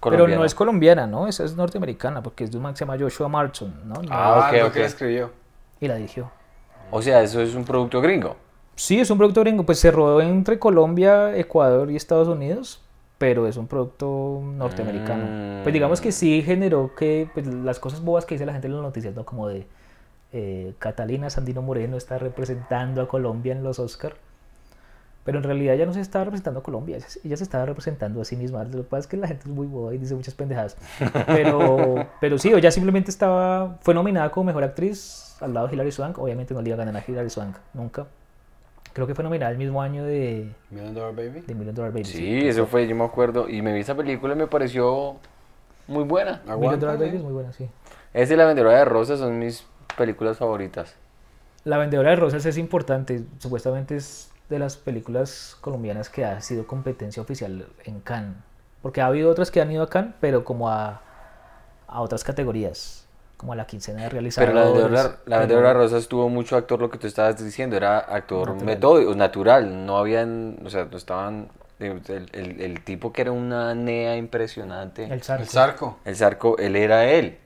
[0.00, 0.36] colombiana.
[0.36, 1.28] no es colombiana, ¿no?
[1.28, 3.94] Esa es norteamericana, porque es de un man que se llama Joshua Martin, ¿no?
[4.10, 4.72] Ah, ok, lo ok.
[4.72, 5.30] que la escribió.
[5.80, 6.30] Y la dirigió.
[6.90, 8.36] O sea, eso es un producto gringo.
[8.76, 12.83] Sí, es un producto gringo, pues se rodó entre Colombia, Ecuador y Estados Unidos,
[13.18, 15.24] pero es un producto norteamericano.
[15.60, 15.62] Mm.
[15.62, 18.74] Pues digamos que sí generó que pues, las cosas bobas que dice la gente en
[18.74, 19.24] las noticias, ¿no?
[19.24, 19.66] Como de
[20.32, 24.14] eh, Catalina Sandino Moreno está representando a Colombia en los Oscar.
[25.24, 27.64] Pero en realidad ella no se estaba representando a Colombia, ella, se- ella se estaba
[27.64, 28.62] representando a sí misma.
[28.64, 30.76] Lo que pasa es que la gente es muy boba y dice muchas pendejadas.
[31.26, 35.92] Pero, pero sí, ella simplemente estaba, fue nominada como mejor actriz al lado de Hilary
[35.92, 36.18] Swank.
[36.18, 38.06] Obviamente no le iba a ganar a Hilary Swank, nunca.
[38.94, 41.40] Creo que fue nominada el mismo año de, Million Dollar Baby.
[41.40, 42.04] de Million Dollar Baby.
[42.04, 43.48] Sí, eso fue, yo me acuerdo.
[43.48, 45.16] Y me vi esa película y me pareció
[45.88, 46.42] muy buena.
[46.44, 47.68] Million Aguanta, Dollar Baby es muy buena, sí.
[48.12, 49.66] Esa y La Vendedora de Rosas son mis
[49.98, 50.94] películas favoritas.
[51.64, 56.68] La Vendedora de Rosas es importante, supuestamente es de las películas colombianas que ha sido
[56.68, 58.36] competencia oficial en Cannes.
[58.80, 61.02] Porque ha habido otras que han ido a Cannes, pero como a,
[61.88, 63.03] a otras categorías,
[63.44, 64.54] como a la quincena de Pero realizadores.
[64.54, 67.76] La Vendedora, la pero- Vendedora de Rosas tuvo mucho actor, lo que tú estabas diciendo,
[67.76, 68.64] era actor Natural.
[68.64, 69.84] metódico, natural.
[69.84, 71.48] No habían, o sea, no estaban.
[71.78, 72.00] El,
[72.32, 75.04] el- el tipo que era una nea impresionante.
[75.12, 75.42] El Zarco.
[75.42, 75.98] El Zarco.
[76.06, 77.36] El Zarco, él era él.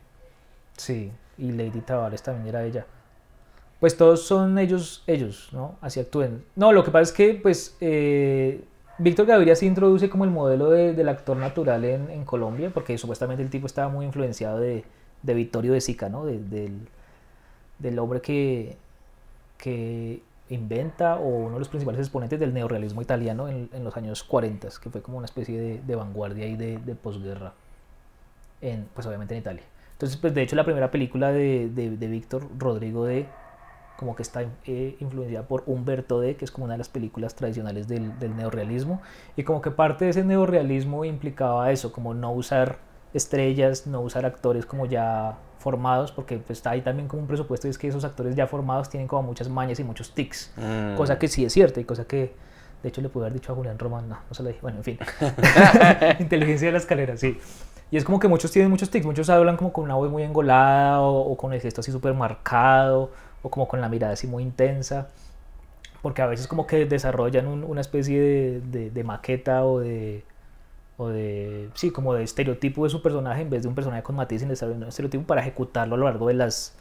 [0.77, 2.87] Sí, y Lady Tavares también era ella.
[3.81, 5.79] Pues todos son ellos, ellos, ¿no?
[5.81, 6.45] Así actúen.
[6.55, 8.63] No, lo que pasa es que, pues, eh,
[8.99, 12.97] Víctor Gaviria se introduce como el modelo de- del actor natural en, en Colombia, porque
[12.99, 14.85] supuestamente el tipo estaba muy influenciado de,
[15.23, 16.25] de Vittorio de Sica, ¿no?
[16.27, 16.79] De- del,
[17.79, 18.77] del hombre que,
[19.59, 24.25] que inventa o uno de los principales exponentes del neorrealismo italiano en, en los años
[24.25, 27.53] 40, que fue como una especie de, de vanguardia y de, de posguerra,
[28.61, 29.63] en, pues obviamente en Italia.
[29.93, 33.27] Entonces, pues de hecho la primera película de, de, de Víctor Rodrigo D,
[33.97, 37.35] como que está eh, influenciada por Humberto D, que es como una de las películas
[37.35, 39.03] tradicionales del, del neorrealismo,
[39.37, 42.79] y como que parte de ese neorrealismo implicaba eso, como no usar
[43.15, 47.67] estrellas, no usar actores como ya formados, porque pues está ahí también como un presupuesto
[47.67, 50.95] y es que esos actores ya formados tienen como muchas mañas y muchos tics, Mm.
[50.97, 52.33] cosa que sí es cierta y cosa que
[52.83, 54.79] de hecho le pude haber dicho a Julián Román, no, no se lo dije, bueno,
[54.79, 54.99] en fin,
[56.21, 57.39] inteligencia de la escalera, sí.
[57.91, 60.23] Y es como que muchos tienen muchos tics, muchos hablan como con una voz muy
[60.23, 63.11] engolada o, o con el gesto así súper marcado
[63.43, 65.09] o como con la mirada así muy intensa,
[66.03, 70.23] porque a veces como que desarrollan un- una especie de, de- de maqueta o de,
[70.99, 74.17] o de, sí, como de estereotipo de su personaje en vez de un personaje con
[74.17, 76.75] matiz en un estereotipo para ejecutarlo a lo largo de las,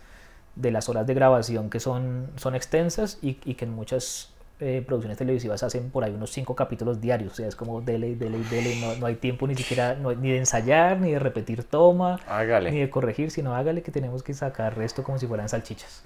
[0.55, 4.83] de las horas de grabación que son, son extensas y, y que en muchas eh,
[4.83, 8.39] producciones televisivas hacen por ahí unos cinco capítulos diarios, o sea, es como dele, dele,
[8.49, 12.19] dele, no, no hay tiempo ni siquiera no ni de ensayar, ni de repetir toma,
[12.27, 12.71] Hágale.
[12.71, 16.01] ni de corregir, sino hágale que tenemos que sacar esto como si fueran salchichas.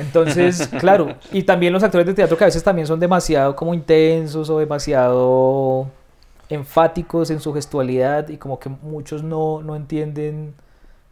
[0.00, 3.72] Entonces, claro, y también los actores de teatro que a veces también son demasiado como
[3.72, 5.86] intensos o demasiado
[6.50, 10.54] enfáticos en su gestualidad y como que muchos no, no entienden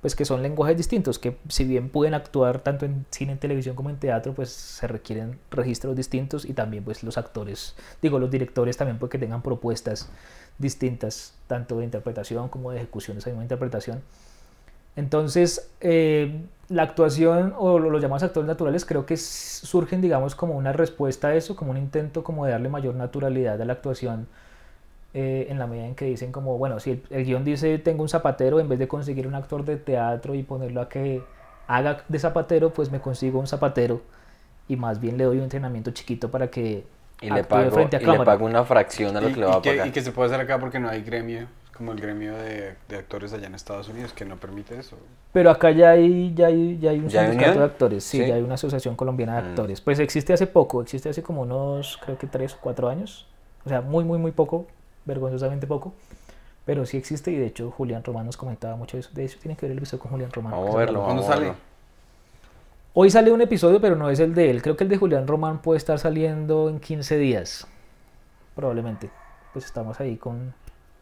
[0.00, 3.74] pues que son lenguajes distintos, que si bien pueden actuar tanto en cine, en televisión
[3.74, 8.30] como en teatro, pues se requieren registros distintos y también pues los actores, digo los
[8.30, 10.08] directores también porque tengan propuestas
[10.58, 14.02] distintas, tanto de interpretación como de ejecución de esa misma interpretación.
[14.96, 20.56] Entonces, eh, la actuación o lo- los llamados actores naturales creo que surgen, digamos, como
[20.56, 24.26] una respuesta a eso, como un intento como de darle mayor naturalidad a la actuación
[25.20, 28.02] eh, en la medida en que dicen como, bueno, si el, el guion dice tengo
[28.02, 31.22] un zapatero, en vez de conseguir un actor de teatro y ponerlo a que
[31.66, 34.00] haga de zapatero, pues me consigo un zapatero
[34.68, 36.84] y más bien le doy un entrenamiento chiquito para que
[37.20, 38.24] Y le, pago, frente a y le cámara.
[38.32, 39.86] pago una fracción a lo Y, que le va a que, pagar.
[39.88, 41.46] y que se puede hacer acá porque no hay gremio,
[41.76, 44.96] como el gremio de, de actores allá en Estados Unidos, que no permite eso.
[45.32, 47.68] Pero acá ya hay, ya hay, ya hay un ¿Ya hay sindicato unión?
[47.68, 48.26] de actores, sí, Sí.
[48.28, 49.46] ya hay una asociación colombiana de Mm.
[49.50, 49.80] actores.
[49.80, 53.26] Pues existe hace poco, existe hace como unos, creo que tres o cuatro años.
[53.64, 54.66] O sea, muy, muy, muy poco,
[55.08, 55.94] vergonzosamente poco.
[56.64, 59.10] Pero sí existe y de hecho Julián Román nos comentaba mucho eso.
[59.12, 60.52] De hecho, tiene que ver el episodio con Julián Román.
[60.52, 61.02] Vamos a verlo.
[61.02, 61.52] ¿Cuándo sale?
[62.92, 64.62] Hoy sale un episodio, pero no es el de él.
[64.62, 67.66] Creo que el de Julián Román puede estar saliendo en 15 días.
[68.54, 69.10] Probablemente.
[69.52, 70.52] Pues estamos ahí con,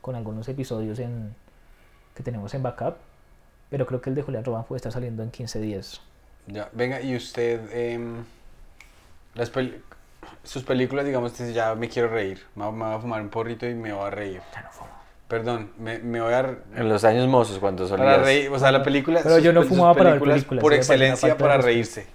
[0.01, 1.35] con algunos episodios en,
[2.15, 2.95] que tenemos en backup.
[3.69, 6.01] Pero creo que el de Julián Román puede estar saliendo en 15 días.
[6.47, 8.25] Ya, venga, y usted, em,
[9.35, 9.51] las
[10.43, 13.29] sus películas, digamos, dice, ya me quiero reír, me, voy- me voy a fumar un
[13.29, 14.41] porrito y me voy a reír.
[14.55, 14.91] Ya no fumo.
[15.29, 16.57] Perdón, me, me voy a...
[16.77, 18.23] En los años mozos, cuando Para solías...
[18.23, 19.21] reír, o sea, la película...
[19.23, 22.07] Pero sus yo no fumaba para ver películas Por una excelencia para reírse.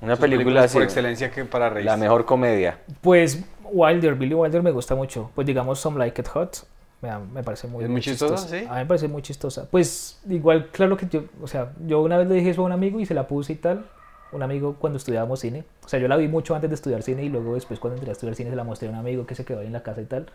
[0.00, 1.90] Una Sus película así, Por excelencia que para reírse.
[1.90, 2.78] la mejor comedia.
[3.00, 5.30] Pues Wilder, Billy Wilder me gusta mucho.
[5.34, 6.66] Pues digamos Some Like It Hot.
[7.02, 8.56] Me, me parece muy, ¿Es muy chistosa, sí?
[8.68, 9.68] A mí me parece muy chistosa.
[9.70, 12.72] Pues igual, claro que yo, o sea, yo una vez le dije eso a un
[12.72, 13.84] amigo y se la puse y tal.
[14.32, 15.64] Un amigo cuando estudiábamos cine.
[15.84, 18.10] O sea, yo la vi mucho antes de estudiar cine y luego después cuando entré
[18.10, 19.82] a estudiar cine se la mostré a un amigo que se quedó ahí en la
[19.82, 20.26] casa y tal.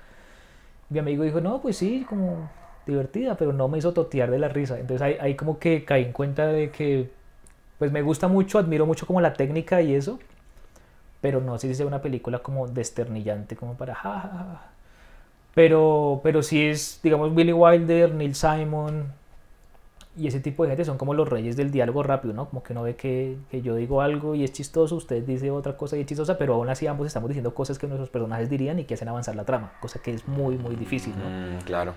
[0.90, 2.50] Mi amigo dijo, no, pues sí, como
[2.86, 4.80] divertida, pero no me hizo totear de la risa.
[4.80, 7.10] Entonces ahí, como que caí en cuenta de que
[7.80, 10.20] pues me gusta mucho, admiro mucho como la técnica y eso,
[11.22, 14.72] pero no sé si sea una película como desternillante, como para ja, ja, ja.
[15.56, 19.12] Pero, pero sí es, digamos, Billy Wilder, Neil Simon
[20.18, 22.50] y ese tipo de gente son como los reyes del diálogo rápido, ¿no?
[22.50, 25.78] Como que uno ve que, que yo digo algo y es chistoso, usted dice otra
[25.78, 28.80] cosa y es chistosa, pero aún así ambos estamos diciendo cosas que nuestros personajes dirían
[28.80, 31.58] y que hacen avanzar la trama, cosa que es muy, muy difícil, ¿no?
[31.58, 31.94] Mm, claro.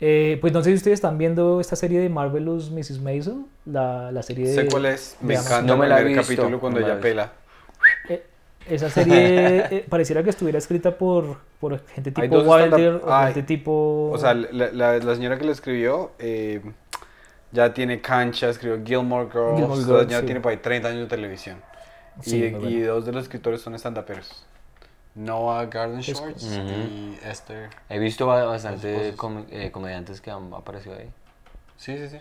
[0.00, 3.00] Eh, pues no sé si ustedes están viendo esta serie de Marvelous Mrs.
[3.00, 4.54] Maisel, la, la serie de...
[4.54, 5.16] Sé cuál es.
[5.20, 7.32] Me encanta No me la he visto, capítulo cuando no la ella pela.
[8.08, 8.24] Eh,
[8.68, 14.10] esa serie eh, pareciera que estuviera escrita por, por gente tipo Wilder o gente tipo...
[14.12, 16.60] O sea, la, la, la señora que lo escribió eh,
[17.52, 19.58] ya tiene cancha, escribió Gilmore Girls.
[19.58, 20.24] Gilmore Girls, señora sí.
[20.26, 21.58] tiene por ahí 30 años de televisión.
[22.20, 22.94] Sí, y, muy y bueno.
[22.94, 24.44] dos de los escritores son stand-uperos.
[25.14, 26.58] Noah Garden Es- Shorts Ujú.
[26.58, 27.70] y Esther.
[27.88, 31.10] He visto ba- bastante com- eh, comediantes que han aparecido ahí.
[31.76, 32.18] Sí, sí, sí.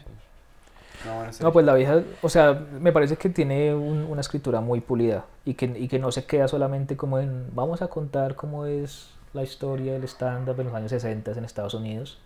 [1.06, 1.26] No.
[1.41, 5.26] No, pues la vieja, o sea, me parece que tiene un- una escritura muy pulida
[5.45, 9.10] y que, y que no se queda solamente como en, vamos a contar cómo es
[9.34, 12.20] la historia del stand-up en los años 60 en Estados Unidos.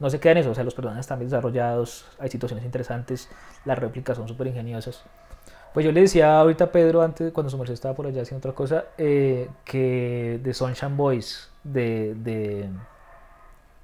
[0.00, 3.28] No se queda en eso, o sea, los personajes están bien desarrollados, hay situaciones interesantes,
[3.66, 5.04] las réplicas son súper ingeniosas.
[5.74, 8.38] Pues yo le decía ahorita a Pedro, antes, cuando su merced estaba por allá haciendo
[8.38, 12.68] otra cosa, eh, que The Sunshine Boys de, de,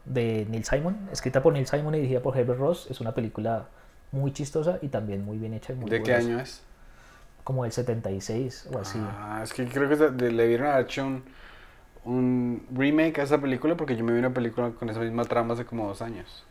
[0.06, 3.66] de Neil Simon, escrita por Neil Simon y dirigida por Herbert Ross, es una película
[4.10, 5.74] muy chistosa y también muy bien hecha.
[5.74, 6.62] y muy ¿De qué año es?
[7.44, 8.98] Como el 76 o así.
[9.00, 11.22] Ah, es que creo que le vieron haber hecho
[12.06, 15.54] un, remake a esa película porque yo me vi una película con esa misma trama
[15.54, 16.44] hace como dos años.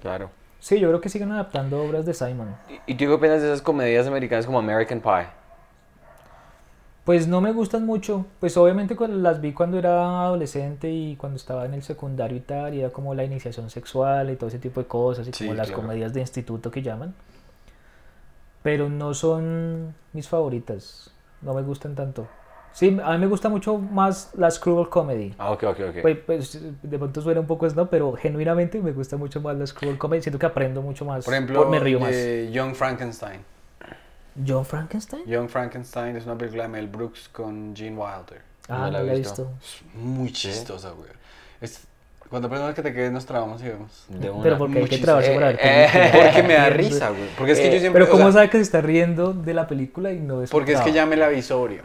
[0.00, 0.30] Claro.
[0.60, 2.54] Sí, yo creo que siguen adaptando obras de Simon.
[2.68, 5.26] ¿Y, y tú qué opinas de esas comedias americanas como American Pie?
[7.04, 8.26] Pues no me gustan mucho.
[8.40, 12.40] Pues obviamente cuando las vi cuando era adolescente y cuando estaba en el secundario y
[12.40, 15.44] tal, y era como la iniciación sexual y todo ese tipo de cosas, y Sí,
[15.44, 15.82] como las claro.
[15.82, 17.14] comedias de instituto que llaman.
[18.62, 21.10] Pero no son mis favoritas.
[21.40, 22.28] No me gustan tanto.
[22.72, 25.34] Sí, a mí me gusta mucho más las cruel comedy.
[25.38, 25.96] Ah, ok, ok, ok.
[26.02, 29.72] Pues, pues, de pronto suena un poco no, pero genuinamente me gusta mucho más las
[29.72, 30.22] cruel comedy.
[30.22, 31.24] Siento que aprendo mucho más.
[31.24, 32.10] Por ejemplo, me río más.
[32.10, 33.40] de Young Frankenstein.
[34.46, 35.24] John Frankenstein.
[35.26, 38.40] Young Frankenstein es una película de Mel Brooks con Gene Wilder.
[38.68, 39.46] Ah, No la la he visto.
[39.46, 39.84] visto.
[39.90, 41.10] Es muy chistosa, güey.
[41.60, 41.82] Es,
[42.28, 44.04] cuando aprendemos que te quedes nos trabamos y vemos.
[44.08, 44.42] De una.
[44.42, 46.24] Pero porque hay que trabajarse para ver Eh, películas.
[46.26, 47.28] Porque me da risa, güey.
[47.36, 48.02] Porque es que Eh, yo siempre.
[48.04, 50.50] Pero o ¿cómo sea, sabe que se está riendo de la película y no es
[50.50, 51.82] Porque es que ya me la vi sobrio.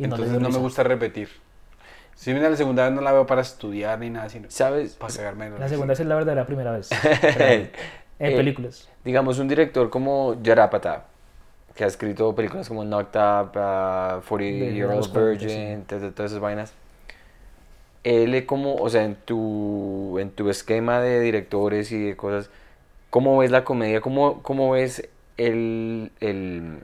[0.00, 1.28] Y no Entonces dio no, me gusta repetir.
[2.14, 4.94] Si viene la segunda vez no la veo para estudiar ni nada, sino ¿Sabes?
[4.94, 5.50] para cagarme.
[5.58, 6.88] La segunda es la verdadera primera vez.
[7.38, 7.70] en
[8.18, 8.88] Eh, películas.
[9.04, 11.04] Digamos, un director como Jarapata,
[11.74, 15.98] que ha escrito películas como Knocked Up, uh, 40 De Year Old 40, Virgin, to-
[15.98, 16.72] to- todas esas vainas.
[18.02, 22.48] Él es como, o sea, en tu, en tu esquema de directores y de cosas,
[23.10, 24.00] ¿cómo ves la comedia?
[24.00, 25.06] ¿Cómo, cómo ves
[25.36, 26.82] el, el,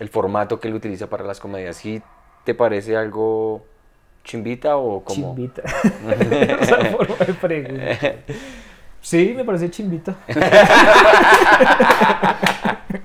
[0.00, 1.76] el formato que él utiliza para las comedias?
[1.76, 2.02] ¿Sí
[2.46, 3.66] te parece algo
[4.24, 5.34] chimbita o como...?
[5.34, 5.62] Chimbita.
[6.60, 8.14] Esa forma de pregunta.
[9.02, 10.14] Sí, me parece chimbita.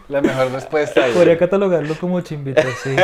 [0.09, 1.01] La mejor respuesta.
[1.01, 1.13] güey.
[1.13, 2.95] Podría catalogarlo como chimbita, sí.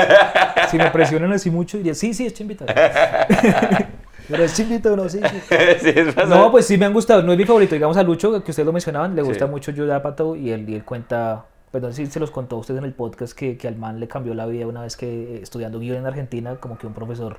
[0.70, 2.66] Si me presionan así mucho, diría, sí, sí, es chimbita.
[4.30, 5.56] Pero es chimbita o no, sí, sí.
[5.80, 7.24] Sí, es más- No, pues sí me han gustado.
[7.24, 7.76] No es mi favorito.
[7.76, 9.52] Digamos a Lucho, que ustedes lo mencionaban, le gusta Sí.
[9.52, 11.46] mucho Judd Apatow y él, y él cuenta,
[11.82, 14.08] sé si se los contó a ustedes en el podcast, que, que al man le
[14.08, 17.38] cambió la vida una vez que eh, estudiando guion en Argentina, como que un profesor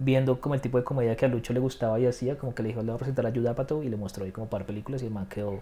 [0.00, 2.62] viendo como el tipo de comedia que a Lucho le gustaba y hacía, como que
[2.62, 4.64] le dijo, le voy a presentar a Judd Apatow y le mostró ahí como par
[4.64, 5.60] películas y el man quedó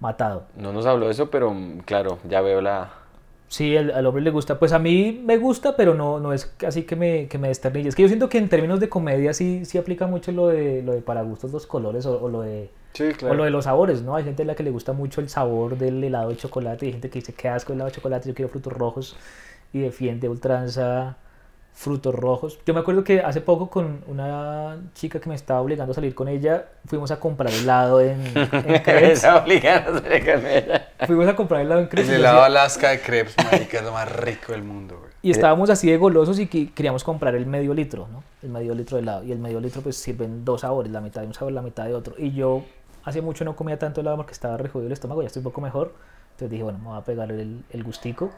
[0.00, 0.44] matado.
[0.56, 2.90] No nos habló de eso, pero mm, claro, ya veo la...
[3.48, 4.58] Sí, al, al hombre le gusta.
[4.58, 7.88] Pues a mí me gusta, pero no, no es así que me, que me desternille.
[7.88, 10.82] Es que yo siento que en términos de comedia sí, sí aplica mucho lo de,
[10.82, 13.34] lo de para gustos los colores o, o lo de Sí, O claro.
[13.36, 14.16] lo de los sabores, ¿no?
[14.16, 16.88] Hay gente a la que le gusta mucho el sabor del helado de chocolate y
[16.88, 19.16] hay gente que dice que asco el helado de chocolate, yo quiero frutos rojos
[19.72, 21.16] y defiende ultranza
[21.72, 22.58] frutos rojos.
[22.66, 26.14] Yo me acuerdo que hace poco con una chica que me estaba obligando a salir
[26.14, 28.48] con ella, fuimos a comprar helado en, en
[28.82, 29.24] Crepes.
[29.24, 30.88] A hacer camella.
[31.06, 32.08] fuimos a comprar helado en Crepes.
[32.10, 35.10] El helado decía- Alaska de crepes, marica, es lo más rico del mundo, güey.
[35.22, 38.24] Y estábamos así de golosos y que queríamos comprar el medio litro, ¿no?
[38.42, 39.22] El medio litro de helado.
[39.24, 41.84] Y el medio litro pues sirven dos sabores, la mitad de un sabor, la mitad
[41.84, 42.14] de otro.
[42.18, 42.64] Y yo
[43.04, 45.44] hace mucho no comía tanto helado porque estaba re jodido el estómago, ya estoy un
[45.44, 45.94] poco mejor.
[46.32, 48.30] Entonces dije, bueno, me voy a pegar el, el gustico.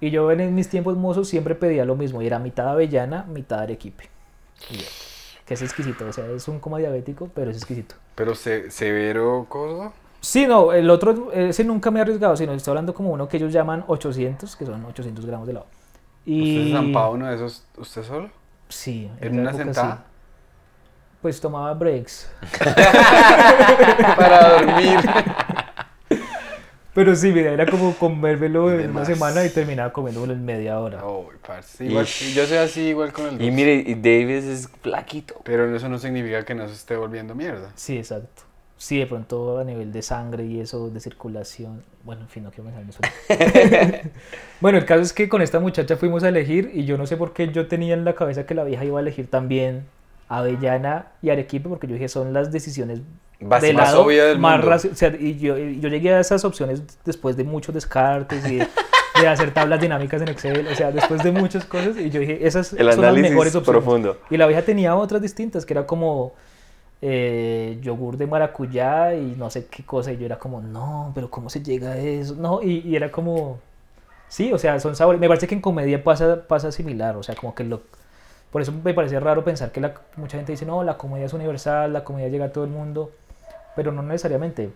[0.00, 3.60] Y yo en mis tiempos mozos siempre pedía lo mismo, y era mitad avellana, mitad
[3.60, 4.08] arequipe.
[4.70, 4.78] Y
[5.44, 7.96] que es exquisito, o sea, es un como diabético, pero es exquisito.
[8.14, 9.92] Pero se, severo cosa.
[10.20, 13.36] Sí, no, el otro, ese nunca me he arriesgado, sino estoy hablando como uno que
[13.36, 15.66] ellos llaman 800, que son 800 gramos de helado.
[16.24, 16.58] Y...
[16.58, 18.30] ¿Usted se zampaba uno de esos usted solo?
[18.68, 19.10] Sí.
[19.20, 20.04] ¿En una época sentada?
[21.22, 22.30] Pues tomaba breaks.
[24.16, 24.98] Para dormir.
[26.94, 31.04] Pero sí, mira, era como comérmelo en una semana y terminaba comiéndolo en media hora.
[31.04, 31.84] Oh, parce.
[31.84, 33.50] Igual- yo soy así igual con el Y dulce.
[33.52, 35.40] mire, y Davis es flaquito.
[35.44, 37.70] Pero eso no significa que no se esté volviendo mierda.
[37.76, 38.42] Sí, exacto.
[38.76, 41.82] Sí, de pronto a nivel de sangre y eso, de circulación.
[42.02, 44.08] Bueno, en fin, no quiero pensar en eso.
[44.60, 47.16] bueno, el caso es que con esta muchacha fuimos a elegir y yo no sé
[47.18, 49.84] por qué yo tenía en la cabeza que la vieja iba a elegir también
[50.30, 53.00] Avellana y Arequipe porque yo dije son las decisiones
[53.40, 53.66] Básico.
[53.66, 54.76] de más lado obvia del más mundo.
[54.92, 58.68] o sea, y yo, yo llegué a esas opciones después de muchos descartes y de,
[59.20, 62.46] de hacer tablas dinámicas en Excel, o sea, después de muchas cosas y yo dije,
[62.46, 63.82] esas El son las mejores opciones.
[63.82, 64.18] profundo.
[64.30, 66.32] Y la vieja tenía otras distintas, que era como
[67.02, 70.12] eh, yogur de maracuyá y no sé qué cosa.
[70.12, 72.34] Y yo era como, no, pero ¿cómo se llega a eso?
[72.36, 73.58] No, y, y era como,
[74.28, 75.20] sí, o sea, son sabores.
[75.20, 77.80] Me parece que en comedia pasa, pasa similar, o sea, como que lo...
[78.50, 81.32] Por eso me parece raro pensar que la, mucha gente dice, no, la comedia es
[81.32, 83.12] universal, la comedia llega a todo el mundo,
[83.76, 84.70] pero no necesariamente.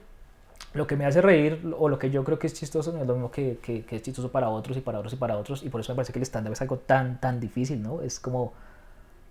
[0.74, 3.06] Lo que me hace reír o lo que yo creo que es chistoso no es
[3.06, 5.62] lo mismo que, que, que es chistoso para otros y para otros y para otros.
[5.62, 8.01] Y por eso me parece que el stand-up es algo tan, tan difícil, ¿no?
[8.02, 8.52] Es como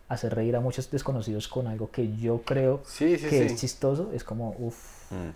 [0.09, 3.43] hacer reír a muchos desconocidos con algo que yo creo Sí, sí, que sí.
[3.45, 4.11] es chistoso.
[4.13, 5.29] Es como, uff, Mm.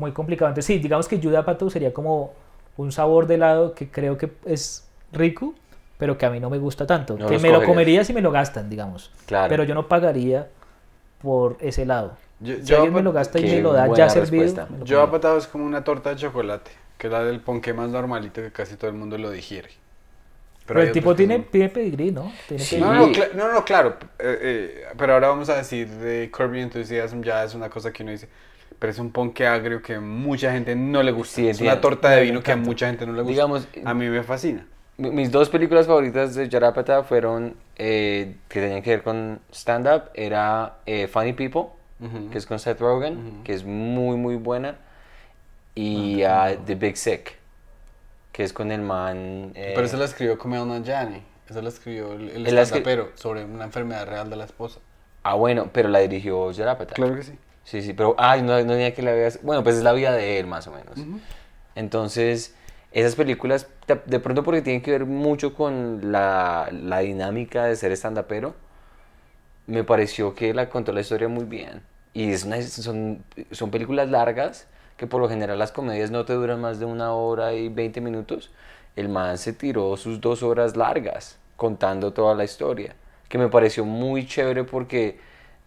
[0.00, 0.48] muy complicado.
[0.48, 2.32] Entonces, sí, digamos que Judah Pato sería como
[2.76, 5.54] un sabor de helado que creo que es rico,
[5.98, 7.16] pero que a mí no me gusta tanto.
[7.18, 9.10] No que me lo comería si me lo gastan, digamos.
[9.26, 9.48] Claro.
[9.48, 10.48] Pero yo no pagaría
[11.22, 12.16] por ese helado.
[12.40, 14.42] Yo, Si yo alguien me lo gasta y me lo da ya servido.
[14.42, 14.66] respuesta.
[14.70, 15.02] me lo yo comería.
[15.08, 18.52] apatado es como una torta de chocolate, que es la del ponqué más normalito que
[18.52, 19.70] casi todo el mundo lo digiere.
[20.66, 21.44] Pero el tipo tiene, no.
[21.44, 22.32] tiene pedigrí, ¿no?
[22.48, 22.78] Tiene Sí.
[22.78, 23.06] No, pedigrí.
[23.06, 23.96] no, cla- no, no, claro.
[24.18, 28.02] eh, eh, pero ahora vamos a decir de Your Enthusiasm, ya es una cosa que
[28.02, 28.28] uno dice.
[28.78, 31.36] Pero es un ponque agrio que mucha gente no le gusta.
[31.36, 33.30] Sí, es una torta de vino que a mucha gente no le gusta.
[33.32, 34.66] Digamos, a mí me fascina.
[34.98, 40.04] Mi- Mis dos películas favoritas de Jarapata fueron eh, que tenían que ver con stand-up.
[40.14, 41.66] Era eh, Funny People,
[42.30, 44.76] que es con Seth Rogen, que es muy, muy buena.
[45.74, 47.36] Y ah, The Big Sick,
[48.32, 49.52] que es con el man...
[49.54, 51.22] eh, Pero eso la escribió Kumail Nanjiani.
[51.48, 54.80] Eso la escribió el, el escri- stand-upero sobre una enfermedad real de la esposa.
[55.22, 56.94] Ah, bueno, pero la dirigió Jarapata.
[56.94, 57.32] Claro que sí.
[57.64, 58.14] Sí, sí, pero...
[58.18, 59.40] Ay, no, no tenía que la veas...
[59.42, 60.98] Bueno, pues es la vida de él, más o menos.
[61.74, 62.54] Entonces,
[62.96, 66.70] esas películas, de, pronto porque tienen que ver mucho con la,
[67.02, 68.54] dinámica de ser stand-upero,
[69.66, 71.82] me pareció que la contó la historia muy bien.
[72.14, 74.66] Y son, son películas largas,
[74.96, 78.00] que por lo general las comedias no te duran más de una hora y 20
[78.00, 78.50] minutos.
[78.96, 82.96] El man se tiró sus dos horas largas contando toda la historia,
[83.28, 85.18] que me pareció muy chévere porque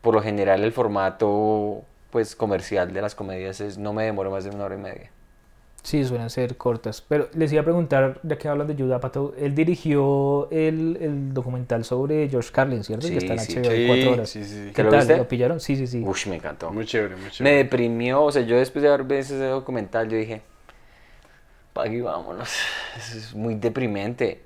[0.01, 4.45] por lo general el formato pues comercial de las comedias es no me demoro más
[4.45, 5.11] de una hora y media.
[5.89, 7.01] Sí, suelen ser cortas.
[7.01, 11.33] Pero les iba a preguntar, ya que hablan de Judah Pato, él dirigió el, el
[11.33, 13.07] documental sobre George Carlin, ¿cierto?
[13.07, 13.55] Sí, que está en sí.
[13.55, 14.29] HBO de Sí, cuatro horas.
[14.29, 14.71] sí, sí.
[14.75, 14.99] ¿Qué ¿Te lo tal?
[14.99, 15.17] viste?
[15.17, 15.59] ¿Lo pillaron?
[15.59, 16.03] Sí, sí, sí.
[16.05, 16.71] Ush, me encantó.
[16.71, 17.55] Muy chévere, muy Me chévere.
[17.55, 20.43] deprimió, o sea, yo después de haber visto ese documental, yo dije,
[21.73, 22.49] Pagui, vámonos.
[22.97, 24.41] Eso es muy deprimente.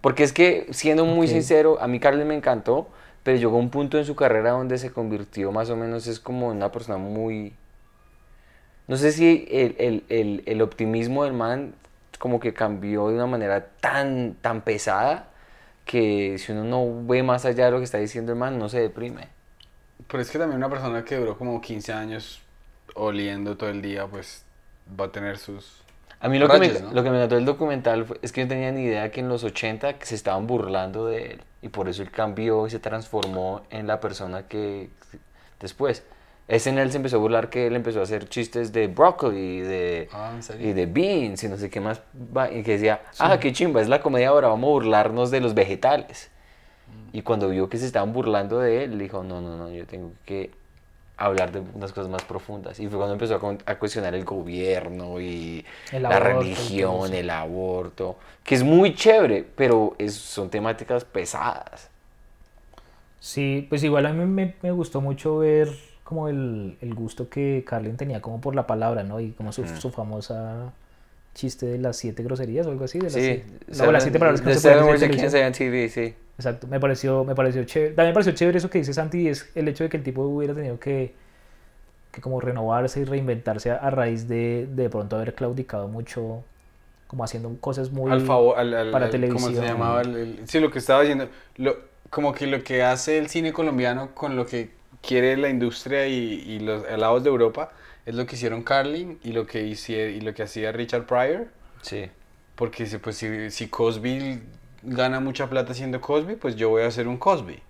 [0.00, 2.88] Porque es que, siendo muy sincero, a mí Carlos me encantó,
[3.22, 6.20] pero llegó a un punto en su carrera donde se convirtió más o menos, es
[6.20, 7.54] como una persona muy...
[8.88, 11.74] No sé si el, el- el- el optimismo del man
[12.18, 15.28] como que cambió de una manera tan, tan pesada
[15.86, 18.68] que si uno no ve más allá de lo que está diciendo el man, no
[18.68, 19.28] se deprime.
[20.06, 22.40] Pero es que también una persona que duró como 15 años
[22.94, 24.44] oliendo todo el día, pues
[24.98, 25.82] va a tener sus...
[26.20, 26.92] A mí lo, que, me, ¿no?
[26.92, 29.28] lo que me notó el documental fue- es que no tenía ni idea que en
[29.28, 33.62] los 80 se estaban burlando de él y por eso él cambió y se transformó
[33.70, 34.90] en la persona que
[35.60, 36.02] después.
[36.48, 39.58] Ese en él se empezó a burlar que él empezó a hacer chistes de brócoli
[39.58, 42.00] y de, Ah, y de beans y no sé qué más.
[42.50, 45.52] Y que decía, ah, qué chimba, es la comedia ahora, vamos a burlarnos de los
[45.54, 46.30] vegetales.
[47.12, 50.12] Y cuando vio que se estaban burlando de él, dijo, no, no, no, yo tengo
[50.24, 50.50] que
[51.18, 52.80] hablar de unas cosas más profundas.
[52.80, 53.34] Y fue cuando empezó
[53.66, 59.44] a, cuestionar el gobierno y El la aborto religión, el aborto, que es muy chévere,
[59.54, 61.90] pero es- son temáticas pesadas.
[63.20, 67.62] Sí, pues igual a mí me, me gustó mucho ver como el, el gusto que
[67.66, 69.20] Carlin tenía como por la palabra, ¿no?
[69.20, 69.76] Y como su, Mm.
[69.76, 70.72] su famosa
[71.34, 72.96] chiste de las siete groserías o algo así.
[72.98, 73.44] De las Sí, siete-
[73.84, 76.14] no, las siete palabras que no se pueden decir en TV, sí.
[76.38, 77.92] Exacto, me pareció, me pareció chévere.
[77.94, 80.22] También me pareció chévere eso que dice Santi, es el hecho de que el tipo
[80.22, 81.12] hubiera tenido que,
[82.10, 86.42] que como renovarse y reinventarse a, a raíz de de pronto haber claudicado mucho,
[87.06, 88.10] como haciendo cosas muy...
[88.10, 89.54] al favor, al, al- para al- ¿cómo televisión.
[89.56, 90.00] se llamaba?
[90.00, 91.28] El- el- sí, lo que estaba diciendo,
[91.58, 91.76] lo,
[92.08, 96.14] como que lo que hace el cine colombiano con lo que quiere la industria y,
[96.46, 97.72] y los alados de Europa
[98.06, 101.48] es lo que hicieron Carlin y lo que, hicie- y lo que hacía Richard Pryor,
[101.82, 102.10] Sí.
[102.54, 104.42] porque si, pues, si, si Cosby
[104.82, 107.62] gana mucha plata haciendo Cosby, pues yo voy a hacer un Cosby.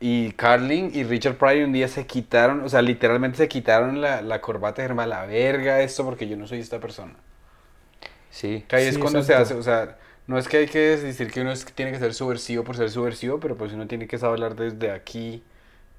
[0.00, 4.22] y Carlin y Richard Pryor un día se quitaron, o sea, literalmente se quitaron la,
[4.22, 7.14] la corbata y dijeron, "A la verga esto porque yo no soy esta persona.
[8.30, 8.64] Sí.
[8.68, 9.42] Que ahí es Sí, cuando se exacto.
[9.42, 12.14] hace, o sea, no es que hay que decir que uno es- tiene que ser
[12.14, 15.42] subversivo por ser subversivo, pero pues uno tiene que saber hablar desde aquí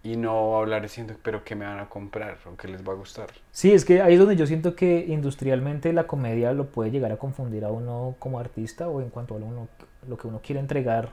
[0.06, 2.96] y no hablar diciendo, pero ¿qué me van a comprar o qué les va a
[2.96, 3.28] gustar?
[3.52, 7.12] Sí, es que ahí es donde yo siento que industrialmente la comedia lo puede llegar
[7.12, 9.68] a confundir a uno como artista o en cuanto a uno-
[10.08, 11.10] lo que uno quiere entregar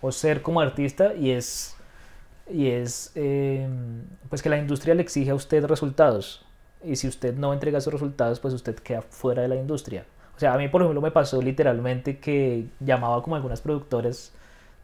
[0.00, 1.76] o ser como artista y es,
[2.50, 3.68] y es eh,
[4.28, 6.44] pues que la industria le exige a usted resultados
[6.84, 10.06] y si usted no entrega esos resultados pues usted queda fuera de la industria.
[10.36, 14.32] O sea, a mí por ejemplo me pasó literalmente que llamaba como algunas productoras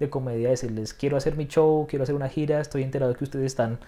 [0.00, 3.46] de comedia decirles quiero hacer mi show, quiero hacer una gira, estoy enterado que ustedes
[3.46, 3.78] están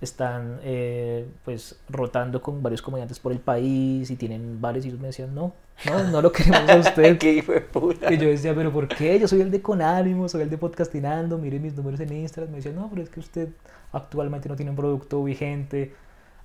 [0.00, 5.00] están eh, pues rotando con varios comediantes por el país y tienen bares y ellos
[5.00, 5.52] me decían no,
[5.86, 7.18] no, no lo queremos a usted.
[7.18, 8.12] Qué hijo de puta.
[8.12, 9.18] Y yo decía, pero ¿por qué?
[9.18, 12.50] Yo soy el de Con Ánimo, soy el de Podcastinando, mire mis números en Instagram.
[12.50, 13.48] Me decían, no, pero es que usted
[13.92, 15.94] actualmente no tiene un producto vigente,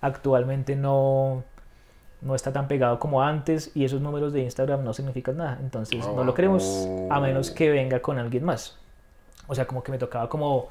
[0.02, 1.44] actualmente no,
[2.22, 5.60] no está tan pegado como antes y esos números de Instagram no significan nada.
[5.62, 8.80] Entonces no lo queremos a menos que venga con alguien más.
[9.48, 10.70] O sea, como que me tocaba como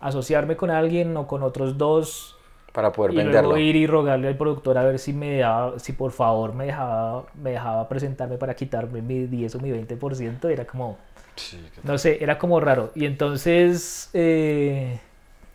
[0.00, 2.36] asociarme con alguien o con otros dos
[2.72, 3.52] Para poder y venderlo.
[3.52, 6.66] luego ir y rogarle al productor a ver si me daba, si por favor me
[6.66, 10.98] dejaba, me dejaba presentarme para quitarme mi 10 o mi 20%, era como,
[11.36, 12.90] Sí, no sé, era como raro.
[12.94, 15.00] Y entonces, eh,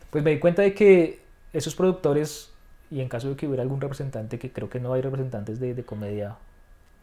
[0.10, 1.22] pues me di cuenta de que
[1.54, 2.52] esos productores,
[2.91, 5.74] y en caso de que hubiera algún representante, que creo que no hay representantes de,
[5.74, 6.36] de comedia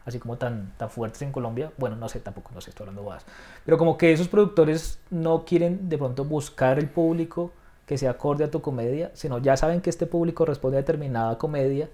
[0.07, 3.03] así como tan, tan fuertes en Colombia, bueno, no sé, tampoco, no sé, estoy hablando
[3.03, 3.25] bobadas,
[3.65, 7.51] pero como que esos productores no quieren de pronto buscar el público
[7.85, 11.37] que se acorde a tu comedia, sino ya saben que este público responde a determinada
[11.37, 11.89] comedia,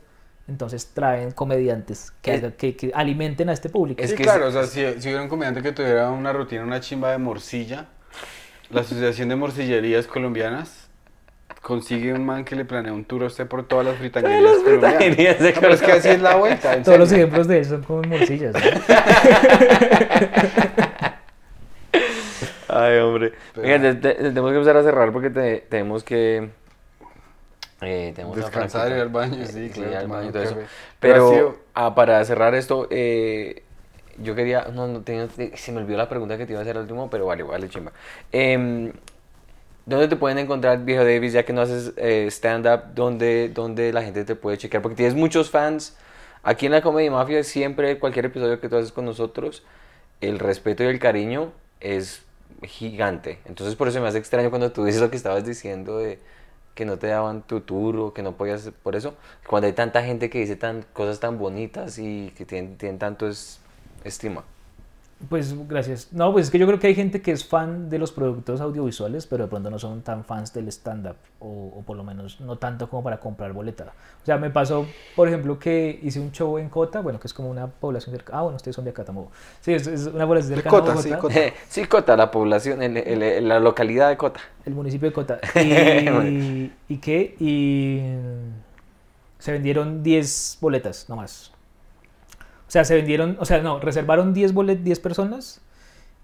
[0.48, 4.06] entonces traen comediantes que, Es- haga- que, que alimenten a este público.
[4.06, 6.34] Es sí, que claro, es- o sea, si, si hubiera un comediante que tuviera una
[6.34, 7.88] rutina, una chimba de morcilla,
[8.72, 10.83] la Asociación de Morcillerías Colombianas
[11.64, 14.98] consigue un man que le planea un tour a usted por todas las fritanguerías colombianas.
[14.98, 16.84] fritanguerías de No, pero es que así es la vuelta.
[16.84, 18.54] Todos los ejemplos de eso son como morcillas.
[18.54, 18.60] ¿no?
[22.68, 23.34] Ay, hombre.
[23.54, 26.50] Pero- Venga, te- te- tenemos que empezar a cerrar porque te- tenemos que.
[27.82, 30.58] eh, tenemos Descansar, ir al baño, sí, Sí, claro, ir al baño todo eso.
[31.00, 33.64] Pero sido- ah, para cerrar esto, eh,
[34.18, 34.68] yo quería.
[34.74, 37.10] No, no, tenía- se me olvidó la pregunta que te iba a hacer al último,
[37.10, 37.92] pero vale, vale, chimba.
[38.32, 38.92] Em,
[39.86, 42.94] ¿Dónde te pueden encontrar, viejo Davis, ya que no haces eh, stand-up?
[42.96, 44.82] ¿dónde, ¿Dónde la gente te puede chequear?
[44.82, 45.98] Porque tienes muchos fans.
[46.42, 49.64] Aquí en la Comedy Mafia, siempre, cualquier episodio que tú haces con nosotros,
[50.22, 51.52] el respeto y el cariño
[51.82, 52.24] es
[52.64, 53.40] gigante.
[53.46, 56.20] Entonces, por eso me hace extraño cuando tú dices lo que estabas diciendo de
[56.76, 58.72] que no te daban tu tour o que no podías.
[58.84, 59.16] Por eso,
[59.48, 63.28] cuando hay tanta gente que dice tan, cosas tan bonitas y que tienen, tienen tanto
[63.28, 63.60] es,
[64.06, 64.46] estima.
[65.30, 66.10] Pues gracias.
[66.12, 68.60] No, pues es que yo creo que hay gente que es fan de los productos
[68.60, 71.48] audiovisuales, pero de pronto no son tan fans del stand-up, o,
[71.78, 73.94] o por lo menos no tanto como para comprar boleta.
[74.22, 74.86] O sea, me pasó,
[75.16, 78.40] por ejemplo, que hice un show en Cota, bueno, que es como una población cercana.
[78.40, 79.32] Ah, bueno, ustedes son de acá tampoco.
[79.62, 81.36] Sí, es, es una población cercana a Cota, sí, Cota.
[81.70, 84.42] sí, Cota, la población, el- el- el- la localidad de Cota.
[84.66, 85.40] el municipio de Cota.
[85.56, 87.36] Y, ¿y qué?
[87.40, 88.02] Y
[89.40, 91.50] se vendieron 10 boletas, nomás.
[91.50, 91.53] O
[92.74, 95.62] sea, se vendieron, o sea, no, reservaron 10 bolet 10 personas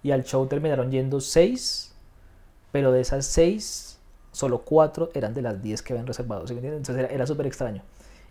[0.02, 1.94] y al show terminaron yendo 6,
[2.72, 3.98] pero de esas 6,
[4.32, 6.78] solo 4 eran de las 10 que habían reservado, ¿sí me entienden?
[6.80, 7.82] Entonces era, era súper extraño.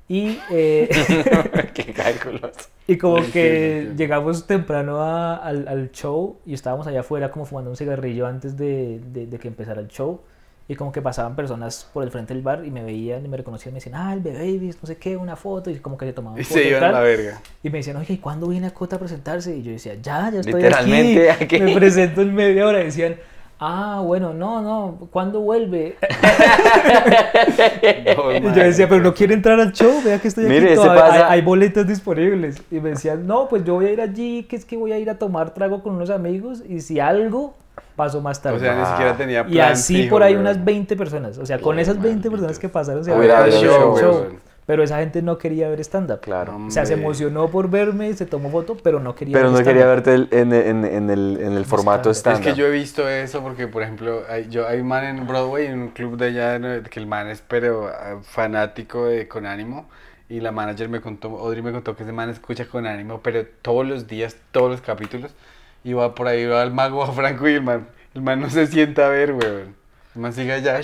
[0.07, 0.89] Y, eh,
[1.73, 2.51] Qué cálculos.
[2.87, 7.69] y como que llegamos temprano a- al, al show y estábamos allá afuera como fumando
[7.71, 10.21] un cigarrillo antes de, de- de que empezara el show.
[10.69, 13.37] Y como que pasaban personas por el frente del bar y me veían y me
[13.37, 15.71] reconocían y me decían, ah, el bebé no sé qué, una foto.
[15.71, 17.41] Y como que se tomaban Y se iban a la verga.
[17.63, 19.57] Y me decían, oye, ¿y cuándo viene a Cota a presentarse?
[19.57, 21.43] Y yo decía, ya, ya estoy Literalmente aquí.
[21.43, 21.59] aquí.
[21.59, 22.81] Me presento en media hora.
[22.81, 23.15] Y decían,
[23.59, 25.97] ah, bueno, no, no, ¿cuándo vuelve?
[28.15, 30.73] No, Y yo decía, pero no quiere entrar al show, vea que estoy aquí, Mire,
[30.73, 32.61] ese todavía pasa- hay, hay boletas disponibles.
[32.71, 34.99] Y me decían, no, pues yo voy a ir allí, que es que voy a
[34.99, 37.53] ir a tomar trago con unos amigos y si algo,
[37.95, 38.57] paso más tarde.
[38.57, 41.37] O sea, ni siquiera tenía y plan así fijo, por ahí unas 20 personas.
[41.37, 44.48] O sea, con esas 20 personas que pasaron, se había show, weón.
[44.69, 46.19] Pero esa gente no quería ver stand-up.
[46.19, 46.55] Claro.
[46.67, 49.65] O sea, se emocionó por verme, se tomó foto, pero no quería Pero ver no
[49.65, 52.43] quería verte el- en, en- en el, en el formato stand-up.
[52.43, 55.25] Es que yo he visto eso porque, por ejemplo, hay, yo, hay un man en
[55.25, 59.47] Broadway, en un club de allá, que el man es pero ah, fanático de Con
[59.47, 59.89] Ánimo.
[60.29, 63.47] Y la manager me contó, Audrey me contó que ese man escucha Con Ánimo, pero
[63.63, 65.31] todos los días, todos los capítulos.
[65.83, 68.51] Y va por ahí, va al mago a Franco y el man, el man no
[68.51, 69.73] se sienta a ver, weón.
[70.13, 70.79] El man sigue allá,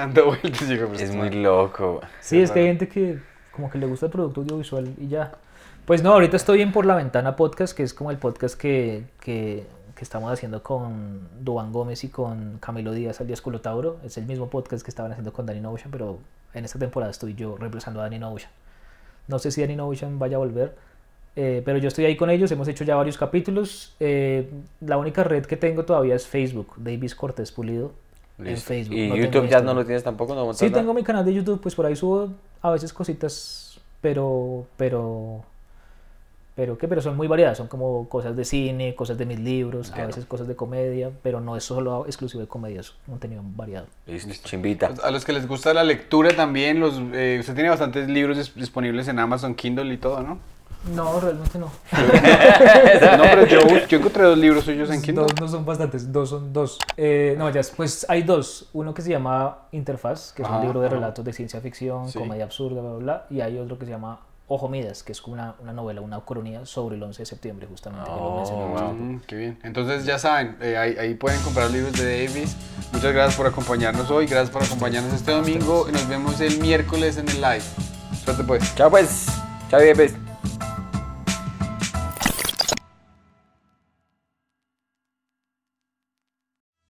[0.00, 0.68] dando vueltas.
[0.68, 2.00] y Es muy loco.
[2.20, 3.18] Sí, es que hay gente que
[3.52, 5.32] como que le gusta el producto audiovisual y ya.
[5.84, 9.04] Pues no, ahorita estoy en Por la Ventana Podcast, que es como el podcast que,
[9.20, 13.98] que, que estamos haciendo con Duan Gómez y con Camilo Díaz alias Tauro.
[14.04, 16.18] Es el mismo podcast que estaban haciendo con Danny Ocean, pero
[16.54, 18.50] en esta temporada estoy yo reemplazando a Danny Ocean.
[19.26, 20.76] No sé si Danny Ocean vaya a volver,
[21.36, 23.96] eh, pero yo estoy ahí con ellos, hemos hecho ya varios capítulos.
[24.00, 24.50] Eh,
[24.80, 27.92] la única red que tengo todavía es Facebook, Davis Cortés Pulido.
[28.46, 28.96] En Facebook.
[28.96, 30.34] ¿Y no YouTube ya no lo tienes tampoco?
[30.34, 30.78] ¿No Sí, nada?
[30.78, 35.42] tengo mi canal de YouTube, pues por ahí subo a veces cositas, pero, pero,
[36.56, 36.88] pero, ¿qué?
[36.88, 40.26] Pero son muy variadas, son como cosas de cine, cosas de mis libros, a veces
[40.26, 43.86] cosas de comedia, pero no es solo exclusivo de comedia, es contenido variado.
[44.06, 44.90] Listo, chimbita.
[45.02, 48.52] A los que les gusta la lectura también, los, eh, usted tiene bastantes libros dis-
[48.54, 50.38] disponibles en Amazon Kindle y todo, ¿no?
[50.94, 51.66] No, realmente no.
[51.92, 55.24] No, pero yo, yo encontré dos libros suyos en Kindle.
[55.24, 56.78] Dos no son bastantes, dos son dos.
[56.96, 58.68] Eh, no, ya, pues hay dos.
[58.72, 62.08] Uno que se llama Interfaz, que es Ajá, un libro de relatos de ciencia ficción,
[62.08, 62.18] Sí.
[62.18, 63.26] comedia absurda, bla, bla, bla.
[63.30, 66.20] Y hay otro que se llama Ojo Midas, que es como una, una novela, una
[66.20, 68.04] cronía sobre el 11 de septiembre, justamente.
[68.06, 69.20] que lo Oh, wow.
[69.26, 69.58] Qué bien.
[69.62, 72.56] Entonces ya saben, eh, ahí, ahí pueden comprar libros de Davis.
[72.92, 77.16] Muchas gracias por acompañarnos hoy, gracias por acompañarnos este domingo y nos vemos el miércoles
[77.18, 77.62] en el live.
[78.24, 78.74] Suerte pues.
[78.74, 79.26] Chao pues.
[79.70, 80.29] Chao, bien, pues.